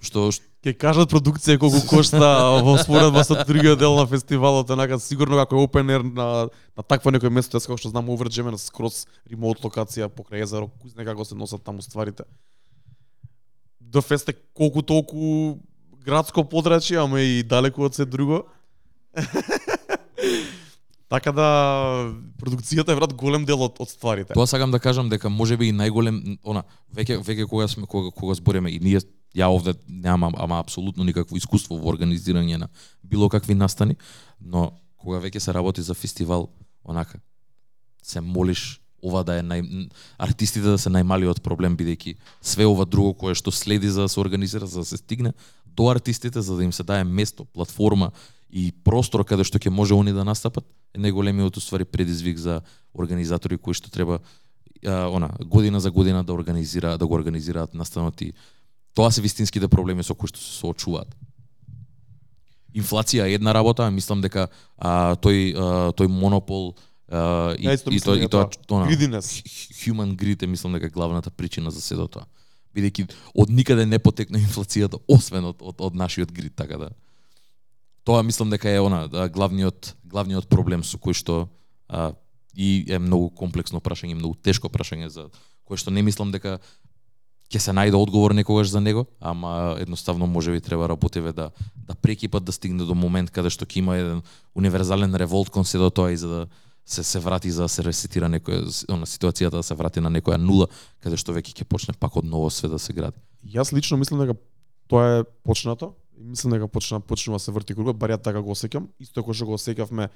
[0.00, 2.18] Што што- Ке кажат продукција колку кошта
[2.58, 6.82] во споредба со другиот дел на фестивалот, онака сигурно ако е open air на на
[6.82, 10.92] такво некој место, јас како што знам уврџеме на скроз ремоут локација покрај езеро, кој
[10.92, 12.24] знае како се носат таму стварите.
[13.80, 15.58] До фест е колку толку
[16.06, 18.46] градско подрачје, ама и далеку од се друго.
[21.06, 21.48] Така да
[22.40, 24.34] продукцијата е врат голем дел од, од стварите.
[24.34, 26.64] Тоа сакам да кажам дека можеби и најголем она
[26.94, 28.98] веќе веќе кога сме кога, кога збореме и ние
[29.36, 32.68] ја овде немам ама апсолутно никакво искуство во организирање на
[33.04, 33.94] било какви настани,
[34.40, 36.50] но кога веќе се работи за фестивал,
[36.82, 37.20] онака
[38.02, 39.88] се молиш ова да е нај
[40.18, 44.20] артистите да се најмалиот проблем бидејќи све ова друго кое што следи за да се
[44.20, 45.32] организира за да се стигне
[45.76, 48.10] до артистите за да им се дае место, платформа
[48.50, 52.62] и простор каде што ќе може они да настапат е најголемиот уствари предизвик за
[52.94, 54.20] организатори кои што треба
[54.84, 58.32] а, она година за година да организира да го организираат настанот и
[58.94, 61.12] тоа се вистинските проблеми со кои што се соочуваат.
[62.76, 64.48] Инфлација е една работа, мислам дека
[64.78, 66.76] а, тој а, тој монопол
[67.08, 69.42] а, и, и, и дека тоа она, Greediness.
[69.84, 72.24] human greed е мислам дека главната причина за седо тоа.
[72.76, 76.90] Бидејќи од никаде не потекна инфлацијата освен од, од, од нашиот грид, така да.
[78.06, 81.46] Тоа мислам дека е она да, главниот главниот проблем со кој што
[81.88, 82.12] а,
[82.54, 85.28] и е многу комплексно прашање, многу тешко прашање за
[85.66, 86.60] кое што не мислам дека
[87.50, 91.94] ќе се најде одговор некогаш за него, ама едноставно може би треба работеве да да
[91.94, 94.22] прекипат да стигне до момент каде што ќе има еден
[94.54, 96.40] универзален револт кон се до тоа и за да
[96.86, 98.62] се се врати за да се ресетира некоја
[98.94, 100.68] она ситуацијата да се врати на некоја нула
[101.02, 103.18] каде што веќе ќе почне пак од ново све да се гради.
[103.42, 104.38] Јас лично мислам дека
[104.86, 108.40] тоа е почнато и мислам дека почна почнува да се врти кругот, бар ја така
[108.40, 110.08] го осеќам, исто како што го осеќавме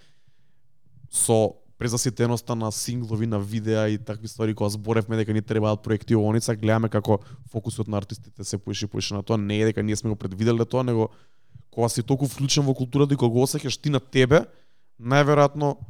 [1.10, 6.14] со презаситеноста на синглови, на видеа и такви ствари кога зборевме дека ни требаат проекти
[6.14, 7.18] овоница, гледаме како
[7.51, 10.64] фокусот на артистите се поише поише на тоа, не е дека ние сме го предвиделе
[10.64, 11.09] тоа, него
[11.70, 14.44] кога си толку вклучен во културата и кога го осеќаш ти на тебе,
[15.01, 15.80] најверојатно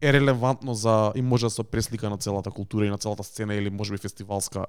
[0.00, 3.54] е релевантно за и може да се преслика на целата култура и на целата сцена
[3.54, 4.66] или можеби фестивалска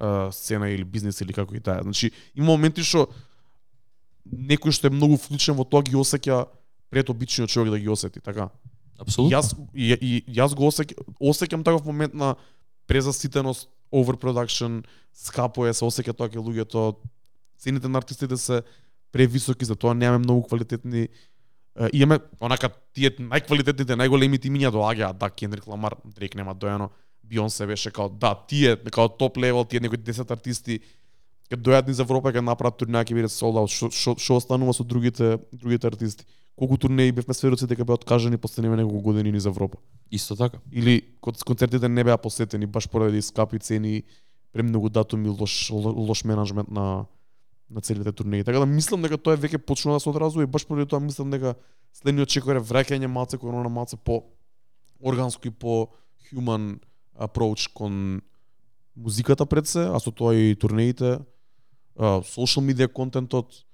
[0.00, 1.82] е, сцена или бизнес или како и таа.
[1.82, 3.06] Значи, има моменти што
[4.26, 6.46] некој што е многу вклучен во тоа ги осеќа
[6.90, 8.48] пред обичниот човек да ги осети, така.
[8.98, 9.36] Апсолутно.
[9.36, 12.34] Јас и, и јас го осеќам осеќам таков момент на
[12.86, 14.82] презаситеност, overproduction,
[15.12, 16.96] скапо е, се осеќа тоа кај луѓето,
[17.58, 18.62] цените на артистите се
[19.14, 21.08] превисоки, затоа немаме многу квалитетни
[21.92, 26.90] имаме онака тие најквалитетните, најголемите имиња доаѓаат, да, Кендрик Ламар, Дрейк нема доено,
[27.24, 30.80] Бионсе беше као да, тие као топ левел, тие некои 10 артисти
[31.50, 33.72] ќе дојдат низ Европа ќе направат турнеја ќе биде sold out.
[33.72, 36.24] Што што што останува со другите другите артисти?
[36.56, 39.78] Колку турнеи бевме сведоци дека беа откажани последниве неколку години низ Европа?
[40.10, 40.58] Исто така.
[40.72, 44.04] Или кон- концертите не беа посетени баш поради скапи цени,
[44.52, 47.06] премногу датуми, лош лош менаџмент на
[47.70, 48.44] на целите турнири.
[48.44, 51.00] Така да мислам дека тоа е веќе почнува да се одразува и баш поради тоа
[51.00, 51.54] мислам дека
[51.96, 54.22] следниот чекор е враќање малце кон она малце по
[55.00, 55.88] органско и по
[56.30, 56.78] human
[57.18, 58.20] approach кон
[58.96, 61.18] музиката пред се, а со тоа и турнеите,
[61.98, 63.64] social media контентот,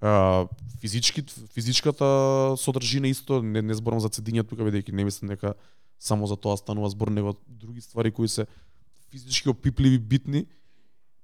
[0.00, 0.46] а,
[0.80, 1.22] физички
[1.54, 5.54] физичката содржина исто, не, не зборам за цедиња тука бидејќи не мислам дека
[5.98, 8.46] само за тоа станува збор, него други ствари кои се
[9.10, 10.46] физички опипливи, битни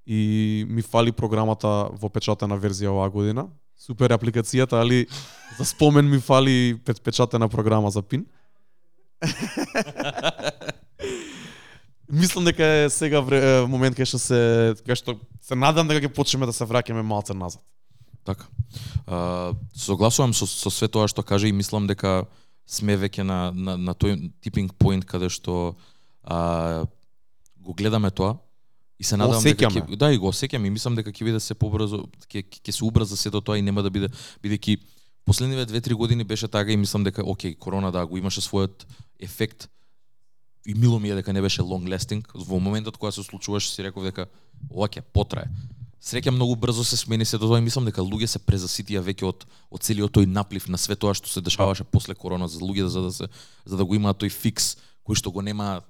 [0.07, 3.49] и ми фали програмата во печатена верзија оваа година.
[3.81, 5.07] Супер апликацијата, али
[5.59, 8.27] за спомен ми фали печатена програма за пин.
[12.11, 16.15] Мислам дека е сега вре, момент кај што се кај што се надам дека ќе
[16.15, 17.63] почнеме да се враќаме малце назад.
[18.25, 18.45] Така.
[19.07, 22.27] А, согласувам со, со све тоа што каже и мислам дека
[22.67, 25.77] сме веќе на, на, на тој типинг поинт каде што
[26.25, 26.87] а,
[27.57, 28.39] го гледаме тоа
[29.01, 31.57] и се надам дека ќе, да и го осеќам и мислам дека ќе биде се
[31.57, 34.11] побрзо ќе ќе се убрза сето тоа и нема да биде
[34.45, 34.77] бидејќи
[35.25, 38.85] последниве 2-3 години беше така и мислам дека окей корона да го имаше својот
[39.21, 39.69] ефект.
[40.67, 42.27] И мило ми е дека не беше long lasting.
[42.35, 44.27] Во моментот кога се случуваше си реков дека
[44.69, 45.49] ова ќе потрае.
[46.01, 49.49] Среќа многу брзо се смени се тоа и мислам дека луѓе се презаситија веќе од
[49.71, 53.01] од целиот тој наплив на све тоа што се дешаваше после корона за луѓе за
[53.09, 53.33] да се
[53.65, 54.77] за да го имаат тој фикс
[55.09, 55.81] кој што го нема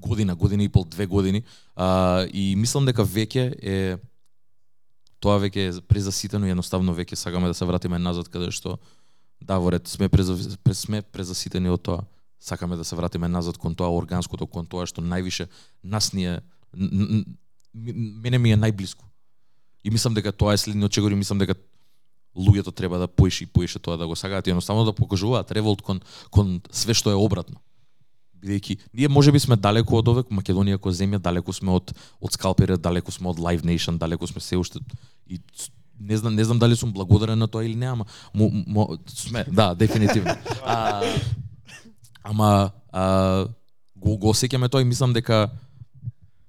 [0.00, 1.42] година, година и пол, две години.
[1.76, 3.98] А, и мислам дека веќе е
[5.20, 8.78] тоа веќе е презаситено и едноставно веќе сакаме да се вратиме назад каде што
[9.40, 10.36] да сме преза,
[10.74, 12.04] сме презаситени од тоа.
[12.40, 15.48] Сакаме да се вратиме назад кон тоа органското, кон тоа што највише
[15.84, 16.40] нас ни е
[17.74, 19.04] мене ми е најблиску.
[19.84, 21.54] И мислам дека тоа е следниот чегор и мислам дека
[22.36, 25.82] луѓето треба да поише и поише тоа да го сакаат и едноставно да покажуваат револт
[25.82, 26.00] кон
[26.30, 27.60] кон све што е обратно.
[28.40, 32.78] Бидејќи ние можеби сме далеку од овек, Македонија како земја, далеку сме од од скалпери,
[32.78, 34.80] далеку сме од Live Nation, далеку сме се уште
[35.26, 35.40] и
[36.00, 38.04] не знам не знам дали сум благодарен на тоа или не, ама
[38.34, 40.34] мо, мо, сме, да, дефинитивно.
[40.64, 41.02] А,
[42.22, 43.46] ама а,
[43.96, 45.50] го, го осеќаме тоа и мислам дека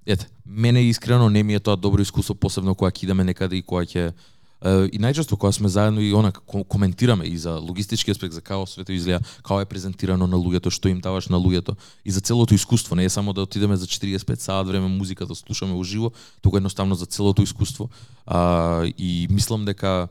[0.05, 3.65] ете, мене искрено не ми е тоа добро искуство, посебно кога ќе идеме некаде и
[3.65, 4.13] кога ќе
[4.61, 6.31] И најчесто кога сме заедно и она
[6.69, 10.85] коментираме и за логистички аспект за како свето изгледа, како е презентирано на луѓето, што
[10.85, 11.73] им даваш на луѓето
[12.05, 15.35] и за целото искуство, не е само да отидеме за 45 саат време музика да
[15.35, 16.11] слушаме уживо,
[16.41, 17.89] туку едноставно за целото искуство.
[18.25, 20.07] А, и мислам дека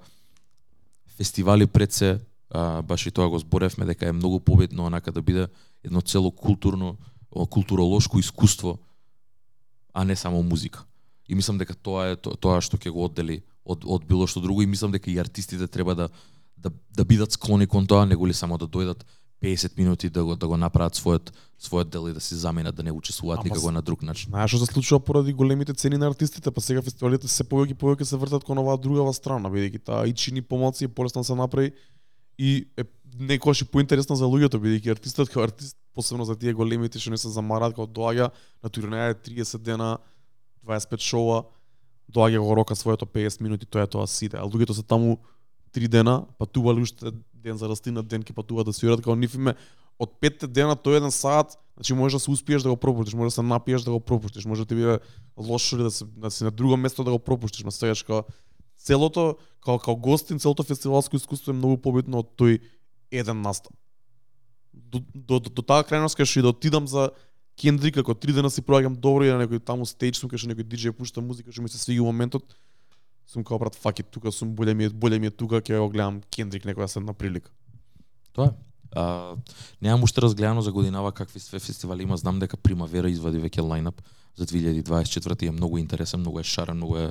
[1.16, 2.18] фестивали пред се,
[2.50, 5.46] а, баш и тоа го зборевме дека е многу победно онака да биде
[5.84, 6.96] едно цело културно
[7.50, 8.78] културолошко искуство,
[9.94, 10.84] а не само музика.
[11.28, 14.40] И мислам дека тоа е то- тоа што ќе го оддели од од било што
[14.40, 16.08] друго и мислам дека и артистите треба да
[16.56, 19.04] да да бидат склони кон тоа, него ли само да дојдат
[19.42, 22.82] 50 минути да го да го направат својот својот дел и да се заменат да
[22.82, 24.30] не учествуваат никако на друг начин.
[24.30, 27.80] Знаеш што се случува поради големите цени на артистите, па сега фестивалите се повеќе и
[27.80, 31.24] повеќе се вртат кон оваа другава страна, бидејќи таа и чини помалци е полесно да
[31.24, 31.72] се направи
[32.38, 32.84] и е
[33.16, 37.18] некојаш и поинтересна за луѓето, бидејќи артистот како артист, посебно за тие големите што не
[37.20, 38.30] се замараат, кога доаѓа
[38.62, 39.98] на турнеја 30 дена,
[40.64, 41.44] 25 шоуа,
[42.10, 44.36] доаѓа го рока своето 50 минути, тоа е тоа сите.
[44.36, 45.18] А луѓето се таму
[45.74, 49.54] 3 дена, патували уште ден за растина ден ке патуваат да свират, као нив име
[50.00, 53.32] од петте дена тој еден саат, значи можеш да се успиеш да го пропуштиш, може
[53.32, 54.98] да се напиеш да го пропуштиш, може да ти биде
[55.36, 58.24] лошо или да се да си на друго место да го пропуштиш, ма стојаш као
[58.76, 62.60] целото као као гостин целото фестивалско искуство е многу побитно од тој
[63.12, 63.76] еден настап.
[64.72, 67.10] До, до, до, до таа крајност кај што и да отидам за
[67.60, 70.48] Кендрик, ако три дена си проаѓам добро и на некој таму стејдж сум кај што
[70.48, 72.56] некој диџеј пушта музика што ми се свиѓа моментот,
[73.28, 75.90] сум као брат факи тука сум боле ми е боле ми е тука ќе го
[75.92, 77.52] гледам Кендрик некоја седна прилика.
[78.32, 78.56] Тоа е.
[78.96, 79.36] А,
[79.82, 82.16] немам уште разгледано за годинава какви све фестивали има.
[82.16, 84.00] Знам дека Примавера извади веќе лајнап
[84.40, 87.10] за 2024 е многу интересен, многу е шарен, многу е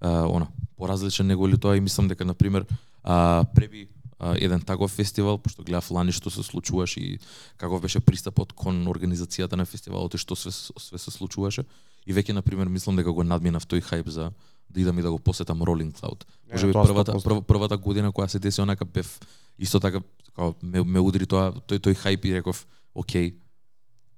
[0.00, 2.64] а, она поразличен него или тоа и мислам дека на пример
[3.04, 3.88] а, преби
[4.20, 7.18] еден таков фестивал, пошто гледав лани што се случуваше и
[7.56, 11.64] каков беше пристапот кон организацијата на фестивалот и што све, све се случуваше.
[12.06, 14.32] И веќе на пример мислам дека го надминав тој хајп за
[14.70, 16.24] да идам и да го посетам Rolling Cloud.
[16.48, 17.24] Е, Може би првата 100%.
[17.24, 19.20] прв, првата година кога се деси онака бев
[19.58, 20.00] исто така
[20.36, 23.34] као ме, ме удри тоа тој тој хајп и реков окей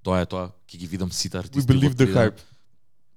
[0.03, 2.39] тоа е тоа ќе ги видам сите We артисти believe во the hype.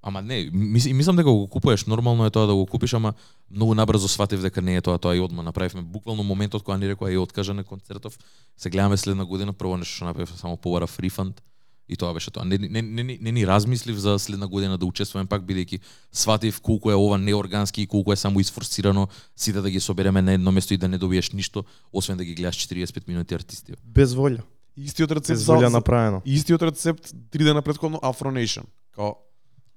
[0.07, 3.14] Ама не, мис, мислам дека го купуваш, нормално е тоа да го купиш, ама
[3.52, 6.86] многу набрзо сватив дека не е тоа, тоа и одма направивме буквално моментот кога ни
[6.86, 8.19] рекоа ја откажа на концертов,
[8.57, 11.41] се гледаме следна година, прво нешто што направив само побарав рефанд
[11.90, 12.45] и тоа беше тоа.
[12.45, 16.61] Не, не, не, не, не ни размислив за следна година да учествувам пак бидејќи сватив
[16.61, 20.52] колку е ова неоргански и колку е само изфорсирано сите да ги собереме на едно
[20.52, 23.73] место и да не добиеш ништо, освен да ги гледаш 45 минути артисти.
[23.84, 24.45] Без волја.
[24.77, 26.22] Истиот рецепт Без за, направено.
[26.26, 28.64] истиот рецепт три дена претходно Afro Nation.
[28.91, 29.26] Као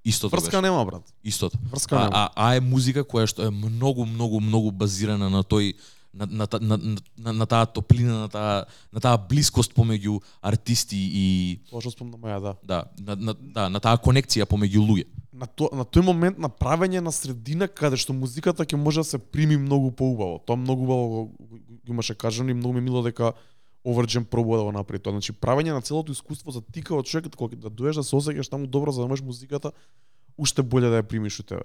[0.05, 0.63] Истото врска беше.
[0.63, 1.03] нема брат.
[1.25, 1.59] Истото.
[1.71, 2.11] Врска А, нема.
[2.15, 5.75] а, а е музика која што е многу, многу, многу базирана на тој
[6.15, 10.97] на, на, на, на, на, на таа топлина, на таа, на таа блискост помеѓу артисти
[10.97, 11.25] и
[11.71, 12.55] Тоа што спомнам ја, да.
[12.65, 15.07] да, на, на, да, на таа конекција помеѓу луѓе.
[15.33, 19.05] на, то, на тој момент на правење на средина каде што музиката ќе може да
[19.05, 20.41] се прими многу поубаво.
[20.47, 21.37] Тоа многу убаво го,
[21.89, 23.33] имаше кажано и многу ми мило дека
[23.85, 25.13] Overjam пробува да го направи тоа.
[25.13, 28.51] Значи правење на целото искуство за ти како човек кога да доеш да се осеќаш
[28.51, 29.73] таму добро за да можеш музиката
[30.39, 31.63] уште боле да ја примиш у тебе.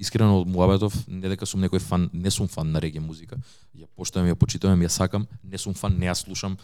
[0.00, 3.36] Искрено од Муабетов, не дека сум некој фан, не сум фан на реге музика.
[3.76, 6.58] Ја поштојам, ја почитувам, ја сакам, не сум фан, не ја слушам,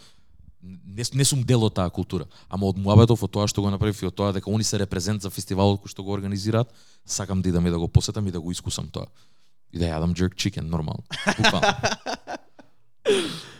[0.61, 2.25] не, не сум дел од таа култура.
[2.49, 5.21] Ама од Муабетов, од тоа што го направив и од тоа дека они се репрезент
[5.21, 6.73] за фестивалот кој што го организираат,
[7.05, 9.07] сакам да идам и да го посетам и да го искусам тоа.
[9.71, 11.03] И да јадам jerk chicken, нормално.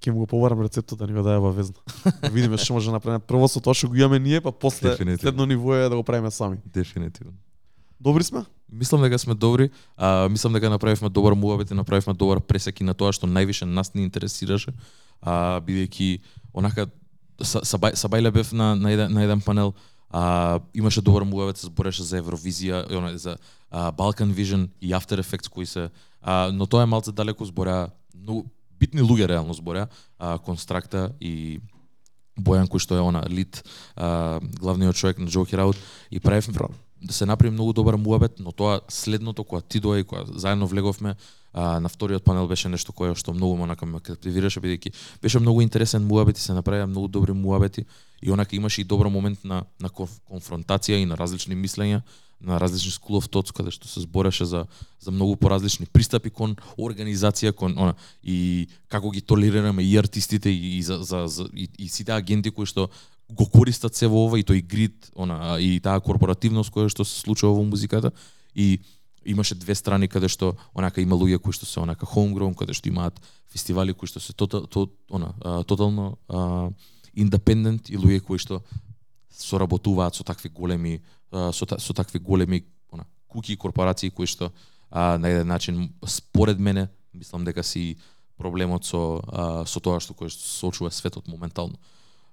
[0.00, 1.76] Ќе му го побарам рецептот да ни го даде везна.
[2.22, 3.20] Да видиме што може да направиме.
[3.20, 5.20] Прво со тоа што го имаме ние, па после Дефинитивно.
[5.20, 6.56] следно ниво е да го правиме сами.
[6.64, 7.32] Дефинитивно.
[8.00, 8.44] Добри сме?
[8.72, 12.84] Мислам дека сме добри, а, мислам дека направивме добар муабет и направивме добар пресек и
[12.84, 14.72] на тоа што највише нас не интересираше,
[15.20, 16.20] а, бидејќи
[16.54, 16.86] онака
[17.42, 19.74] са, сабај, сабајле бев на, на, еден, на еден панел,
[20.10, 23.36] а, имаше добар муабет, се збореше за Евровизија, и за
[23.70, 25.90] а, Balkan Vision и After Effects кои се,
[26.22, 28.44] а, но тоа е малце далеко збореа, но
[28.80, 29.88] битни луѓе реално збореа,
[30.44, 31.60] Констракта и
[32.40, 33.62] Бојан кој што е она лид,
[33.96, 35.76] а, главниот човек на Joker Out
[36.10, 36.70] и правевме
[37.02, 40.66] да се направи многу добар муабет, но тоа следното кога ти доаѓа и кога заедно
[40.66, 41.14] влеговме
[41.52, 44.92] а, на вториот панел беше нешто кое што многу ме ме капитивираше бидејќи
[45.22, 47.86] беше многу интересен муабет и се направија многу добри муабети
[48.22, 52.02] и онака имаше и добар момент на на конфронтација и на различни мислења,
[52.40, 54.66] на различни school of thoughts каде што се збореше за
[55.00, 60.78] за многу поразлични пристапи кон организација кон она и како ги толерираме и артистите и,
[60.78, 62.90] и за, за, за и, и сите агенти кои што
[63.30, 67.20] го користат се во ова и тој грид, она и таа корпоративност која што се
[67.20, 68.10] случува во музиката.
[68.54, 68.80] И
[69.24, 72.88] имаше две страни каде што онака има луѓе кои што се онака homegrown, каде што
[72.88, 73.20] имаат
[73.52, 76.70] фестивали кои што се тотал, то, она, а, тотално а,
[77.14, 78.62] индепендент и луѓе кои што
[79.30, 81.00] соработуваат со такви големи
[81.30, 84.52] со, со такви големи она куки корпорации кои што
[84.90, 87.96] а, на еден начин според мене мислам дека си
[88.36, 91.78] проблемот со а, со тоа што кој се сочува светот моментално.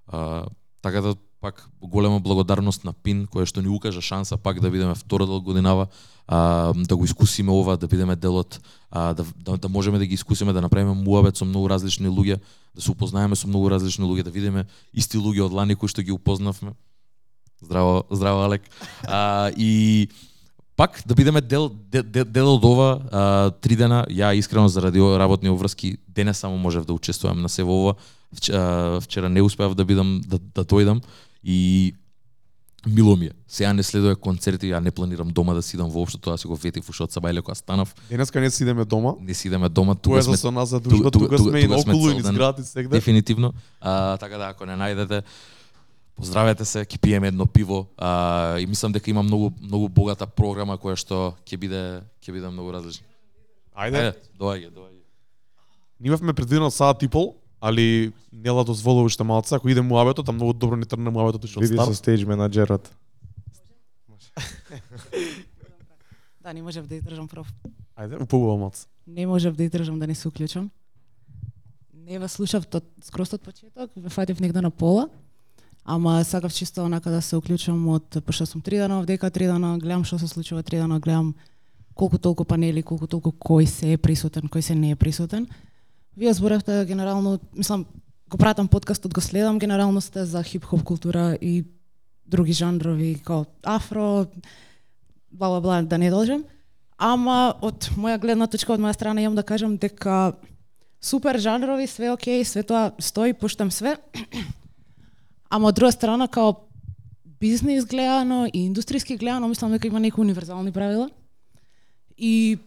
[0.07, 0.47] А,
[0.81, 4.95] така да пак голема благодарност на Пин која што ни укажа шанса пак да бидеме
[4.95, 5.87] втора годинава,
[6.27, 8.59] а, да го искусиме ова, да бидеме делот,
[8.91, 12.39] а, да, да, да можеме да ги искусиме да направиме муавет со многу различни луѓе,
[12.75, 16.01] да се упознаеме со многу различни луѓе, да видиме исти луѓе од лани кои што
[16.01, 16.73] ги упознавме.
[17.61, 18.61] Здраво, здраво Алек.
[19.05, 20.09] А, и
[20.75, 25.49] пак да бидеме дел, дел, дел од ова а, три дена, ја искрено заради работни
[25.49, 27.95] обврски денес само можев да учествувам на се во ова.
[28.35, 30.99] Вчера, вчера не успеав да бидам да, да дојдам
[31.47, 31.93] и
[32.87, 33.31] мило ми е.
[33.47, 36.89] Сега не следува концерти, ја не планирам дома да сидам воопшто, тоа си го ветив
[36.89, 37.95] уште од Сабајле кога станав.
[38.09, 39.15] Денеска не сидеме дома.
[39.19, 42.23] Не сидеме дома, тука сме со нас за дружба, тука сме и околу и низ
[42.23, 42.35] целден.
[42.35, 42.99] град и сегде.
[42.99, 43.53] Дефинитивно.
[43.81, 45.23] А, така да ако не најдете
[46.17, 50.73] Поздравете се, ќе пиеме едно пиво а, и мислам дека има многу многу богата програма
[50.81, 51.81] која што ќе биде
[52.25, 53.05] ќе биде многу различна.
[53.77, 54.01] Ајде.
[54.01, 55.03] Ајде, доаѓа, доаѓа.
[55.99, 60.31] Ние имавме предвидено саат и пол, али Нела дозволува уште малце, ако иде муабетот, а
[60.31, 62.91] многу добро ни тргна муабетот уште од Види со стейдж менаџерот.
[66.43, 67.47] Да, не можев да издржам прав.
[67.97, 68.87] Ајде, упогува малце.
[69.07, 70.69] Не можев да издржам да не се уклучам.
[71.93, 75.09] Не ве слушав од скроз од почеток, ве фатив негде на пола.
[75.83, 79.77] Ама сакав чисто онака да се уклучам од пошто сум три дена овдека, три дена
[79.79, 81.35] гледам што се случува, три дена гледам
[81.95, 85.47] колку толку панели, колку толку кој се е присутен, кој се не е присутен.
[86.17, 87.85] Вие зборевте генерално, мислам,
[88.29, 91.65] го пратам подкастот, го следам, генерално сте за хип-хоп култура и
[92.25, 94.25] други жанрови, као афро,
[95.31, 96.43] бла бла бла, да не должам.
[96.97, 100.33] Ама од моја гледна точка, од моја страна, имам да кажам дека
[101.01, 103.97] супер жанрови, све окей, све тоа стои, пуштам све.
[105.53, 106.55] Ама од друга страна, као
[107.39, 111.09] бизнис гледано и индустријски гледано, мислам дека има некои универзални правила.
[112.17, 112.57] И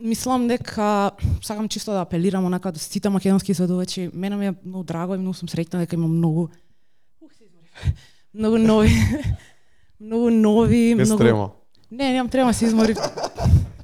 [0.00, 1.10] мислам дека
[1.42, 4.10] сакам чисто да апелирам онака до сите македонски изведувачи.
[4.14, 6.48] Мене ми е многу драго и многу сум среќна дека има многу
[7.20, 7.72] Ух, се изморив.
[8.34, 8.90] многу нови
[10.00, 11.50] многу нови, Без многу трема.
[11.90, 12.98] Не, немам трема се изморив.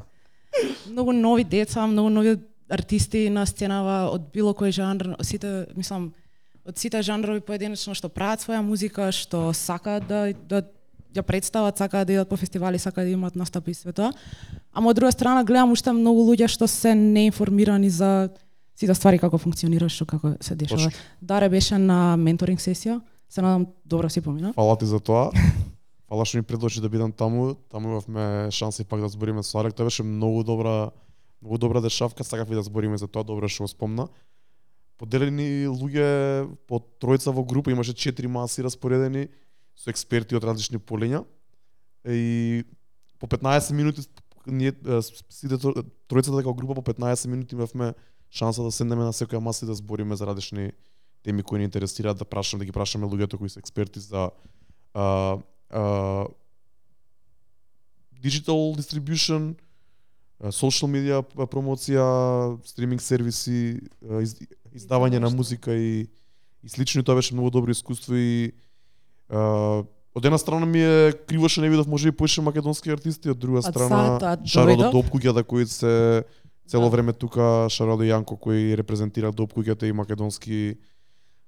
[0.91, 2.39] многу нови деца, многу нови
[2.69, 6.13] артисти на сценава од било кој жанр, сите, мислам,
[6.65, 10.63] од сите жанрови поединечно што прават своја музика, што сакаат да да
[11.15, 14.13] ја представат, сакаат да идат по фестивали, сакаат да имаат настапи и све тоа.
[14.73, 18.31] Ама од друга страна гледам уште многу луѓе што се неинформирани за
[18.75, 20.91] сите ствари како функционира, што како се дешава.
[20.91, 21.05] Точно.
[21.23, 23.01] Даре беше на менторинг сесија.
[23.29, 24.53] Се надам добро си помина.
[24.53, 25.31] Фала ти за тоа.
[26.09, 27.55] Фала што ми предложи да бидам таму.
[27.71, 29.75] Таму имавме шанса и пак да збориме со Арек.
[29.75, 30.91] Тоа беше многу добра
[31.45, 34.09] многу добра дешавка, сакав и да збориме за тоа, добро што го спомна.
[34.97, 39.29] Поделени луѓе по тројца во група, имаше четири маси распоредени
[39.77, 41.25] со експерти од различни полиња.
[42.05, 42.65] И
[43.19, 44.05] по 15 минути
[44.47, 44.73] ние
[45.31, 47.95] сите тро- тројцата како група по 15 минути имавме
[48.31, 50.73] шанса да седнеме на секоја маса и да збориме за различни
[51.23, 54.31] теми кои ни интересираат, да прашаме, да ги прашаме луѓето кои се експерти за
[54.95, 55.39] а,
[55.71, 56.27] а,
[58.21, 59.55] digital distribution,
[60.53, 63.81] social media промоција, стриминг сервиси,
[64.21, 64.37] из,
[64.75, 66.09] издавање на музика и
[66.65, 68.53] и слично и тоа беше многу добро искуство и
[69.31, 73.39] од една страна ми е криво што не видов може и поише македонски артисти, од
[73.39, 74.93] друга страна затоа Шаро до дојдов.
[74.93, 76.25] Допкуќата кои се
[76.67, 76.91] цело Да.
[76.91, 80.77] време тука Шаро до Јанко кои репрезентира Допкуќата и македонски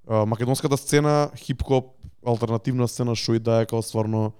[0.06, 4.32] македонската сцена, хип-хоп, алтернативна сцена што и да е као стварно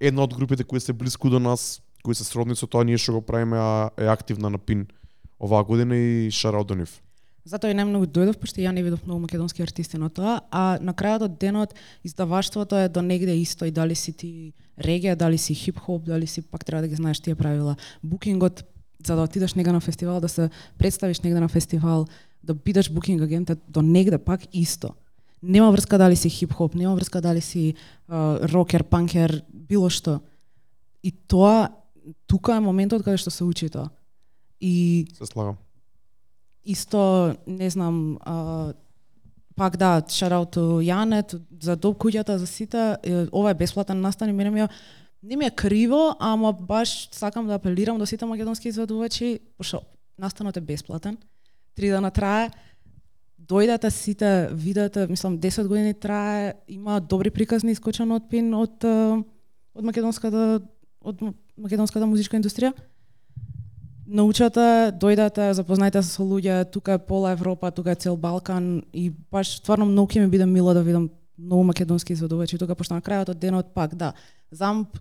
[0.00, 3.12] една од групите кои се блиску до нас, кои се сродни со тоа ние што
[3.12, 4.88] го правиме, а е активна на Пин
[5.40, 7.03] оваа година и шараут до нив.
[7.44, 10.94] Затоа и најмногу дојдов, пошто ја не видов многу македонски артисти на тоа, а на
[10.96, 14.30] крајот од денот издаваштвото е до негде исто и дали си ти
[14.80, 17.76] регија, дали си хип-хоп, дали си пак треба да ги знаеш тие правила.
[18.02, 18.64] Букингот
[19.06, 22.06] за да отидеш нега на фестивал, да се представиш негде на фестивал,
[22.42, 24.94] да бидеш букинг агент е до негде пак исто.
[25.42, 27.74] Нема врска дали си хип-хоп, нема врска дали си
[28.08, 30.20] а, рокер, панкер, било што.
[31.04, 31.68] И тоа
[32.26, 33.90] тука е моментот каде што се учи тоа.
[34.60, 35.60] И Се слагам
[36.64, 38.72] исто, не знам, а,
[39.56, 42.96] пак да, шараут Јанет, за доб куќата, за сите,
[43.32, 44.68] ова е бесплатен настан и мене ми е,
[45.22, 49.80] не ми е криво, ама баш сакам да апелирам до сите македонски изведувачи, пошто
[50.18, 51.16] настанот е бесплатен,
[51.74, 52.50] три дена трае,
[53.38, 58.84] дојдете сите, видете, мислам 10 години трае, има добри приказни искочено од пин од
[59.74, 60.60] од македонската
[61.04, 61.20] од
[61.58, 62.72] македонската музичка индустрија
[64.06, 69.10] научете, дојдете, запознајте се со луѓе, тука е пола Европа, тука е цел Балкан и
[69.30, 73.02] баш стварно многу ќе ми биде мило да видам многу македонски изведувачи тука, пошто на
[73.02, 74.12] крајот од денот пак, да,
[74.50, 74.96] замп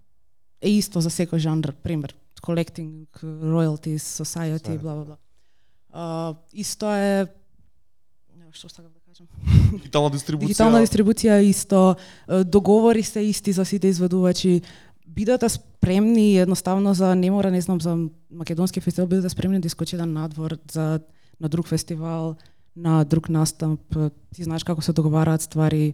[0.61, 2.15] е исто за секој жанр, пример.
[2.43, 5.17] collecting royalties, society, бла бла бла.
[6.53, 7.27] Исто е
[8.35, 9.27] не, што сакам да кажам.
[9.80, 10.51] Дигитална дистрибуција.
[10.51, 11.95] Дигитална дистрибуција исто,
[12.43, 14.61] договори се исти за сите изведувачи.
[15.07, 19.59] Бидете да спремни едноставно за не мора, не знам, за македонски фестивал, бидете да спремни
[19.59, 20.99] да искочите надвор за
[21.39, 22.35] на друг фестивал,
[22.75, 23.80] на друг настап.
[24.35, 25.93] Ти знаеш како се договараат ствари,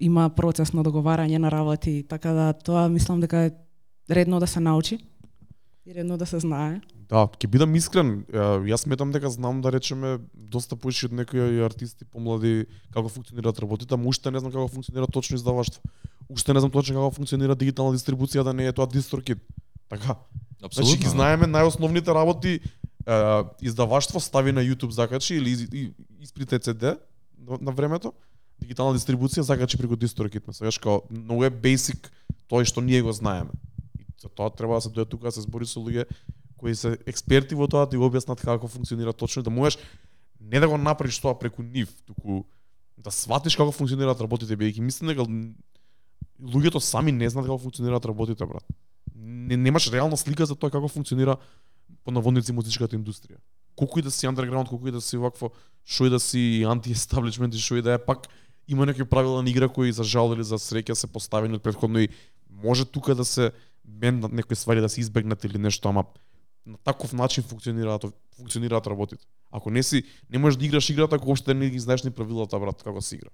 [0.00, 3.52] има процес на договарање на работи, така да тоа мислам дека е
[4.10, 4.98] редно да се научи
[5.86, 6.80] и редно да се знае.
[7.08, 8.24] Да, ќе бидам искрен,
[8.66, 13.94] јас сметам дека знам да речеме доста поише од некои артисти помлади како функционираат работите,
[13.94, 15.82] ама уште не знам како функционира точно издаваштво.
[16.32, 19.38] Уште не знам точно како функционира дигитална дистрибуција да не е тоа дистрокит.
[19.88, 20.16] Така.
[20.72, 21.10] Значи ги да.
[21.10, 23.16] знаеме најосновните работи е,
[23.60, 25.66] издаваштво стави на YouTube закачи или из,
[26.20, 26.96] исприте CD
[27.60, 28.12] на, времето,
[28.60, 30.46] дигитална дистрибуција закачи преку дистрокит.
[30.46, 32.08] Ме сеќаш као многу е basic
[32.48, 33.50] тоа што ние го знаеме.
[33.98, 36.06] И за тоа треба да се дојде тука да се збори со луѓе
[36.56, 39.82] кои се експерти во тоа да го објаснат како функционира точно да можеш
[40.40, 42.44] не да го направиш тоа преку нив, туку
[42.96, 45.26] да сватиш како функционираат работите бидејќи мислам дека
[46.42, 48.64] луѓето сами не знаат како функционираат да работите брат.
[49.14, 51.36] Не, немаш реална слика за тоа како функционира
[52.04, 53.38] по наводници музичката индустрија.
[53.76, 55.52] Колку и да си underground, колку и да си вакво,
[55.84, 58.26] што и да си анти-естаблишмент и што и да е, пак
[58.68, 62.02] има некои правила на игра кои за жал или за среќа се поставени од претходно
[62.02, 62.08] и
[62.50, 63.52] може тука да се
[63.84, 66.04] бендат некои ствари да се избегнат или нешто, ама
[66.66, 68.04] на таков начин функционираат
[68.36, 69.26] функционираат работите.
[69.50, 72.58] Ако не си не можеш да играш играта ако уште не ги знаеш ни правилата
[72.58, 73.30] брат како се игра.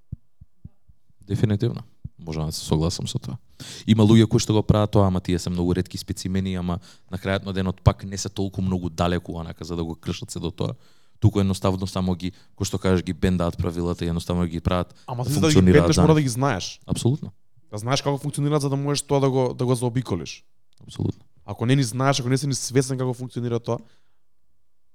[1.20, 1.82] Дефинитивно.
[2.18, 3.38] Можам да се согласам со тоа.
[3.86, 6.78] Има луѓе кои што го прават тоа, ама тие се многу ретки специмени, ама
[7.10, 10.30] на крајот на денот пак не се толку многу далеку онака за да го кршат
[10.30, 10.74] се до тоа.
[11.20, 14.94] Туку едноставно само ги, кој што кажеш, ги бендаат правилата и едноставно ги прават.
[15.06, 16.80] Ама Да ти да ги бендеш за мора да ги знаеш.
[16.86, 17.32] Апсолутно.
[17.70, 20.44] Да знаеш како функционираат за да можеш тоа да го да го заобиколиш.
[20.82, 21.24] Апсолутно.
[21.44, 23.78] Ако не ни знаеш, ако не си ни свесен како функционира тоа,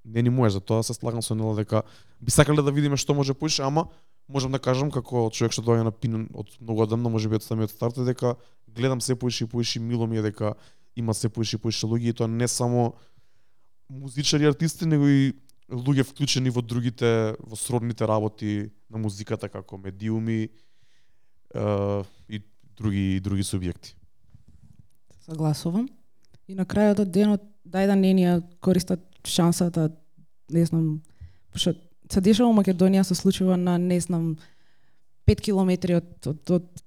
[0.05, 1.83] не ни можеш, за тоа се слагам со Нела дека
[2.21, 3.87] би сакале да видиме што може поише, ама
[4.27, 7.45] можам да кажам како човек што доаѓа на пин од многу одамна, може би од
[7.45, 8.35] самиот старт е дека
[8.67, 10.53] гледам се поише и поише мило ми е дека
[10.95, 12.93] има се поише и поише луѓе и тоа не само
[13.89, 15.33] музичари артисти, него и
[15.69, 21.63] луѓе вклучени во другите во сродните работи на музиката како медиуми е,
[22.29, 22.41] и
[22.77, 23.95] други и други субјекти.
[25.25, 25.87] Согласувам.
[26.47, 28.27] И на крајот од денот, дај да не ни
[28.59, 29.89] користат шансата,
[30.51, 31.01] не знам,
[31.53, 31.73] пошто
[32.13, 34.35] се дешава во Македонија се случува на, не знам,
[35.27, 36.83] 5 километри од, од, од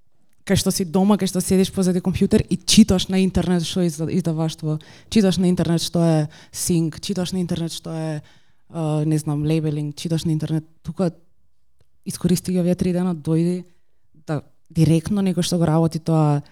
[0.46, 3.90] кај што си дома, кај што седиш позади компјутер и читаш на интернет што е
[3.90, 4.78] изда- издаваштво,
[5.10, 6.18] читаш на интернет што е
[6.52, 8.22] синк, читаш на интернет што е
[9.06, 11.12] не знам, лейбелинг, читаш на интернет, тука
[12.04, 13.64] искористи ги овие три дена, дојди
[14.26, 16.42] да директно некој што го работи тоа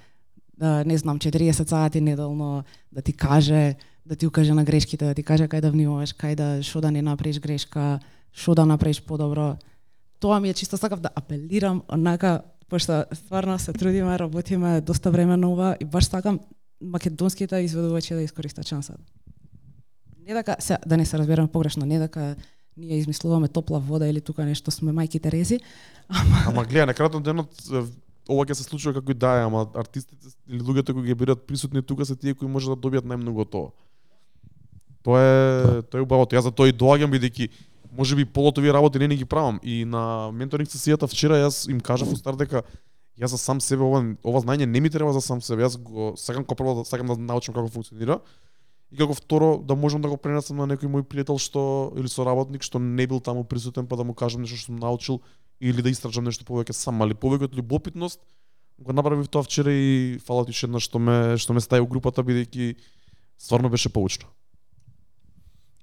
[0.57, 3.75] да, не знам, 40 сати неделно, да ти каже,
[4.07, 6.91] да ти укаже на грешките, да ти каже кај да внимаваш, кај да што да
[6.91, 7.99] не направиш грешка,
[8.35, 9.57] што да направиш подобро.
[10.21, 15.37] Тоа ми е чисто сакав да апелирам онака пошто стварно се трудиме, работиме доста време
[15.37, 16.41] на ова и баш сакам
[16.81, 19.03] македонските изведувачи да искористат шансата.
[20.27, 22.37] Не дека се, да не се разбераме погрешно, не дека
[22.77, 25.61] ние измислуваме топла вода или тука нешто сме мајки Терези,
[26.47, 27.55] Ама гледа, на крајот на денот
[28.29, 31.47] ова ќе се случува како и да е, ама артистите или луѓето кои ги бидат
[31.47, 33.71] присутни тука се тие кои може да добијат најмногу од тоа.
[35.05, 36.37] Тоа е тоа е убавото.
[36.37, 37.51] Јас за тоа и доаѓам бидејќи
[37.97, 41.71] може би полото овие работи не ни ги правам и на менторинг сесијата вчера јас
[41.71, 42.63] им кажав у старт дека
[43.19, 45.63] јас за сам себе ова ова знаење не ми треба за сам себе.
[45.63, 48.21] Јас го сакам како прво да сакам да научам како функционира
[48.91, 52.63] и како второ да можам да го пренесам на некој мој пријател што или соработник
[52.63, 55.21] што не бил таму присутен па да му кажам нешто што сум научил
[55.61, 58.21] или да истражам нешто повеќе сам, али повеќе од љубопитност
[58.79, 61.87] го направив тоа вчера и фала ти уште еднаш што ме што ме стави у
[61.87, 62.75] групата бидејќи
[63.39, 64.27] стварно беше поучно.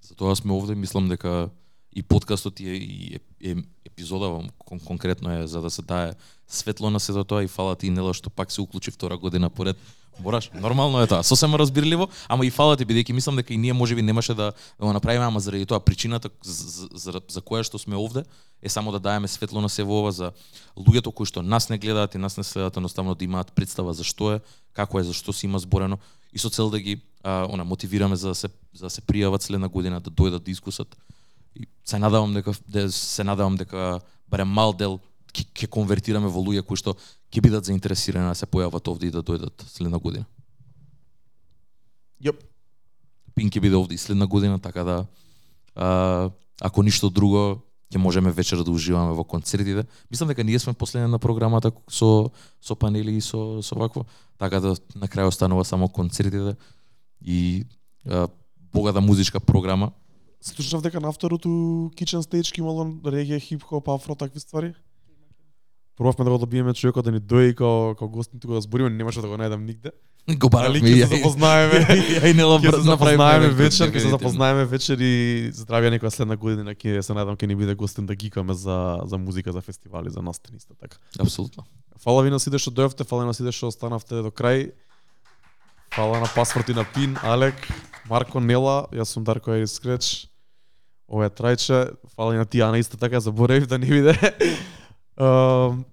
[0.02, 1.52] Затоа сме овде, мислам дека
[1.94, 6.14] и подкастот и, и, и епизода кон, конкретно е за да се дае
[6.48, 9.78] светло на сето тоа и фала ти Нела што пак се уклучи втора година поред.
[10.20, 13.74] бораш, нормално е тоа, сосема разбирливо, ама и фала ти бидејќи мислам дека и ние
[13.74, 17.80] можеби немаше да, да го направиме, ама заради тоа причината за, за, за која што
[17.80, 18.24] сме овде
[18.62, 20.32] е само да даеме светло на се во ова за
[20.78, 24.04] луѓето кои што нас не гледаат и нас не следат, едноставно да имаат представа за
[24.04, 24.42] што е,
[24.74, 25.98] како е, за што се има зборено
[26.34, 29.42] и со цел да ги а, она мотивираме за да се за да се пријават
[29.42, 30.96] следна година да дојдат да искусат.
[31.56, 35.00] И се надевам дека де, се надевам дека барем мал дел
[35.32, 36.96] ќе конвертираме во луѓе кои што
[37.32, 40.26] ќе бидат заинтересирани да се појават овде и да дојдат следна година.
[42.22, 42.44] Јеп.
[43.36, 44.98] Пин ќе биде овде и следна година, така да
[45.76, 46.30] а,
[46.62, 49.86] ако ништо друго ќе можеме вечер да уживаме во концертите.
[50.12, 54.06] Мислам дека ние сме последни на програмата со со панели и со со вакво,
[54.38, 56.56] така да на крај останува само концертите
[57.22, 57.66] и
[58.06, 58.28] а,
[58.74, 59.92] богата музичка програма.
[60.42, 61.50] Слушнав дека на второто
[61.94, 64.74] Kitchen Stage ки имало реге, хип-хоп, афро, такви ствари.
[65.98, 69.22] Пробавме да го добиеме човекот да ни дојде као, као гостин тука да збориме, немаше
[69.22, 69.92] да го најдам нигде.
[70.38, 71.86] Го баравме и се запознаеме.
[71.86, 74.10] Се брз направиме запознаеме вечер, ќе се видите.
[74.10, 78.16] запознаеме вечер и здравија некоја следна година ќе се надам ќе ни биде гостин да
[78.16, 80.98] гикаме за за музика, за фестивали, за настани исто така.
[81.20, 81.66] Апсолутно.
[82.02, 84.72] Фала ви на сите што дојавте, фала на сите што останавте до крај.
[85.94, 87.68] Фала на паспорт и на пин, Алек,
[88.10, 90.31] Марко Нела, јас сум Дарко Ерис Скреч.
[91.12, 94.16] Ова е Трајче, фала на ти Ана исто така, заборавив да не виде.
[95.20, 95.84] Ам,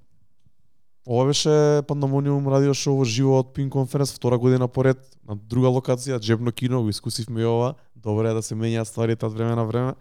[1.08, 5.72] Ова беше Пандамониум радио шоу во живо од Пин конференс втора година поред на друга
[5.72, 7.74] локација, Джебно кино, го искусивме и ова.
[7.96, 9.94] Добро е да се менјаат стварите од време на време.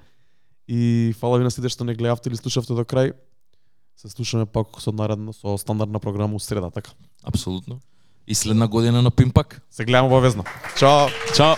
[0.67, 3.15] И фала ви на сите што не гледавте или слушавте до крај.
[3.95, 6.91] Се слушаме пак со наредна со стандардна програма у среда, така.
[7.23, 7.79] Апсолутно.
[8.27, 9.61] И следна година на Пимпак.
[9.71, 10.43] Се гледаме обавезно.
[10.75, 11.07] Чао.
[11.35, 11.55] Чао.